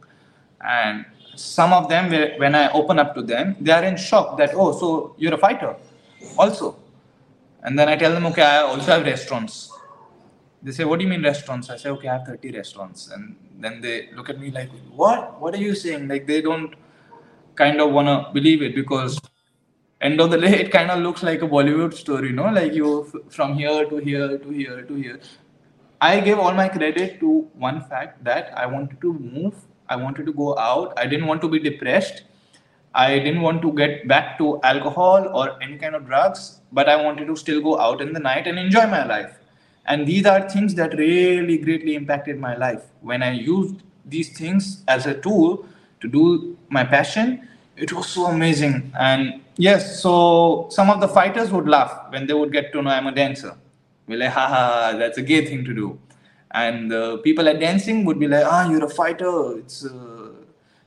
And 0.62 1.06
some 1.36 1.74
of 1.74 1.90
them, 1.90 2.12
when 2.40 2.56
I 2.56 2.72
open 2.72 3.00
up 3.00 3.16
to 3.16 3.22
them, 3.22 3.56
they 3.60 3.72
are 3.72 3.84
in 3.84 3.96
shock 3.96 4.38
that, 4.38 4.52
oh, 4.54 4.78
so 4.78 5.16
you're 5.18 5.34
a 5.34 5.38
fighter 5.38 5.76
also. 6.38 6.78
And 7.64 7.78
then 7.78 7.90
I 7.90 7.96
tell 7.96 8.12
them, 8.12 8.26
okay, 8.28 8.44
I 8.44 8.62
also 8.62 8.92
have 8.92 9.04
restaurants. 9.04 9.72
They 10.62 10.72
say, 10.72 10.84
what 10.84 11.00
do 11.00 11.06
you 11.06 11.10
mean 11.10 11.24
restaurants? 11.24 11.70
I 11.70 11.78
say, 11.78 11.90
okay, 11.90 12.08
I 12.08 12.18
have 12.18 12.28
30 12.28 12.52
restaurants. 12.52 13.10
And 13.10 13.36
then 13.60 13.82
they 13.82 14.10
look 14.16 14.30
at 14.30 14.40
me 14.40 14.52
like, 14.52 14.70
what? 14.92 15.40
What 15.40 15.54
are 15.54 15.60
you 15.60 15.76
saying? 15.76 16.08
Like, 16.08 16.28
they 16.28 16.42
don't 16.42 16.76
kind 17.56 17.80
of 17.80 17.92
want 17.92 18.08
to 18.08 18.34
believe 18.34 18.62
it 18.62 18.76
because 18.76 19.20
end 20.00 20.22
of 20.22 20.30
the 20.30 20.38
day 20.38 20.60
it 20.64 20.72
kind 20.72 20.92
of 20.92 21.00
looks 21.00 21.24
like 21.24 21.42
a 21.42 21.48
bollywood 21.48 21.94
story 21.94 22.30
you 22.30 22.36
know 22.36 22.52
like 22.52 22.74
you 22.74 22.90
from 23.30 23.56
here 23.56 23.86
to 23.86 23.98
here 23.98 24.38
to 24.38 24.50
here 24.50 24.82
to 24.84 24.96
here. 24.96 25.20
I 26.00 26.20
gave 26.20 26.38
all 26.38 26.54
my 26.54 26.70
credit 26.70 27.20
to 27.22 27.50
one 27.56 27.82
fact 27.82 28.24
that 28.24 28.52
i 28.56 28.68
wanted 28.68 29.02
to 29.02 29.14
move 29.14 29.56
i 29.90 29.96
wanted 29.96 30.26
to 30.28 30.34
go 30.34 30.58
out. 30.58 30.94
I 30.98 31.08
didn't 31.08 31.28
want 31.28 31.42
to 31.42 31.48
be 31.50 31.60
depressed. 31.60 32.24
I 32.94 33.20
didn't 33.20 33.42
want 33.42 33.62
to 33.62 33.72
get 33.74 34.08
back 34.08 34.38
to 34.38 34.60
alcohol 34.64 35.28
or 35.34 35.62
any 35.64 35.78
kind 35.78 35.96
of 35.96 36.06
drugs 36.06 36.62
but 36.72 36.90
i 36.90 36.96
wanted 37.02 37.28
to 37.28 37.36
still 37.36 37.62
go 37.62 37.80
out 37.80 38.02
in 38.02 38.14
the 38.14 38.20
night 38.20 38.46
and 38.46 38.60
enjoy 38.60 38.86
my 38.86 39.04
life. 39.06 39.34
And 39.88 40.06
these 40.06 40.26
are 40.26 40.48
things 40.48 40.76
that 40.76 40.94
really 40.98 41.58
greatly 41.58 41.96
impacted 41.96 42.40
my 42.40 42.56
life. 42.56 42.84
When 43.02 43.24
i 43.24 43.32
used 43.32 43.82
these 44.06 44.38
things 44.38 44.84
as 44.88 45.08
a 45.08 45.20
tool 45.20 45.66
to 46.02 46.08
do 46.08 46.58
my 46.70 46.84
passion 46.84 47.48
it 47.78 47.94
was 47.94 48.08
so 48.08 48.26
amazing 48.26 48.92
and 49.00 49.42
Yes, 49.60 50.04
so 50.04 50.68
some 50.70 50.92
of 50.92 51.02
the 51.02 51.08
fighters 51.08 51.50
would 51.52 51.68
laugh 51.68 51.92
when 52.10 52.28
they 52.28 52.34
would 52.34 52.52
get 52.52 52.72
to 52.74 52.82
know 52.84 52.92
I'm 52.92 53.08
a 53.08 53.12
dancer. 53.12 53.56
We're 54.08 54.20
like, 54.20 54.30
haha, 54.30 54.96
that's 54.96 55.18
a 55.18 55.24
gay 55.24 55.46
thing 55.48 55.66
to 55.66 55.74
do. 55.74 56.00
And 56.52 56.92
the 56.92 57.18
people 57.24 57.50
at 57.50 57.60
dancing 57.60 58.06
would 58.06 58.20
be 58.20 58.28
like, 58.28 58.46
ah, 58.46 58.70
you're 58.70 58.86
a 58.86 58.90
fighter. 58.90 59.58
It's 59.58 59.84
uh, 59.84 60.30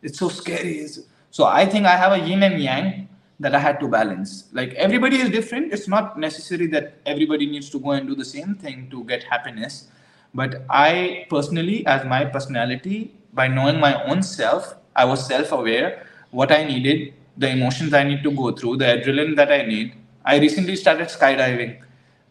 it's 0.03 0.21
so 0.21 0.29
scary. 0.29 0.87
So 1.33 1.45
I 1.47 1.67
think 1.67 1.85
I 1.85 1.97
have 1.97 2.13
a 2.13 2.19
yin 2.19 2.45
and 2.45 2.63
yang 2.63 3.09
that 3.41 3.57
I 3.57 3.59
had 3.59 3.81
to 3.81 3.89
balance. 3.89 4.45
Like 4.53 4.73
everybody 4.75 5.17
is 5.17 5.31
different. 5.31 5.73
It's 5.73 5.89
not 5.89 6.17
necessary 6.17 6.69
that 6.69 6.95
everybody 7.05 7.47
needs 7.47 7.71
to 7.71 7.81
go 7.81 7.91
and 7.91 8.07
do 8.07 8.15
the 8.15 8.25
same 8.25 8.55
thing 8.55 8.89
to 8.91 9.03
get 9.05 9.25
happiness. 9.25 9.89
But 10.33 10.63
I 10.71 11.27
personally, 11.29 11.85
as 11.87 12.07
my 12.07 12.25
personality, 12.25 13.15
by 13.35 13.49
knowing 13.49 13.81
my 13.81 14.01
own 14.05 14.23
self, 14.23 14.77
I 14.95 15.05
was 15.07 15.27
self-aware 15.27 16.07
what 16.31 16.53
I 16.53 16.65
needed 16.65 17.13
the 17.37 17.49
emotions 17.49 17.95
I 17.95 18.05
need 18.05 18.23
to 18.23 18.31
go 18.31 18.53
through, 18.53 18.77
the 18.77 18.85
adrenaline 18.85 19.37
that 19.37 19.51
I 19.51 19.63
need. 19.63 19.95
I 20.25 20.39
recently 20.39 20.77
started 20.77 21.09
skydiving. 21.09 21.79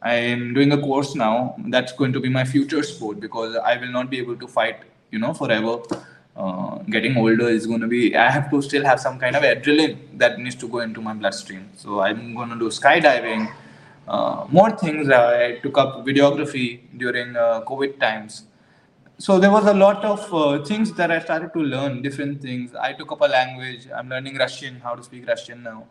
I 0.01 0.13
am 0.13 0.53
doing 0.53 0.71
a 0.71 0.77
course 0.79 1.15
now. 1.15 1.55
That's 1.67 1.91
going 1.93 2.13
to 2.13 2.19
be 2.19 2.29
my 2.29 2.43
future 2.45 2.83
sport 2.83 3.19
because 3.19 3.55
I 3.55 3.77
will 3.77 3.91
not 3.91 4.09
be 4.09 4.19
able 4.19 4.37
to 4.37 4.47
fight, 4.47 4.77
you 5.11 5.19
know, 5.19 5.33
forever. 5.33 5.79
Uh, 6.37 6.77
getting 6.95 7.17
older 7.17 7.49
is 7.49 7.65
going 7.65 7.81
to 7.81 7.87
be. 7.87 8.15
I 8.15 8.29
have 8.29 8.51
to 8.51 8.61
still 8.61 8.85
have 8.85 8.99
some 8.99 9.17
kind 9.19 9.35
of 9.35 9.43
adrenaline 9.43 9.97
that 10.19 10.39
needs 10.39 10.55
to 10.55 10.67
go 10.67 10.79
into 10.79 11.01
my 11.01 11.13
bloodstream. 11.13 11.67
So 11.75 11.99
I'm 12.01 12.35
going 12.35 12.49
to 12.49 12.59
do 12.59 12.69
skydiving. 12.69 13.51
Uh, 14.07 14.45
more 14.49 14.71
things. 14.71 15.09
I 15.09 15.57
took 15.57 15.77
up 15.77 16.05
videography 16.05 16.81
during 16.95 17.35
uh, 17.35 17.61
COVID 17.61 17.99
times 17.99 18.43
so 19.19 19.37
there 19.37 19.51
was 19.51 19.65
a 19.65 19.73
lot 19.73 20.05
of 20.05 20.33
uh, 20.33 20.63
things 20.63 20.93
that 20.93 21.11
I 21.11 21.19
started 21.19 21.51
to 21.51 21.59
learn, 21.59 22.01
different 22.01 22.41
things. 22.41 22.73
I 22.73 22.93
took 22.93 23.11
up 23.11 23.19
a 23.19 23.25
language. 23.25 23.85
I'm 23.93 24.07
learning 24.07 24.37
Russian, 24.37 24.79
how 24.79 24.95
to 24.95 25.03
speak 25.03 25.27
Russian 25.27 25.61
now. 25.61 25.87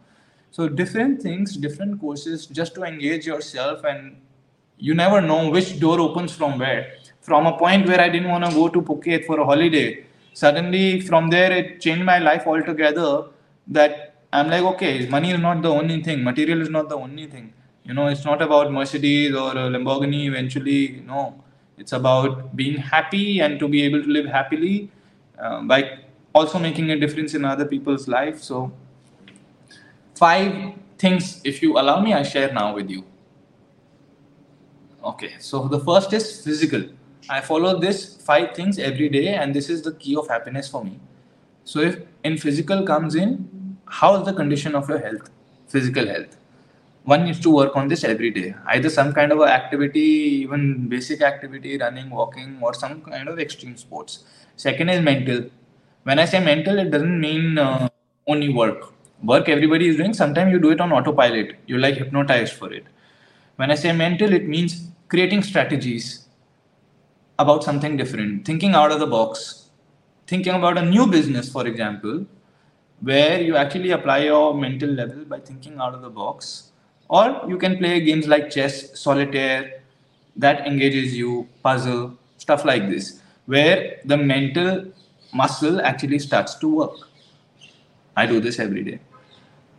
So 0.50 0.66
different 0.66 1.20
things, 1.20 1.54
different 1.54 2.00
courses, 2.00 2.46
just 2.46 2.74
to 2.76 2.84
engage 2.84 3.26
yourself, 3.26 3.84
and 3.84 4.16
you 4.78 4.94
never 4.94 5.20
know 5.20 5.50
which 5.50 5.78
door 5.78 6.00
opens 6.00 6.34
from 6.34 6.58
where. 6.58 6.94
From 7.20 7.44
a 7.44 7.58
point 7.58 7.86
where 7.86 8.00
I 8.00 8.08
didn't 8.08 8.30
want 8.30 8.46
to 8.46 8.50
go 8.50 8.70
to 8.70 8.80
Phuket 8.80 9.26
for 9.26 9.38
a 9.40 9.44
holiday, 9.44 10.06
suddenly 10.32 11.02
from 11.02 11.28
there 11.28 11.52
it 11.52 11.82
changed 11.82 12.06
my 12.06 12.18
life 12.18 12.46
altogether. 12.46 13.24
That 13.66 14.14
I'm 14.32 14.48
like, 14.48 14.62
okay, 14.62 15.06
money 15.06 15.32
is 15.32 15.38
not 15.38 15.60
the 15.60 15.68
only 15.68 16.02
thing, 16.02 16.24
material 16.24 16.62
is 16.62 16.70
not 16.70 16.88
the 16.88 16.96
only 16.96 17.26
thing. 17.26 17.52
You 17.84 17.92
know, 17.92 18.06
it's 18.06 18.24
not 18.24 18.40
about 18.40 18.72
Mercedes 18.72 19.34
or 19.34 19.52
Lamborghini. 19.52 20.26
Eventually, 20.28 21.02
no 21.06 21.44
it's 21.78 21.92
about 21.92 22.56
being 22.56 22.76
happy 22.76 23.40
and 23.40 23.58
to 23.58 23.68
be 23.68 23.82
able 23.82 24.02
to 24.02 24.08
live 24.08 24.26
happily 24.26 24.90
uh, 25.38 25.62
by 25.62 25.98
also 26.34 26.58
making 26.58 26.90
a 26.90 26.98
difference 26.98 27.34
in 27.34 27.44
other 27.44 27.64
people's 27.64 28.08
life. 28.08 28.42
So, 28.42 28.72
five 30.14 30.74
things, 30.98 31.40
if 31.44 31.62
you 31.62 31.78
allow 31.78 32.00
me, 32.00 32.14
I 32.14 32.22
share 32.22 32.52
now 32.52 32.74
with 32.74 32.90
you. 32.90 33.04
Okay, 35.04 35.34
so 35.38 35.68
the 35.68 35.80
first 35.80 36.12
is 36.12 36.44
physical. 36.44 36.84
I 37.30 37.40
follow 37.40 37.78
this 37.78 38.16
five 38.22 38.54
things 38.54 38.78
every 38.78 39.08
day, 39.08 39.34
and 39.34 39.54
this 39.54 39.70
is 39.70 39.82
the 39.82 39.92
key 39.92 40.16
of 40.16 40.28
happiness 40.28 40.68
for 40.68 40.84
me. 40.84 40.98
So, 41.64 41.80
if 41.80 42.00
in 42.24 42.38
physical 42.38 42.84
comes 42.84 43.14
in, 43.14 43.78
how 43.86 44.16
is 44.16 44.26
the 44.26 44.32
condition 44.32 44.74
of 44.74 44.88
your 44.88 44.98
health, 44.98 45.30
physical 45.68 46.06
health? 46.06 46.36
One 47.12 47.24
needs 47.24 47.40
to 47.40 47.50
work 47.50 47.74
on 47.74 47.88
this 47.88 48.04
every 48.04 48.30
day. 48.30 48.54
Either 48.66 48.90
some 48.90 49.12
kind 49.14 49.32
of 49.32 49.40
activity 49.40 50.08
even 50.44 50.88
basic 50.88 51.22
activity 51.22 51.78
running 51.78 52.10
walking 52.10 52.58
or 52.60 52.74
some 52.74 53.00
kind 53.00 53.28
of 53.28 53.38
extreme 53.38 53.76
sports. 53.76 54.24
Second 54.56 54.90
is 54.90 55.00
mental. 55.02 55.40
When 56.04 56.18
i 56.18 56.26
say 56.32 56.40
mental 56.52 56.78
it 56.84 56.90
doesn't 56.90 57.18
mean 57.26 57.58
uh, 57.58 57.88
only 58.26 58.50
work. 58.60 58.92
Work 59.22 59.48
everybody 59.48 59.88
is 59.88 59.96
doing. 59.96 60.12
Sometimes 60.12 60.52
you 60.52 60.60
do 60.60 60.70
it 60.70 60.80
on 60.82 60.92
autopilot. 60.92 61.56
You're 61.66 61.80
like 61.86 61.96
hypnotized 61.96 62.54
for 62.60 62.72
it. 62.72 62.84
When 63.56 63.70
i 63.70 63.74
say 63.74 63.92
mental 64.04 64.38
it 64.40 64.46
means 64.46 64.78
creating 65.08 65.42
strategies 65.42 66.28
about 67.38 67.64
something 67.64 67.96
different. 67.96 68.44
Thinking 68.44 68.74
out 68.74 68.92
of 68.92 69.00
the 69.00 69.06
box. 69.06 69.70
Thinking 70.26 70.54
about 70.54 70.76
a 70.76 70.84
new 70.94 71.06
business 71.06 71.50
for 71.50 71.66
example 71.66 72.26
where 73.00 73.40
you 73.40 73.56
actually 73.56 73.92
apply 73.92 74.18
your 74.30 74.54
mental 74.54 74.90
level 74.90 75.24
by 75.24 75.38
thinking 75.38 75.78
out 75.78 75.94
of 75.94 76.02
the 76.02 76.10
box 76.10 76.67
or 77.08 77.44
you 77.48 77.56
can 77.56 77.78
play 77.78 78.00
games 78.00 78.28
like 78.28 78.50
chess, 78.50 78.98
solitaire, 78.98 79.82
that 80.36 80.66
engages 80.66 81.16
you, 81.16 81.48
puzzle, 81.62 82.16
stuff 82.36 82.64
like 82.64 82.88
this, 82.88 83.20
where 83.46 84.00
the 84.04 84.16
mental 84.16 84.84
muscle 85.32 85.80
actually 85.80 86.18
starts 86.18 86.54
to 86.56 86.68
work. 86.68 87.08
I 88.16 88.26
do 88.26 88.40
this 88.40 88.58
every 88.58 88.84
day. 88.84 89.00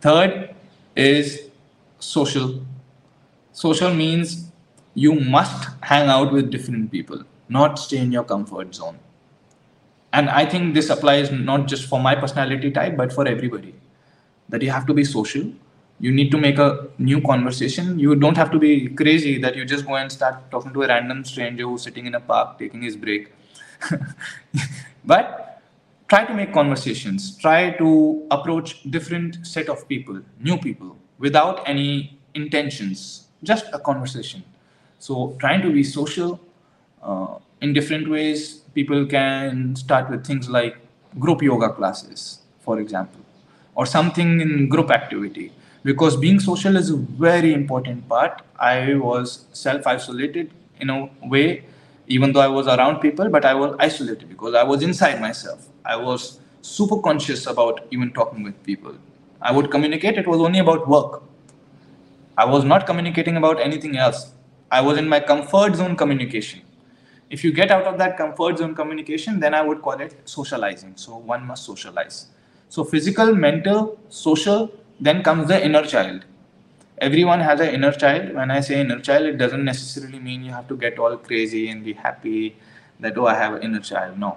Third 0.00 0.54
is 0.96 1.50
social. 1.98 2.62
Social 3.52 3.94
means 3.94 4.50
you 4.94 5.14
must 5.14 5.68
hang 5.82 6.08
out 6.08 6.32
with 6.32 6.50
different 6.50 6.90
people, 6.90 7.22
not 7.48 7.78
stay 7.78 7.98
in 7.98 8.12
your 8.12 8.24
comfort 8.24 8.74
zone. 8.74 8.98
And 10.12 10.28
I 10.28 10.44
think 10.44 10.74
this 10.74 10.90
applies 10.90 11.30
not 11.30 11.68
just 11.68 11.86
for 11.86 12.00
my 12.00 12.14
personality 12.14 12.70
type, 12.70 12.96
but 12.96 13.12
for 13.12 13.26
everybody. 13.26 13.74
That 14.48 14.62
you 14.62 14.70
have 14.70 14.86
to 14.86 14.94
be 14.94 15.04
social, 15.04 15.52
you 16.00 16.10
need 16.10 16.30
to 16.30 16.38
make 16.38 16.58
a 16.58 16.88
new 16.98 17.20
conversation. 17.20 17.98
You 17.98 18.14
don't 18.16 18.36
have 18.36 18.50
to 18.52 18.58
be 18.58 18.88
crazy 18.88 19.38
that 19.38 19.54
you 19.54 19.66
just 19.66 19.86
go 19.86 19.96
and 19.96 20.10
start 20.10 20.50
talking 20.50 20.72
to 20.72 20.82
a 20.82 20.88
random 20.88 21.24
stranger 21.24 21.64
who's 21.64 21.82
sitting 21.82 22.06
in 22.06 22.14
a 22.14 22.20
park 22.20 22.58
taking 22.58 22.82
his 22.82 22.96
break. 22.96 23.32
but 25.04 25.62
try 26.08 26.24
to 26.24 26.32
make 26.32 26.54
conversations. 26.54 27.36
Try 27.36 27.72
to 27.72 28.26
approach 28.30 28.82
different 28.90 29.46
set 29.46 29.68
of 29.68 29.86
people, 29.88 30.22
new 30.40 30.56
people, 30.56 30.96
without 31.18 31.68
any 31.68 32.18
intentions. 32.34 33.26
Just 33.42 33.66
a 33.74 33.78
conversation. 33.78 34.42
So 34.98 35.36
trying 35.38 35.60
to 35.62 35.70
be 35.70 35.84
social 35.84 36.40
uh, 37.02 37.36
in 37.60 37.74
different 37.74 38.08
ways. 38.08 38.62
People 38.74 39.04
can 39.04 39.76
start 39.76 40.10
with 40.10 40.26
things 40.26 40.48
like 40.48 40.78
group 41.18 41.42
yoga 41.42 41.70
classes, 41.70 42.40
for 42.60 42.80
example, 42.80 43.20
or 43.74 43.84
something 43.84 44.40
in 44.40 44.68
group 44.68 44.90
activity 44.90 45.52
because 45.82 46.16
being 46.16 46.40
social 46.40 46.76
is 46.76 46.90
a 46.90 46.96
very 46.96 47.52
important 47.54 48.08
part. 48.08 48.42
I 48.58 48.94
was 48.94 49.46
self 49.52 49.86
isolated 49.86 50.50
in 50.80 50.90
a 50.90 51.08
way, 51.22 51.64
even 52.06 52.32
though 52.32 52.40
I 52.40 52.48
was 52.48 52.66
around 52.66 53.00
people, 53.00 53.28
but 53.28 53.44
I 53.44 53.54
was 53.54 53.76
isolated 53.78 54.28
because 54.28 54.54
I 54.54 54.62
was 54.62 54.82
inside 54.82 55.20
myself. 55.20 55.66
I 55.84 55.96
was 55.96 56.40
super 56.62 56.98
conscious 57.00 57.46
about 57.46 57.86
even 57.90 58.12
talking 58.12 58.42
with 58.42 58.62
people. 58.62 58.94
I 59.40 59.52
would 59.52 59.70
communicate, 59.70 60.18
it 60.18 60.26
was 60.26 60.40
only 60.40 60.58
about 60.58 60.86
work. 60.88 61.22
I 62.36 62.44
was 62.44 62.64
not 62.64 62.86
communicating 62.86 63.36
about 63.36 63.60
anything 63.60 63.96
else. 63.96 64.32
I 64.70 64.80
was 64.80 64.98
in 64.98 65.08
my 65.08 65.20
comfort 65.20 65.76
zone 65.76 65.96
communication. 65.96 66.62
If 67.30 67.44
you 67.44 67.52
get 67.52 67.70
out 67.70 67.84
of 67.84 67.96
that 67.98 68.16
comfort 68.16 68.58
zone 68.58 68.74
communication, 68.74 69.40
then 69.40 69.54
I 69.54 69.62
would 69.62 69.82
call 69.82 70.00
it 70.00 70.16
socializing. 70.24 70.92
So 70.96 71.16
one 71.16 71.46
must 71.46 71.64
socialize. 71.64 72.26
So 72.68 72.84
physical, 72.84 73.34
mental, 73.34 73.98
social, 74.08 74.70
then 75.00 75.22
comes 75.22 75.48
the 75.48 75.64
inner 75.64 75.82
child. 75.82 76.24
Everyone 76.98 77.40
has 77.40 77.60
an 77.60 77.74
inner 77.74 77.92
child. 77.92 78.34
When 78.34 78.50
I 78.50 78.60
say 78.60 78.80
inner 78.80 79.00
child, 79.00 79.24
it 79.24 79.38
doesn't 79.38 79.64
necessarily 79.64 80.18
mean 80.18 80.44
you 80.44 80.52
have 80.52 80.68
to 80.68 80.76
get 80.76 80.98
all 80.98 81.16
crazy 81.16 81.70
and 81.70 81.82
be 81.82 81.94
happy 81.94 82.56
that, 83.00 83.16
oh, 83.16 83.26
I 83.26 83.34
have 83.34 83.54
an 83.54 83.62
inner 83.62 83.80
child. 83.80 84.18
No. 84.18 84.36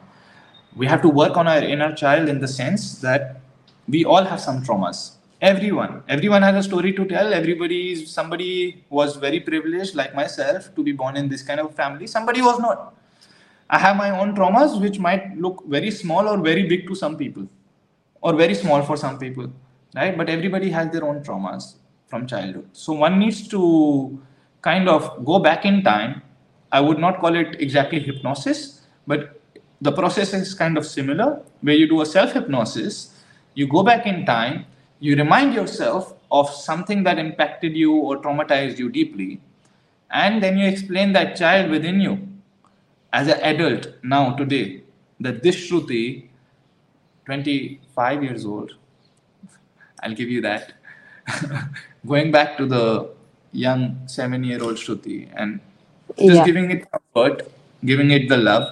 We 0.76 0.88
have 0.88 1.02
to 1.02 1.10
work 1.10 1.36
on 1.36 1.48
our 1.48 1.62
inner 1.62 1.94
child 1.94 2.30
in 2.30 2.40
the 2.40 2.48
sense 2.48 3.00
that 3.00 3.42
we 3.88 4.06
all 4.06 4.24
have 4.24 4.40
some 4.40 4.64
traumas. 4.64 5.16
Everyone. 5.42 6.04
Everyone 6.08 6.42
has 6.42 6.66
a 6.66 6.68
story 6.68 6.94
to 6.94 7.04
tell. 7.06 7.34
Everybody, 7.34 8.06
somebody 8.06 8.86
was 8.90 9.18
very 9.18 9.42
privileged, 9.42 9.94
like 9.96 10.16
myself, 10.16 10.74
to 10.74 10.82
be 10.82 10.94
born 10.94 11.18
in 11.18 11.28
this 11.28 11.44
kind 11.44 11.60
of 11.60 11.76
family. 11.76 12.08
Somebody 12.08 12.42
was 12.42 12.60
not. 12.60 12.96
I 13.70 13.78
have 13.78 13.98
my 13.98 14.18
own 14.18 14.34
traumas, 14.34 14.80
which 14.80 15.00
might 15.00 15.38
look 15.38 15.66
very 15.68 15.92
small 15.92 16.30
or 16.30 16.38
very 16.38 16.66
big 16.70 16.88
to 16.88 16.96
some 16.96 17.18
people, 17.18 17.46
or 18.22 18.34
very 18.34 18.56
small 18.56 18.82
for 18.84 18.96
some 18.96 19.20
people 19.20 19.52
right? 19.96 20.18
But 20.18 20.30
everybody 20.30 20.70
has 20.72 20.92
their 20.92 21.04
own 21.04 21.24
traumas 21.24 21.76
from 22.08 22.28
childhood. 22.28 22.70
So 22.74 22.94
one 22.94 23.20
needs 23.20 23.48
to 23.50 24.22
kind 24.62 24.88
of 24.88 25.26
go 25.26 25.40
back 25.40 25.66
in 25.66 25.84
time. 25.84 26.22
I 26.72 26.80
would 26.80 27.00
not 27.00 27.20
call 27.20 27.36
it 27.36 27.62
exactly 27.62 28.00
hypnosis 28.00 28.84
but 29.08 29.40
the 29.82 29.92
process 29.92 30.34
is 30.34 30.54
kind 30.54 30.78
of 30.78 30.86
similar 30.86 31.42
where 31.62 31.76
you 31.76 31.88
do 31.88 32.02
a 32.02 32.06
self 32.06 32.34
hypnosis 32.34 33.14
you 33.54 33.68
go 33.68 33.84
back 33.84 34.06
in 34.06 34.26
time 34.26 34.66
you 35.00 35.16
remind 35.16 35.54
yourself 35.54 36.14
of 36.32 36.50
something 36.50 37.04
that 37.04 37.20
impacted 37.20 37.76
you 37.76 37.96
or 37.96 38.22
traumatized 38.22 38.78
you 38.78 38.90
deeply 38.90 39.42
and 40.12 40.42
then 40.42 40.58
you 40.58 40.68
explain 40.68 41.12
that 41.14 41.36
child 41.36 41.70
within 41.70 42.00
you 42.00 42.28
as 43.12 43.28
an 43.28 43.40
adult 43.42 43.88
now 44.04 44.34
today 44.36 44.84
that 45.20 45.44
this 45.44 45.56
shruti 45.56 46.30
25 47.26 48.24
years 48.24 48.46
old 48.46 48.72
I'll 50.04 50.14
give 50.14 50.30
you 50.30 50.42
that. 50.42 50.74
Going 52.06 52.32
back 52.32 52.58
to 52.58 52.66
the 52.66 53.10
young 53.52 54.08
seven 54.08 54.44
year 54.44 54.62
old 54.62 54.76
Shruti 54.76 55.30
and 55.36 55.60
just 56.18 56.40
yeah. 56.40 56.46
giving 56.46 56.72
it 56.72 56.92
comfort, 56.92 57.52
giving 57.86 58.12
it 58.12 58.28
the 58.28 58.38
love, 58.38 58.68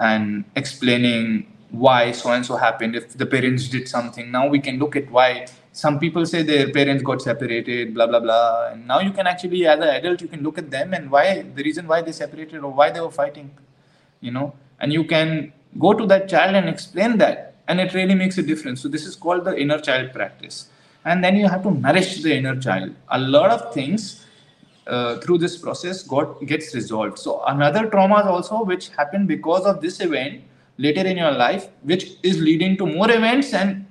and 0.00 0.44
explaining 0.54 1.52
why 1.70 2.12
so 2.12 2.30
and 2.30 2.46
so 2.46 2.56
happened. 2.56 2.94
If 2.94 3.18
the 3.18 3.26
parents 3.26 3.68
did 3.68 3.88
something, 3.88 4.30
now 4.30 4.46
we 4.46 4.60
can 4.60 4.78
look 4.78 4.96
at 4.96 5.10
why. 5.10 5.46
Some 5.72 5.98
people 5.98 6.24
say 6.24 6.42
their 6.42 6.70
parents 6.70 7.02
got 7.02 7.20
separated, 7.20 7.94
blah 7.94 8.06
blah 8.06 8.20
blah. 8.20 8.68
And 8.70 8.86
now 8.86 9.00
you 9.00 9.10
can 9.10 9.26
actually, 9.26 9.66
as 9.66 9.78
an 9.78 9.88
adult, 9.88 10.20
you 10.20 10.28
can 10.28 10.42
look 10.42 10.58
at 10.58 10.70
them 10.70 10.94
and 10.94 11.10
why 11.10 11.42
the 11.42 11.64
reason 11.64 11.88
why 11.88 12.00
they 12.02 12.12
separated 12.12 12.62
or 12.62 12.72
why 12.72 12.90
they 12.90 13.00
were 13.00 13.10
fighting, 13.10 13.50
you 14.20 14.30
know. 14.30 14.54
And 14.78 14.92
you 14.92 15.04
can 15.04 15.52
go 15.78 15.92
to 15.92 16.06
that 16.06 16.28
child 16.28 16.54
and 16.54 16.68
explain 16.68 17.18
that 17.18 17.53
and 17.68 17.80
it 17.80 17.94
really 17.94 18.14
makes 18.14 18.38
a 18.38 18.42
difference. 18.42 18.82
So 18.82 18.88
this 18.88 19.06
is 19.06 19.16
called 19.16 19.44
the 19.44 19.56
inner 19.58 19.78
child 19.78 20.12
practice. 20.12 20.68
And 21.04 21.22
then 21.22 21.36
you 21.36 21.48
have 21.48 21.62
to 21.62 21.70
nourish 21.70 22.22
the 22.22 22.34
inner 22.34 22.58
child. 22.60 22.94
A 23.08 23.18
lot 23.18 23.50
of 23.50 23.74
things 23.74 24.24
uh, 24.86 25.18
through 25.18 25.38
this 25.38 25.56
process 25.56 26.02
got 26.02 26.44
gets 26.46 26.74
resolved. 26.74 27.18
So 27.18 27.42
another 27.46 27.86
traumas 27.86 28.26
also 28.26 28.64
which 28.64 28.88
happened 28.90 29.28
because 29.28 29.64
of 29.64 29.80
this 29.80 30.00
event 30.00 30.42
later 30.78 31.06
in 31.06 31.16
your 31.16 31.32
life 31.32 31.68
which 31.82 32.12
is 32.22 32.40
leading 32.40 32.76
to 32.78 32.86
more 32.86 33.10
events 33.10 33.52
and 33.52 33.86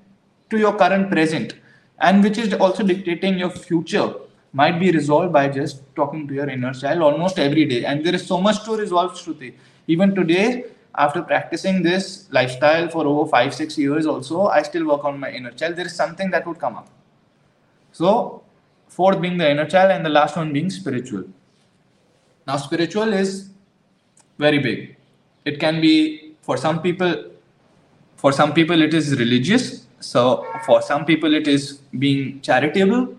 to 0.49 0.57
your 0.57 0.76
current 0.76 1.09
present. 1.11 1.55
And 1.99 2.24
which 2.24 2.38
is 2.38 2.53
also 2.53 2.84
dictating 2.84 3.38
your 3.38 3.49
future 3.49 4.13
might 4.51 4.80
be 4.80 4.91
resolved 4.91 5.34
by 5.34 5.47
just 5.47 5.82
talking 5.95 6.28
to 6.28 6.34
your 6.34 6.49
inner 6.49 6.74
child 6.74 7.01
almost 7.01 7.39
every 7.39 7.65
day. 7.65 7.86
And 7.86 8.05
there 8.05 8.13
is 8.13 8.26
so 8.26 8.39
much 8.39 8.63
to 8.65 8.76
resolve 8.76 9.13
shruti. 9.13 9.53
Even 9.88 10.13
today 10.13 10.65
after 10.95 11.21
practicing 11.23 11.81
this 11.81 12.27
lifestyle 12.31 12.87
for 12.87 13.05
over 13.05 13.29
five, 13.29 13.53
six 13.53 13.77
years, 13.77 14.05
also, 14.05 14.47
I 14.47 14.61
still 14.61 14.85
work 14.87 15.03
on 15.03 15.19
my 15.19 15.31
inner 15.31 15.51
child. 15.51 15.75
There 15.75 15.85
is 15.85 15.95
something 15.95 16.29
that 16.31 16.45
would 16.45 16.59
come 16.59 16.75
up. 16.75 16.87
So, 17.91 18.43
fourth 18.87 19.19
being 19.19 19.37
the 19.37 19.49
inner 19.49 19.65
child, 19.65 19.91
and 19.91 20.05
the 20.05 20.09
last 20.09 20.37
one 20.37 20.53
being 20.53 20.69
spiritual. 20.69 21.23
Now, 22.45 22.57
spiritual 22.57 23.13
is 23.13 23.49
very 24.37 24.59
big. 24.59 24.95
It 25.45 25.59
can 25.59 25.81
be 25.81 26.35
for 26.41 26.57
some 26.57 26.81
people, 26.81 27.31
for 28.15 28.31
some 28.31 28.53
people, 28.53 28.81
it 28.81 28.93
is 28.93 29.17
religious. 29.17 29.87
So, 29.99 30.45
for 30.65 30.81
some 30.81 31.05
people, 31.05 31.33
it 31.33 31.47
is 31.47 31.79
being 31.97 32.41
charitable. 32.41 33.15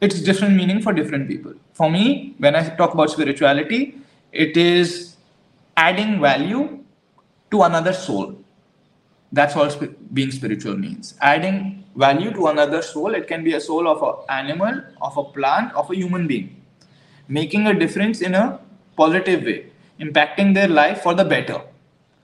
It's 0.00 0.20
different 0.20 0.56
meaning 0.56 0.82
for 0.82 0.92
different 0.92 1.28
people. 1.28 1.54
For 1.74 1.88
me, 1.88 2.34
when 2.38 2.56
I 2.56 2.68
talk 2.70 2.92
about 2.92 3.10
spirituality, 3.10 3.98
it 4.32 4.56
is 4.56 5.11
adding 5.82 6.20
value 6.20 6.64
to 7.50 7.62
another 7.62 7.92
soul. 7.92 8.34
That's 9.32 9.54
what 9.56 9.72
sp- 9.74 9.96
being 10.12 10.30
spiritual 10.30 10.76
means. 10.76 11.14
Adding 11.20 11.84
value 11.96 12.30
to 12.38 12.46
another 12.48 12.82
soul. 12.82 13.14
It 13.14 13.26
can 13.26 13.44
be 13.44 13.54
a 13.54 13.60
soul 13.60 13.88
of 13.88 14.02
an 14.02 14.14
animal, 14.40 14.82
of 15.00 15.16
a 15.16 15.24
plant, 15.24 15.74
of 15.74 15.90
a 15.90 15.96
human 15.96 16.26
being. 16.26 16.48
Making 17.28 17.66
a 17.66 17.74
difference 17.74 18.20
in 18.20 18.34
a 18.34 18.60
positive 18.96 19.44
way, 19.44 19.58
impacting 20.00 20.54
their 20.54 20.68
life 20.68 21.02
for 21.02 21.14
the 21.14 21.24
better. 21.24 21.60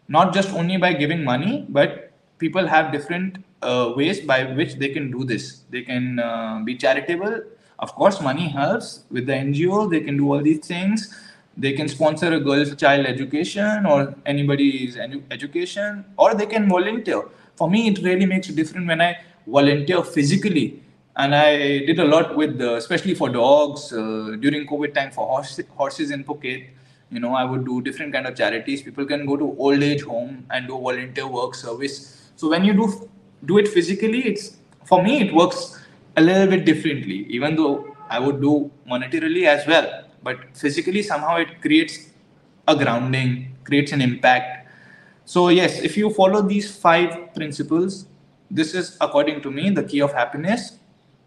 Not 0.09 0.35
just 0.35 0.51
only 0.53 0.77
by 0.77 0.93
giving 0.93 1.25
money, 1.25 1.67
but 1.69 2.13
people 2.39 2.67
have 2.67 2.93
different 2.93 3.45
uh, 3.63 3.93
ways 3.97 4.21
by 4.21 4.45
which 4.45 4.75
they 4.75 4.89
can 4.89 5.11
do 5.11 5.25
this. 5.25 5.63
They 5.71 5.83
can 5.83 6.19
uh, 6.19 6.61
be 6.65 6.77
charitable. 6.77 7.41
Of 7.79 7.95
course, 7.95 8.21
money 8.21 8.49
helps 8.49 9.05
with 9.11 9.27
the 9.27 9.33
NGO. 9.33 9.91
They 9.91 10.01
can 10.01 10.17
do 10.17 10.33
all 10.33 10.43
these 10.43 10.67
things 10.67 11.15
they 11.59 11.73
can 11.73 11.89
sponsor 11.89 12.33
a 12.33 12.41
girl's 12.41 12.75
child 12.77 13.05
education 13.07 13.85
or 13.85 14.15
anybody's 14.27 14.97
education 15.31 16.05
or 16.17 16.35
they 16.35 16.47
can 16.47 16.69
volunteer. 16.69 17.23
For 17.57 17.69
me 17.69 17.89
it 17.89 17.99
really 18.03 18.27
makes 18.27 18.49
a 18.49 18.53
difference 18.53 18.87
when 18.87 19.01
i 19.01 19.19
volunteer 19.47 20.03
physically. 20.05 20.83
And 21.17 21.35
i 21.35 21.57
did 21.89 21.99
a 21.99 22.05
lot 22.05 22.37
with 22.37 22.59
the, 22.59 22.77
especially 22.77 23.15
for 23.15 23.29
dogs 23.29 23.93
uh, 23.93 24.37
during 24.41 24.67
covid 24.67 24.95
time 24.95 25.11
for 25.11 25.27
horse, 25.27 25.61
horses 25.77 26.13
in 26.13 26.25
phuket. 26.25 26.69
You 27.11 27.21
know 27.21 27.35
i 27.35 27.45
would 27.45 27.65
do 27.65 27.81
different 27.83 28.13
kind 28.13 28.27
of 28.27 28.37
charities. 28.37 28.83
People 28.83 29.05
can 29.07 29.27
go 29.27 29.37
to 29.37 29.57
old 29.59 29.83
age 29.83 30.03
home 30.03 30.47
and 30.51 30.69
do 30.69 30.79
volunteer 30.79 31.27
work 31.27 31.55
service. 31.55 32.31
So 32.37 32.49
when 32.51 32.65
you 32.65 32.75
do 32.75 33.09
do 33.45 33.59
it 33.59 33.69
physically 33.69 34.27
it's 34.27 34.57
for 34.85 35.03
me 35.03 35.21
it 35.21 35.35
works 35.35 35.81
a 36.17 36.21
little 36.21 36.47
bit 36.49 36.65
differently 36.65 37.19
even 37.39 37.55
though 37.55 37.97
i 38.11 38.19
would 38.19 38.41
do 38.41 38.71
monetarily 38.93 39.45
as 39.47 39.67
well 39.67 40.08
but 40.29 40.57
physically 40.63 41.03
somehow 41.03 41.37
it 41.45 41.53
creates 41.65 41.99
a 42.73 42.77
grounding 42.77 43.31
creates 43.65 43.93
an 43.93 44.03
impact. 44.09 44.67
So 45.25 45.49
yes 45.49 45.81
if 45.89 45.97
you 46.01 46.11
follow 46.11 46.43
these 46.43 46.67
five 46.87 47.35
principles 47.35 48.07
this 48.51 48.75
is 48.81 48.97
according 49.07 49.41
to 49.47 49.51
me 49.51 49.71
the 49.79 49.85
key 49.93 50.03
of 50.09 50.13
happiness 50.21 50.67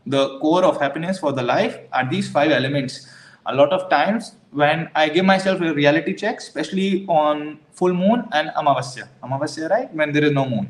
the 0.05 0.39
core 0.39 0.63
of 0.65 0.79
happiness 0.83 1.19
for 1.23 1.31
the 1.31 1.43
life 1.43 1.79
are 1.93 2.09
these 2.09 2.29
five 2.29 2.51
elements. 2.51 3.07
A 3.45 3.55
lot 3.55 3.71
of 3.75 3.89
times 3.89 4.35
when 4.51 4.89
i 5.01 5.07
give 5.15 5.25
myself 5.25 5.61
a 5.61 5.73
reality 5.73 6.13
check 6.21 6.37
especially 6.39 7.05
on 7.07 7.59
full 7.79 7.93
moon 7.93 8.27
and 8.31 8.49
amavasya. 8.61 9.07
Amavasya 9.23 9.69
right? 9.69 9.93
When 9.93 10.11
there 10.11 10.25
is 10.25 10.31
no 10.31 10.45
moon. 10.53 10.69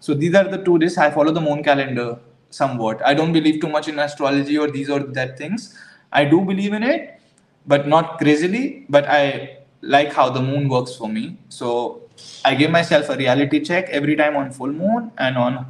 So 0.00 0.14
these 0.14 0.34
are 0.34 0.44
the 0.44 0.62
two 0.64 0.78
days. 0.78 0.98
I 0.98 1.10
follow 1.10 1.32
the 1.32 1.40
moon 1.40 1.62
calendar 1.62 2.18
somewhat. 2.50 3.00
I 3.06 3.14
don't 3.14 3.32
believe 3.32 3.60
too 3.60 3.68
much 3.68 3.88
in 3.88 3.98
astrology 3.98 4.58
or 4.58 4.70
these 4.70 4.90
or 4.90 5.00
that 5.18 5.38
things. 5.38 5.78
I 6.12 6.24
do 6.24 6.40
believe 6.52 6.72
in 6.74 6.82
it 6.82 7.21
but 7.66 7.86
not 7.86 8.18
crazily. 8.18 8.86
But 8.88 9.06
I 9.08 9.58
like 9.80 10.12
how 10.12 10.30
the 10.30 10.40
moon 10.40 10.68
works 10.68 10.94
for 10.94 11.08
me. 11.08 11.38
So 11.48 12.02
I 12.44 12.54
give 12.54 12.70
myself 12.70 13.08
a 13.08 13.16
reality 13.16 13.60
check 13.60 13.88
every 13.90 14.16
time 14.16 14.36
on 14.36 14.50
full 14.50 14.72
moon 14.72 15.12
and 15.18 15.36
on 15.36 15.66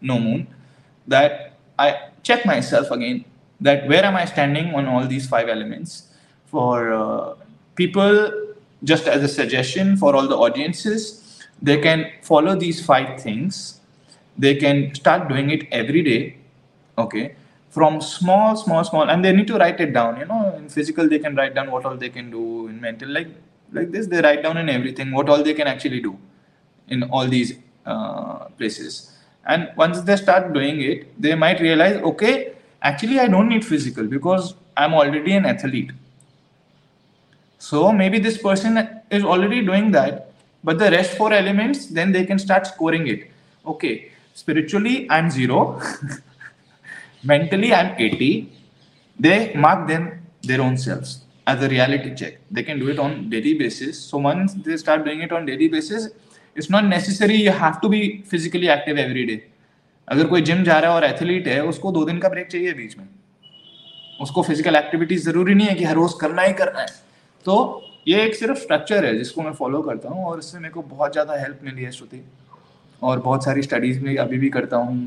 no 0.00 0.18
moon 0.18 0.46
that 1.06 1.54
I 1.78 2.08
check 2.22 2.46
myself 2.46 2.90
again 2.90 3.24
that 3.60 3.88
where 3.88 4.04
am 4.04 4.16
I 4.16 4.24
standing 4.24 4.74
on 4.74 4.86
all 4.86 5.06
these 5.06 5.28
five 5.28 5.48
elements 5.48 6.08
for 6.46 6.92
uh, 6.92 7.34
people 7.74 8.30
just 8.82 9.06
as 9.06 9.22
a 9.22 9.28
suggestion 9.28 9.96
for 9.96 10.14
all 10.14 10.28
the 10.28 10.36
audiences 10.36 11.42
they 11.62 11.78
can 11.78 12.10
follow 12.22 12.54
these 12.54 12.84
five 12.84 13.20
things 13.20 13.80
they 14.36 14.54
can 14.54 14.94
start 14.94 15.28
doing 15.28 15.50
it 15.50 15.66
every 15.70 16.02
day 16.02 16.36
okay 16.98 17.34
from 17.74 18.00
small 18.00 18.56
small 18.56 18.84
small 18.88 19.10
and 19.10 19.24
they 19.24 19.32
need 19.36 19.48
to 19.52 19.56
write 19.62 19.80
it 19.80 19.92
down 19.92 20.18
you 20.18 20.26
know. 20.26 20.54
In 20.56 20.68
physical 20.68 21.08
they 21.08 21.18
can 21.18 21.34
write 21.34 21.54
down 21.54 21.70
what 21.70 21.84
all 21.84 21.96
they 21.96 22.08
can 22.08 22.30
do. 22.30 22.68
In 22.68 22.80
mental 22.80 23.08
like 23.08 23.28
like 23.72 23.90
this 23.90 24.06
they 24.06 24.20
write 24.20 24.42
down 24.42 24.56
in 24.56 24.68
everything 24.68 25.10
what 25.12 25.28
all 25.28 25.42
they 25.42 25.54
can 25.54 25.66
actually 25.66 26.00
do 26.00 26.16
in 26.88 27.02
all 27.04 27.26
these 27.26 27.54
uh, 27.86 28.44
places. 28.58 29.10
And 29.46 29.70
once 29.76 30.00
they 30.02 30.16
start 30.16 30.52
doing 30.52 30.80
it 30.80 31.20
they 31.20 31.34
might 31.34 31.60
realize 31.60 31.96
okay 32.12 32.54
actually 32.82 33.18
i 33.18 33.26
don't 33.26 33.48
need 33.48 33.64
physical 33.64 34.06
because 34.06 34.54
i'm 34.76 34.94
already 34.94 35.34
an 35.34 35.44
athlete. 35.44 35.92
So 37.58 37.90
maybe 37.92 38.18
this 38.18 38.38
person 38.38 38.88
is 39.10 39.24
already 39.24 39.62
doing 39.64 39.90
that 39.92 40.30
but 40.62 40.78
the 40.78 40.90
rest 40.90 41.16
four 41.16 41.32
elements 41.32 41.86
then 41.86 42.12
they 42.12 42.24
can 42.24 42.38
start 42.38 42.66
scoring 42.66 43.08
it. 43.08 43.30
Okay 43.66 44.10
spiritually 44.34 45.08
i'm 45.10 45.30
zero 45.30 45.80
mentally 47.24 47.72
i'm 47.72 47.90
80 47.98 48.30
they 49.18 49.38
mark 49.56 49.86
them 49.88 50.04
their 50.42 50.60
own 50.60 50.76
selves 50.76 51.10
as 51.46 51.62
a 51.62 51.68
reality 51.68 52.14
check 52.14 52.38
they 52.50 52.62
can 52.62 52.78
do 52.78 52.88
it 52.88 52.98
on 52.98 53.16
daily 53.30 53.54
basis 53.54 53.98
so 54.02 54.18
once 54.18 54.54
they 54.66 54.76
start 54.76 55.04
doing 55.04 55.20
it 55.20 55.32
on 55.32 55.46
daily 55.46 55.68
basis 55.68 56.08
it's 56.56 56.70
not 56.70 56.84
necessary 56.86 57.36
you 57.36 57.50
have 57.64 57.80
to 57.80 57.88
be 57.88 58.02
physically 58.24 58.70
active 58.76 58.98
every 58.98 59.26
day 59.26 59.40
अगर 60.08 60.26
कोई 60.26 60.42
gym 60.42 60.62
जा 60.64 60.78
रहा 60.78 60.90
है 60.90 60.96
और 60.96 61.04
athlete 61.04 61.46
है 61.48 61.60
उसको 61.66 61.90
दो 61.92 62.04
दिन 62.04 62.18
का 62.20 62.28
ब्रेक 62.28 62.48
चाहिए 62.48 62.72
बीच 62.74 62.96
में 62.98 63.06
उसको 64.20 64.42
फ़िज़िकल 64.42 64.76
एक्टिविटी 64.76 65.16
ज़रूरी 65.18 65.54
नहीं 65.54 65.66
है 65.66 65.74
कि 65.74 65.84
हर 65.84 65.94
रोज 65.94 66.12
करना 66.20 66.42
ही 66.42 66.52
करना 66.52 66.80
है 66.80 66.86
तो 67.46 67.54
ये 68.08 68.24
एक 68.24 68.34
सिर्फ़ 68.34 68.58
स्ट्रक्चर 68.58 69.04
है 69.04 69.16
जिसको 69.18 69.42
मैं 69.42 69.52
फॉलो 69.52 69.80
करता 69.82 70.08
हूँ 70.08 70.24
और 70.26 70.38
इससे 70.38 70.58
मेरे 70.58 70.72
को 70.74 70.82
बहुत 70.82 71.12
ज़्यादा 71.12 71.40
हेल्प 71.40 71.60
मिली 71.64 71.82
है 71.82 71.92
श्रुति 71.92 72.20
और 73.02 73.20
बहुत 73.20 73.44
सारी 73.44 73.62
स्टडीज़ 73.62 74.00
में 74.00 74.16
अभी 74.16 74.38
भी 74.38 74.48
करता 74.50 74.76
हूँ 74.76 74.98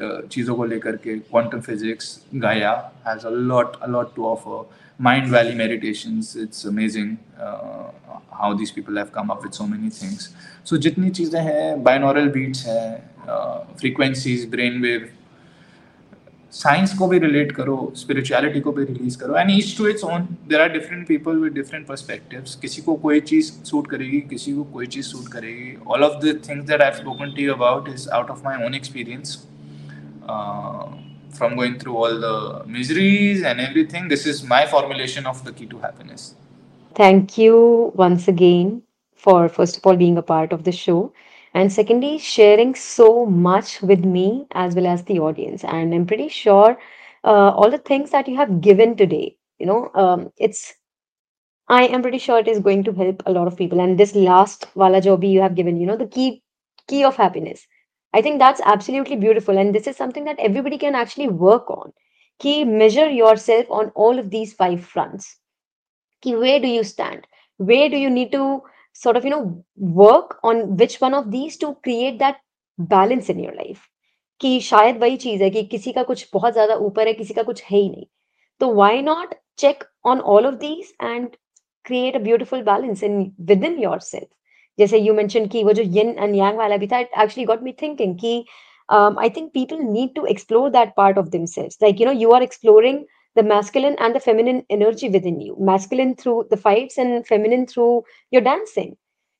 चीज़ों 0.00 0.56
को 0.56 0.64
लेकर 0.64 0.96
के 1.04 1.18
क्वांटम 1.18 1.60
फिजिक्स 1.60 2.18
गाया 2.34 2.72
has 3.06 3.26
a 3.26 3.30
lot 3.30 3.76
a 3.82 3.86
lot 3.86 4.14
to 4.16 4.26
offer 4.26 4.64
mind 5.00 5.28
valley 5.28 5.54
meditations 5.54 6.28
it's 6.36 6.64
amazing 6.64 7.18
uh, 7.38 7.90
how 8.32 8.54
these 8.54 8.70
people 8.70 8.96
have 8.96 9.12
come 9.12 9.30
up 9.30 9.42
with 9.42 9.54
so 9.54 9.66
many 9.66 9.90
things. 9.90 10.30
So 10.64 10.76
jitni 10.76 11.10
cheezein 11.10 11.44
hain 11.48 11.84
binaural 11.84 12.32
beats 12.32 12.66
uh, 12.66 13.64
frequencies 13.76 14.46
brain 14.46 14.82
science 16.52 16.92
को 16.98 17.06
भी 17.08 17.18
relate 17.18 17.50
करो 17.52 17.92
spirituality 17.96 18.60
को 18.60 18.72
भी 18.72 18.84
release 18.84 19.16
करो 19.18 19.36
and 19.36 19.50
each 19.50 19.76
to 19.78 19.86
its 19.86 20.04
own 20.04 20.22
there 20.48 20.60
are 20.60 20.68
different 20.72 21.06
people 21.08 21.36
with 21.38 21.52
different 21.52 21.86
perspectives 21.86 22.54
किसी 22.60 22.82
को 22.82 22.94
कोई 23.02 23.20
चीज़ 23.30 23.50
सूट 23.70 23.90
करेगी 23.90 24.20
किसी 24.30 24.52
को 24.52 24.64
कोई 24.72 24.86
चीज़ 24.86 25.06
सूट 25.06 25.28
करेगी. 25.32 25.74
All 25.86 26.04
of 26.04 26.16
the 26.24 26.34
things 26.48 26.66
that 26.66 26.82
I 26.82 26.88
have 26.88 26.96
spoken 27.00 27.34
to 27.36 27.52
about 27.54 27.88
is 27.88 28.08
out 28.08 28.30
of 28.30 28.40
my 28.44 28.64
own 28.66 28.74
experience 28.74 29.36
from 31.38 31.56
going 31.56 31.78
through 31.78 31.96
all 31.96 32.20
the 32.20 32.64
miseries 32.66 33.42
and 33.42 33.60
everything 33.60 34.08
this 34.08 34.26
is 34.26 34.42
my 34.42 34.66
formulation 34.66 35.26
of 35.26 35.44
the 35.44 35.52
key 35.52 35.66
to 35.66 35.78
happiness 35.78 36.34
Thank 36.94 37.36
you 37.36 37.92
once 37.94 38.26
again 38.26 38.82
for, 39.14 39.48
first 39.48 39.76
of 39.76 39.86
all, 39.86 39.96
being 39.96 40.16
a 40.16 40.22
part 40.22 40.52
of 40.52 40.64
the 40.64 40.72
show. 40.72 41.12
And 41.54 41.72
secondly, 41.72 42.18
sharing 42.18 42.74
so 42.74 43.26
much 43.26 43.82
with 43.82 44.04
me 44.04 44.46
as 44.52 44.74
well 44.74 44.86
as 44.86 45.04
the 45.04 45.18
audience. 45.20 45.64
And 45.64 45.94
I'm 45.94 46.06
pretty 46.06 46.28
sure 46.28 46.78
uh, 47.24 47.50
all 47.50 47.70
the 47.70 47.78
things 47.78 48.10
that 48.10 48.28
you 48.28 48.36
have 48.36 48.60
given 48.60 48.96
today, 48.96 49.36
you 49.58 49.66
know, 49.66 49.90
um, 49.94 50.32
it's, 50.38 50.74
I 51.68 51.84
am 51.86 52.02
pretty 52.02 52.18
sure 52.18 52.38
it 52.38 52.48
is 52.48 52.60
going 52.60 52.84
to 52.84 52.92
help 52.92 53.22
a 53.26 53.32
lot 53.32 53.46
of 53.46 53.56
people. 53.56 53.80
And 53.80 53.98
this 53.98 54.14
last 54.14 54.66
wala 54.74 55.00
jobi 55.00 55.30
you 55.30 55.40
have 55.42 55.54
given, 55.54 55.76
you 55.78 55.86
know, 55.86 55.96
the 55.96 56.06
key, 56.06 56.42
key 56.88 57.04
of 57.04 57.16
happiness. 57.16 57.66
I 58.15 58.21
think 58.21 58.39
that's 58.39 58.61
absolutely 58.61 59.15
beautiful. 59.15 59.57
And 59.57 59.73
this 59.73 59.87
is 59.87 59.95
something 59.95 60.25
that 60.25 60.39
everybody 60.39 60.77
can 60.77 60.95
actually 60.95 61.27
work 61.27 61.69
on. 61.69 61.93
Key, 62.39 62.63
measure 62.65 63.09
yourself 63.09 63.65
on 63.69 63.89
all 63.95 64.19
of 64.19 64.29
these 64.29 64.53
five 64.53 64.83
fronts. 64.83 65.37
Key, 66.21 66.35
where 66.35 66.59
do 66.59 66.67
you 66.67 66.83
stand? 66.83 67.27
Where 67.57 67.89
do 67.89 67.97
you 67.97 68.09
need 68.09 68.31
to 68.31 68.61
sort 68.93 69.15
of, 69.17 69.23
you 69.23 69.29
know, 69.29 69.63
work 69.77 70.39
on 70.43 70.77
which 70.77 70.99
one 70.99 71.13
of 71.13 71.31
these 71.31 71.57
to 71.57 71.75
create 71.83 72.19
that 72.19 72.37
balance 72.77 73.29
in 73.29 73.39
your 73.39 73.55
life? 73.55 73.87
कि 74.41 74.59
शायद 74.59 74.97
वही 74.97 75.17
चीज 75.17 75.41
है 75.41 75.49
कि 75.49 75.63
किसी 75.71 75.91
का 75.93 76.03
कुछ 76.03 76.27
बहुत 76.33 76.53
ज्यादा 76.53 76.75
ऊपर 76.85 77.07
है 77.07 77.13
किसी 77.13 77.33
का 77.33 77.43
कुछ 77.43 77.63
है 77.63 77.77
ही 77.77 77.89
नहीं 77.89 78.05
तो 78.59 78.73
why 78.73 79.01
not 79.01 79.33
check 79.57 79.83
on 80.05 80.19
all 80.33 80.45
of 80.47 80.53
these 80.63 80.93
and 81.01 81.35
create 81.85 82.15
a 82.15 82.19
beautiful 82.19 82.61
balance 82.63 83.03
in 83.03 83.19
with 83.49 83.63
in 83.65 83.77
your 83.79 83.99
self 83.99 84.27
जैसे 84.79 84.97
यू 84.97 85.13
मेंशन 85.13 85.45
कि 85.53 85.63
वो 85.63 85.73
जो 85.79 85.83
यिन 85.97 86.15
एंड 86.19 86.35
यांग 86.35 86.57
वाला 86.57 86.77
भी 86.77 86.87
था 86.91 86.99
it 86.99 87.09
actually 87.23 87.45
got 87.45 87.63
me 87.63 87.71
thinking 87.81 88.15
कि 88.19 88.43
I 88.91 89.29
think 89.35 89.51
people 89.53 89.79
need 89.91 90.13
to 90.15 90.25
explore 90.35 90.69
that 90.69 90.93
part 90.97 91.17
of 91.17 91.27
themselves 91.37 91.77
like 91.83 92.01
you 92.01 92.07
know 92.07 92.13
you 92.19 92.31
are 92.31 92.43
exploring 92.43 93.03
the 93.35 93.43
masculine 93.43 93.95
and 94.05 94.15
the 94.15 94.19
feminine 94.19 94.65
energy 94.69 95.09
within 95.09 95.39
you 95.39 95.55
masculine 95.59 96.15
through 96.15 96.47
the 96.49 96.57
fights 96.57 96.97
and 96.97 97.25
feminine 97.27 97.65
through 97.65 98.03
your 98.31 98.41
dancing 98.41 98.89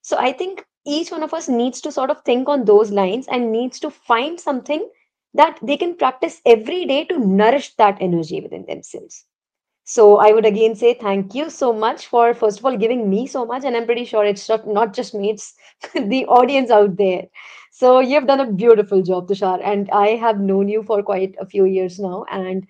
so 0.02 0.18
i 0.18 0.32
think 0.32 0.64
each 0.86 1.12
one 1.12 1.24
of 1.24 1.34
us 1.34 1.50
needs 1.50 1.82
to 1.82 1.92
sort 1.92 2.10
of 2.10 2.22
think 2.30 2.48
on 2.50 2.66
those 2.66 2.92
lines 2.92 3.28
and 3.28 3.52
needs 3.52 3.80
to 3.80 3.90
find 3.90 4.40
something 4.40 4.88
that 5.36 5.60
they 5.62 5.78
can 5.78 5.96
practice 5.96 6.42
every 6.46 6.86
day 6.86 7.04
to 7.06 7.20
nourish 7.20 7.76
that 7.76 7.98
energy 8.00 8.42
within 8.42 8.66
themselves 8.66 9.26
so 9.87 10.19
I 10.19 10.33
would 10.33 10.47
again 10.47 10.75
say 10.75 10.95
thank 10.95 11.35
you 11.35 11.49
so 11.51 11.73
much 11.73 12.07
for 12.09 12.35
first 12.35 12.59
of 12.59 12.67
all 12.67 12.77
giving 12.77 13.09
me 13.11 13.27
so 13.27 13.47
much, 13.47 13.65
and 13.65 13.77
I'm 13.77 13.87
pretty 13.87 14.05
sure 14.05 14.25
it's 14.25 14.49
not, 14.67 14.93
just 14.95 15.15
me, 15.15 15.31
it's 15.31 15.55
the 15.95 16.27
audience 16.27 16.71
out 16.71 16.97
there. 16.97 17.25
So 17.73 18.01
you've 18.01 18.27
done 18.27 18.41
a 18.41 18.53
beautiful 18.53 19.03
job, 19.03 19.29
Tushar, 19.29 19.61
and 19.65 19.91
I 19.93 20.09
have 20.17 20.41
known 20.41 20.69
you 20.69 20.83
for 20.83 21.03
quite 21.03 21.35
a 21.41 21.47
few 21.47 21.65
years 21.67 21.99
now, 22.01 22.25
and 22.31 22.67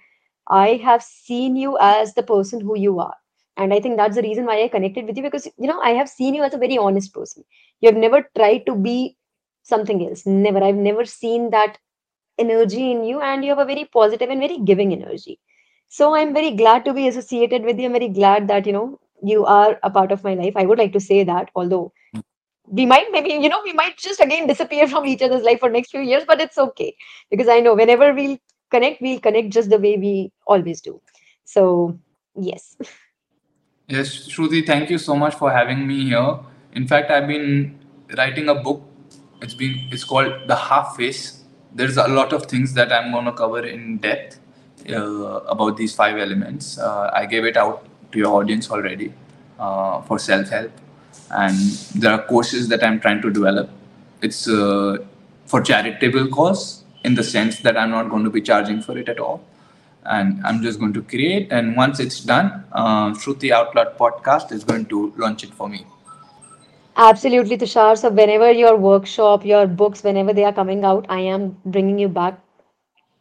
I 0.49 0.75
have 0.85 1.03
seen 1.03 1.57
you 1.57 1.79
as 1.81 2.15
the 2.15 2.23
person 2.25 2.61
who 2.61 2.77
you 2.79 2.99
are. 3.01 3.15
And 3.57 3.73
I 3.75 3.81
think 3.81 3.97
that's 3.97 4.17
the 4.17 4.23
reason 4.23 4.45
why 4.47 4.63
I 4.63 4.69
connected 4.69 5.07
with 5.07 5.17
you 5.17 5.23
because 5.23 5.47
you 5.59 5.69
know 5.69 5.81
I 5.81 5.91
have 5.91 6.09
seen 6.11 6.35
you 6.35 6.43
as 6.43 6.55
a 6.55 6.59
very 6.59 6.79
honest 6.79 7.15
person. 7.15 7.45
You 7.81 7.89
have 7.91 7.97
never 7.99 8.29
tried 8.37 8.67
to 8.67 8.75
be 8.75 9.17
something 9.63 10.07
else. 10.07 10.27
Never. 10.27 10.63
I've 10.63 10.77
never 10.77 11.05
seen 11.07 11.51
that 11.51 11.79
energy 12.39 12.91
in 12.93 13.05
you, 13.05 13.21
and 13.21 13.45
you 13.45 13.51
have 13.51 13.59
a 13.61 13.65
very 13.73 13.85
positive 13.87 14.31
and 14.31 14.41
very 14.41 14.59
giving 14.59 14.93
energy. 14.93 15.41
So 15.89 16.15
I'm 16.15 16.35
very 16.35 16.51
glad 16.51 16.85
to 16.85 16.93
be 16.93 17.09
associated 17.09 17.63
with 17.63 17.79
you. 17.79 17.87
I'm 17.87 17.93
very 17.93 18.09
glad 18.09 18.49
that 18.49 18.67
you 18.67 18.73
know 18.73 18.99
you 19.23 19.45
are 19.45 19.79
a 19.83 19.91
part 19.91 20.13
of 20.13 20.25
my 20.25 20.35
life. 20.35 20.55
I 20.57 20.67
would 20.67 20.79
like 20.79 20.93
to 20.93 21.01
say 21.01 21.25
that, 21.25 21.51
although 21.55 21.93
mm. 22.15 22.23
we 22.67 22.87
might 22.87 23.07
maybe 23.13 23.31
you 23.31 23.49
know 23.49 23.61
we 23.65 23.73
might 23.73 23.97
just 23.97 24.21
again 24.21 24.47
disappear 24.47 24.89
from 24.89 25.07
each 25.07 25.23
other's 25.23 25.43
life 25.43 25.61
for 25.61 25.71
next 25.71 25.91
few 25.91 26.01
years, 26.01 26.25
but 26.27 26.41
it's 26.41 26.59
okay 26.59 26.97
because 27.31 27.49
I 27.49 27.61
know 27.61 27.75
whenever 27.75 28.13
we'll 28.13 28.39
connect, 28.71 29.01
we'll 29.01 29.21
connect 29.21 29.51
just 29.51 29.71
the 29.71 29.79
way 29.79 29.97
we 29.97 30.33
always 30.47 30.81
do. 30.81 31.01
So 31.45 31.99
yes. 32.35 32.77
Yes, 33.89 34.29
Shruti, 34.29 34.67
thank 34.67 34.91
you 34.91 34.99
so 34.99 35.15
much 35.15 35.37
for 35.37 35.53
having 35.53 35.87
me 35.87 36.07
here. 36.07 36.41
In 36.73 36.89
fact, 36.89 37.09
I've 37.09 37.29
been 37.29 37.79
writing 38.19 38.49
a 38.49 38.55
book. 38.55 38.83
It's 39.41 39.55
been 39.55 39.89
it's 39.93 40.03
called 40.03 40.49
The 40.49 40.57
Half 40.57 40.97
Face. 40.97 41.45
There's 41.73 41.97
a 41.97 42.09
lot 42.09 42.33
of 42.33 42.47
things 42.47 42.75
that 42.75 42.93
I'm 42.93 43.13
going 43.13 43.27
to 43.27 43.33
cover 43.33 43.65
in 43.65 43.99
depth 43.99 44.41
about 44.95 45.77
these 45.77 45.95
five 45.95 46.17
elements. 46.17 46.79
Uh, 46.79 47.11
I 47.13 47.27
gave 47.27 47.45
it 47.45 47.57
out 47.57 47.87
to 48.13 48.19
your 48.19 48.35
audience 48.35 48.71
already 48.71 49.13
uh, 49.59 50.01
for 50.03 50.19
self 50.19 50.49
help, 50.49 50.73
and 51.31 51.57
there 51.95 52.13
are 52.13 52.23
courses 52.23 52.69
that 52.69 52.85
I'm 52.85 53.01
trying 53.01 53.23
to 53.23 53.31
develop. 53.31 53.71
It's 54.23 54.49
uh, 54.49 54.99
for 55.47 55.61
charitable 55.61 56.29
cause 56.29 56.85
in 57.05 57.15
the 57.15 57.23
sense 57.23 57.61
that 57.61 57.77
I'm 57.77 57.91
not 57.91 58.11
going 58.11 58.25
to 58.25 58.31
be 58.31 58.41
charging 58.41 58.83
for 58.83 58.99
it 58.99 59.09
at 59.09 59.21
all 59.21 59.45
and 60.09 60.41
I'm 60.45 60.63
just 60.63 60.79
going 60.79 60.93
to 60.95 61.03
create. 61.03 61.53
And 61.53 61.77
once 61.77 62.01
it's 62.01 62.21
done, 62.21 62.65
uh, 62.73 63.11
Shruti 63.11 63.51
Out 63.51 63.75
Loud 63.75 63.99
podcast 63.99 64.53
is 64.53 64.65
going 64.65 64.87
to 64.87 65.13
launch 65.17 65.45
it 65.45 65.55
for 65.55 65.69
me. 65.69 65.87
Absolutely, 66.97 67.59
Tushar. 67.59 67.99
So 67.99 68.09
whenever 68.09 68.51
your 68.51 68.77
workshop, 68.77 69.45
your 69.45 69.67
books, 69.67 70.03
whenever 70.03 70.33
they 70.33 70.45
are 70.45 70.53
coming 70.53 70.85
out, 70.85 71.05
I 71.09 71.21
am 71.21 71.57
bringing 71.67 71.99
you 71.99 72.09
back 72.09 72.41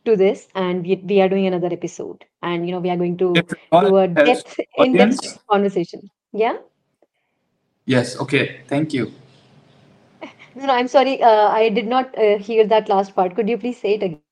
to 0.05 0.15
this, 0.15 0.47
and 0.55 0.85
we, 0.85 0.95
we 0.97 1.21
are 1.21 1.29
doing 1.29 1.47
another 1.47 1.69
episode, 1.71 2.25
and 2.41 2.65
you 2.67 2.73
know 2.73 2.79
we 2.79 2.89
are 2.91 2.97
going 2.97 3.17
to 3.17 3.45
do 3.79 3.95
a 3.97 4.07
depth, 4.07 4.59
in-depth 4.77 5.37
conversation. 5.49 6.09
Yeah. 6.33 6.57
yes, 7.85 8.17
okay, 8.19 8.61
thank 8.67 8.93
you. 8.93 9.11
No, 10.55 10.65
no, 10.67 10.73
I'm 10.73 10.87
sorry. 10.87 11.21
Uh, 11.21 11.47
I 11.49 11.69
did 11.69 11.87
not 11.87 12.17
uh, 12.17 12.37
hear 12.37 12.65
that 12.67 12.89
last 12.89 13.15
part. 13.15 13.35
Could 13.35 13.49
you 13.49 13.57
please 13.57 13.79
say 13.79 13.95
it 13.95 14.03
again? 14.03 14.23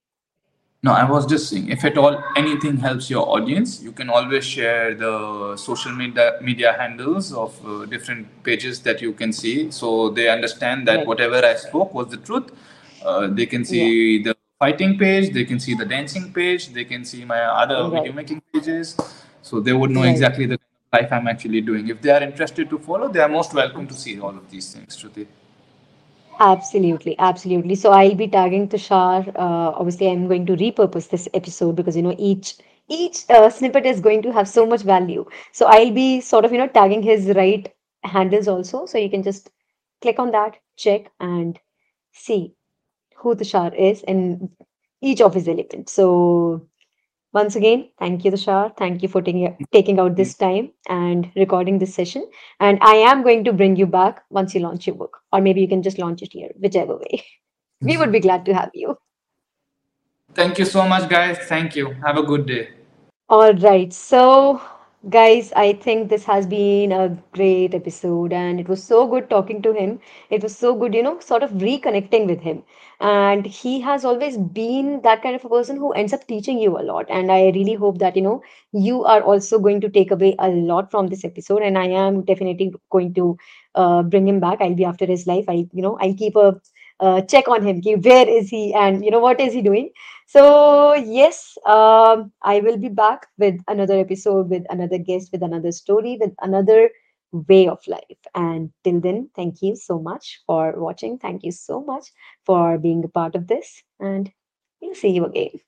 No, 0.83 0.91
I 0.93 1.09
was 1.09 1.25
just 1.25 1.49
saying, 1.49 1.69
if 1.69 1.83
at 1.85 1.97
all 1.97 2.21
anything 2.37 2.77
helps 2.77 3.09
your 3.09 3.27
audience, 3.29 3.81
you 3.81 3.91
can 3.91 4.09
always 4.09 4.45
share 4.45 4.93
the 4.95 5.55
social 5.57 5.91
media 5.93 6.37
media 6.41 6.73
handles 6.77 7.33
of 7.33 7.53
uh, 7.65 7.85
different 7.85 8.27
pages 8.43 8.81
that 8.81 9.01
you 9.01 9.13
can 9.13 9.33
see, 9.33 9.71
so 9.71 10.09
they 10.09 10.27
understand 10.29 10.87
that 10.87 10.99
Right. 10.99 11.07
whatever 11.07 11.37
I 11.45 11.55
spoke 11.55 11.93
was 11.93 12.07
the 12.09 12.17
truth. 12.17 12.51
Uh, 13.03 13.27
they 13.27 13.45
can 13.45 13.63
Yeah. 13.69 13.71
see 13.71 14.23
the 14.23 14.35
fighting 14.63 14.97
page, 14.97 15.33
they 15.37 15.45
can 15.45 15.59
see 15.59 15.73
the 15.75 15.85
dancing 15.85 16.31
page, 16.33 16.69
they 16.77 16.85
can 16.91 17.03
see 17.11 17.23
my 17.33 17.41
other 17.63 17.79
Right. 17.83 17.93
video 17.95 18.13
making 18.21 18.41
pages. 18.53 18.95
So 19.49 19.59
they 19.59 19.73
would 19.79 19.91
know 19.95 20.03
Right. 20.03 20.15
exactly 20.15 20.45
the 20.53 20.57
life 20.97 21.11
I'm 21.17 21.27
actually 21.27 21.61
doing. 21.69 21.89
If 21.95 22.01
they 22.01 22.11
are 22.17 22.23
interested 22.29 22.69
to 22.73 22.77
follow, 22.89 23.07
they 23.15 23.23
are 23.25 23.31
most 23.39 23.53
welcome 23.61 23.87
to 23.93 23.97
see 24.03 24.13
all 24.19 24.35
of 24.41 24.45
these 24.53 24.67
things, 24.73 24.97
Shruti. 24.99 25.25
Absolutely, 26.39 27.15
absolutely. 27.19 27.75
So 27.75 27.91
I'll 27.91 28.15
be 28.15 28.27
tagging 28.27 28.67
Tushar. 28.69 29.27
Uh, 29.35 29.69
obviously, 29.81 30.09
I'm 30.11 30.27
going 30.27 30.45
to 30.47 30.55
repurpose 30.55 31.09
this 31.09 31.27
episode 31.33 31.75
because 31.75 31.95
you 31.95 32.01
know 32.01 32.15
each 32.17 32.55
each 32.89 33.19
uh, 33.29 33.49
snippet 33.49 33.85
is 33.85 34.01
going 34.07 34.21
to 34.23 34.33
have 34.33 34.47
so 34.47 34.65
much 34.65 34.81
value. 34.81 35.25
So 35.51 35.67
I'll 35.67 35.91
be 35.91 36.21
sort 36.21 36.45
of 36.45 36.51
you 36.51 36.57
know 36.63 36.67
tagging 36.67 37.03
his 37.11 37.27
right 37.41 37.71
handles 38.03 38.47
also. 38.47 38.85
So 38.85 38.97
you 38.97 39.09
can 39.09 39.23
just 39.23 39.51
click 40.01 40.19
on 40.19 40.31
that, 40.31 40.57
check, 40.87 41.11
and 41.19 41.59
see 42.11 42.55
who 43.23 43.35
Tushar 43.35 43.73
is 43.75 44.03
in 44.03 44.49
each 45.01 45.21
of 45.21 45.33
his 45.33 45.47
elements. 45.47 45.93
So 45.93 46.67
once 47.33 47.55
again, 47.55 47.89
thank 47.97 48.23
you, 48.23 48.31
Tushar. 48.31 48.75
Thank 48.77 49.01
you 49.01 49.09
for 49.09 49.21
taking 49.21 49.57
taking 49.71 49.99
out 49.99 50.15
this 50.15 50.35
time 50.35 50.71
and 50.87 51.31
recording 51.35 51.79
this 51.79 51.95
session. 51.95 52.27
And 52.59 52.77
I 52.81 52.95
am 53.11 53.23
going 53.23 53.43
to 53.45 53.53
bring 53.53 53.75
you 53.75 53.87
back 53.87 54.21
once 54.29 54.53
you 54.53 54.61
launch 54.61 54.85
your 54.87 54.95
book, 54.95 55.17
or 55.31 55.41
maybe 55.41 55.61
you 55.61 55.67
can 55.67 55.81
just 55.81 55.97
launch 55.97 56.21
it 56.21 56.33
here, 56.33 56.51
whichever 56.67 56.97
way. 56.97 57.23
We 57.87 57.97
would 57.97 58.13
be 58.13 58.21
glad 58.21 58.45
to 58.45 58.53
have 58.53 58.69
you. 58.73 58.95
Thank 60.35 60.59
you 60.59 60.65
so 60.65 60.87
much, 60.87 61.09
guys. 61.09 61.39
Thank 61.49 61.75
you. 61.75 61.89
Have 62.05 62.17
a 62.17 62.23
good 62.23 62.45
day. 62.45 62.69
All 63.29 63.53
right. 63.53 63.91
So, 63.91 64.61
guys, 65.09 65.51
I 65.55 65.73
think 65.73 66.09
this 66.09 66.23
has 66.25 66.47
been 66.47 66.91
a 66.91 67.09
great 67.33 67.73
episode, 67.73 68.31
and 68.33 68.59
it 68.59 68.67
was 68.69 68.83
so 68.83 69.07
good 69.07 69.29
talking 69.29 69.61
to 69.61 69.73
him. 69.73 69.99
It 70.29 70.41
was 70.43 70.57
so 70.57 70.75
good, 70.75 70.93
you 70.93 71.03
know, 71.03 71.19
sort 71.19 71.43
of 71.43 71.51
reconnecting 71.51 72.25
with 72.27 72.41
him. 72.41 72.63
And 72.99 73.45
he 73.45 73.81
has 73.81 74.05
always 74.05 74.37
been 74.37 75.01
that 75.01 75.21
kind 75.21 75.35
of 75.35 75.43
a 75.43 75.49
person 75.49 75.75
who 75.77 75.91
ends 75.91 76.13
up 76.13 76.25
teaching 76.27 76.57
you 76.59 76.77
a 76.77 76.83
lot. 76.83 77.05
And 77.09 77.31
I 77.31 77.47
really 77.49 77.73
hope 77.73 77.99
that, 77.99 78.15
you 78.15 78.21
know, 78.21 78.41
you 78.71 79.03
are 79.03 79.21
also 79.21 79.59
going 79.59 79.81
to 79.81 79.89
take 79.89 80.11
away 80.11 80.35
a 80.39 80.47
lot 80.49 80.89
from 80.89 81.07
this 81.07 81.25
episode. 81.25 81.63
And 81.63 81.77
I 81.77 81.87
am 81.87 82.23
definitely 82.23 82.73
going 82.89 83.13
to 83.15 83.37
uh, 83.75 84.03
bring 84.03 84.27
him 84.27 84.39
back. 84.39 84.61
I'll 84.61 84.73
be 84.75 84.85
after 84.85 85.05
his 85.05 85.27
life. 85.27 85.45
I, 85.49 85.67
you 85.73 85.81
know, 85.81 85.97
I'll 85.99 86.15
keep 86.15 86.35
a 86.37 86.61
uh, 87.01 87.21
check 87.21 87.47
on 87.49 87.65
him. 87.65 87.81
Where 88.01 88.27
is 88.29 88.49
he? 88.49 88.73
And, 88.73 89.03
you 89.03 89.11
know, 89.11 89.19
what 89.19 89.41
is 89.41 89.51
he 89.53 89.61
doing? 89.61 89.89
So, 90.33 90.93
yes, 90.95 91.57
um, 91.65 92.31
I 92.41 92.59
will 92.61 92.77
be 92.77 92.89
back 92.89 93.27
with 93.37 93.59
another 93.67 93.97
episode, 93.99 94.49
with 94.49 94.65
another 94.69 94.97
guest, 94.97 95.31
with 95.31 95.43
another 95.43 95.71
story, 95.71 96.17
with 96.19 96.33
another 96.41 96.89
way 97.31 97.67
of 97.67 97.85
life. 97.87 98.21
And 98.33 98.73
till 98.83 98.99
then, 98.99 99.29
thank 99.35 99.61
you 99.61 99.75
so 99.75 99.99
much 99.99 100.41
for 100.47 100.73
watching. 100.79 101.19
Thank 101.19 101.43
you 101.43 101.51
so 101.51 101.81
much 101.83 102.07
for 102.45 102.77
being 102.79 103.03
a 103.03 103.07
part 103.09 103.35
of 103.35 103.47
this. 103.47 103.83
And 103.99 104.31
we'll 104.81 104.95
see 104.95 105.09
you 105.09 105.25
again. 105.25 105.59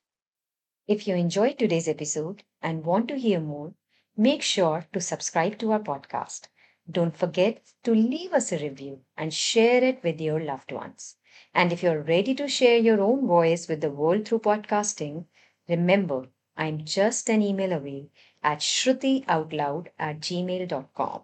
If 0.88 1.06
you 1.06 1.14
enjoyed 1.14 1.60
today's 1.60 1.86
episode 1.86 2.42
and 2.60 2.84
want 2.84 3.06
to 3.08 3.16
hear 3.18 3.38
more, 3.40 3.74
make 4.16 4.42
sure 4.42 4.88
to 4.92 5.00
subscribe 5.00 5.58
to 5.58 5.70
our 5.72 5.78
podcast. 5.80 6.48
Don't 6.90 7.16
forget 7.16 7.62
to 7.84 7.94
leave 7.94 8.32
us 8.32 8.50
a 8.50 8.58
review 8.58 9.02
and 9.16 9.32
share 9.32 9.84
it 9.84 10.02
with 10.02 10.20
your 10.20 10.40
loved 10.40 10.72
ones. 10.72 11.15
And 11.56 11.72
if 11.72 11.82
you're 11.82 12.02
ready 12.02 12.34
to 12.34 12.48
share 12.48 12.76
your 12.76 13.00
own 13.00 13.26
voice 13.26 13.66
with 13.66 13.80
the 13.80 13.90
world 13.90 14.28
through 14.28 14.40
podcasting, 14.40 15.24
remember, 15.66 16.26
I'm 16.54 16.84
just 16.84 17.30
an 17.30 17.40
email 17.40 17.72
away 17.72 18.10
at 18.42 18.58
shrutioutloud 18.58 19.86
at 19.98 20.20
gmail.com. 20.20 21.22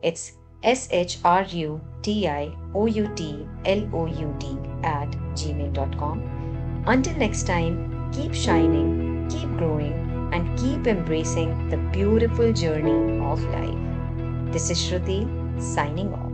It's 0.00 0.32
S 0.62 0.88
H 0.92 1.18
R 1.24 1.42
U 1.42 1.80
T 2.00 2.28
I 2.28 2.56
O 2.74 2.86
U 2.86 3.10
T 3.16 3.44
L 3.64 3.90
O 3.92 4.06
U 4.06 4.36
D 4.38 4.56
at 4.84 5.10
gmail.com. 5.40 6.84
Until 6.86 7.16
next 7.16 7.48
time, 7.48 7.76
keep 8.12 8.32
shining, 8.32 9.28
keep 9.28 9.48
growing, 9.58 10.30
and 10.32 10.56
keep 10.60 10.86
embracing 10.86 11.68
the 11.70 11.78
beautiful 11.98 12.52
journey 12.52 13.18
of 13.32 13.42
life. 13.56 14.52
This 14.52 14.70
is 14.70 14.78
Shruti 14.78 15.20
signing 15.60 16.14
off. 16.14 16.31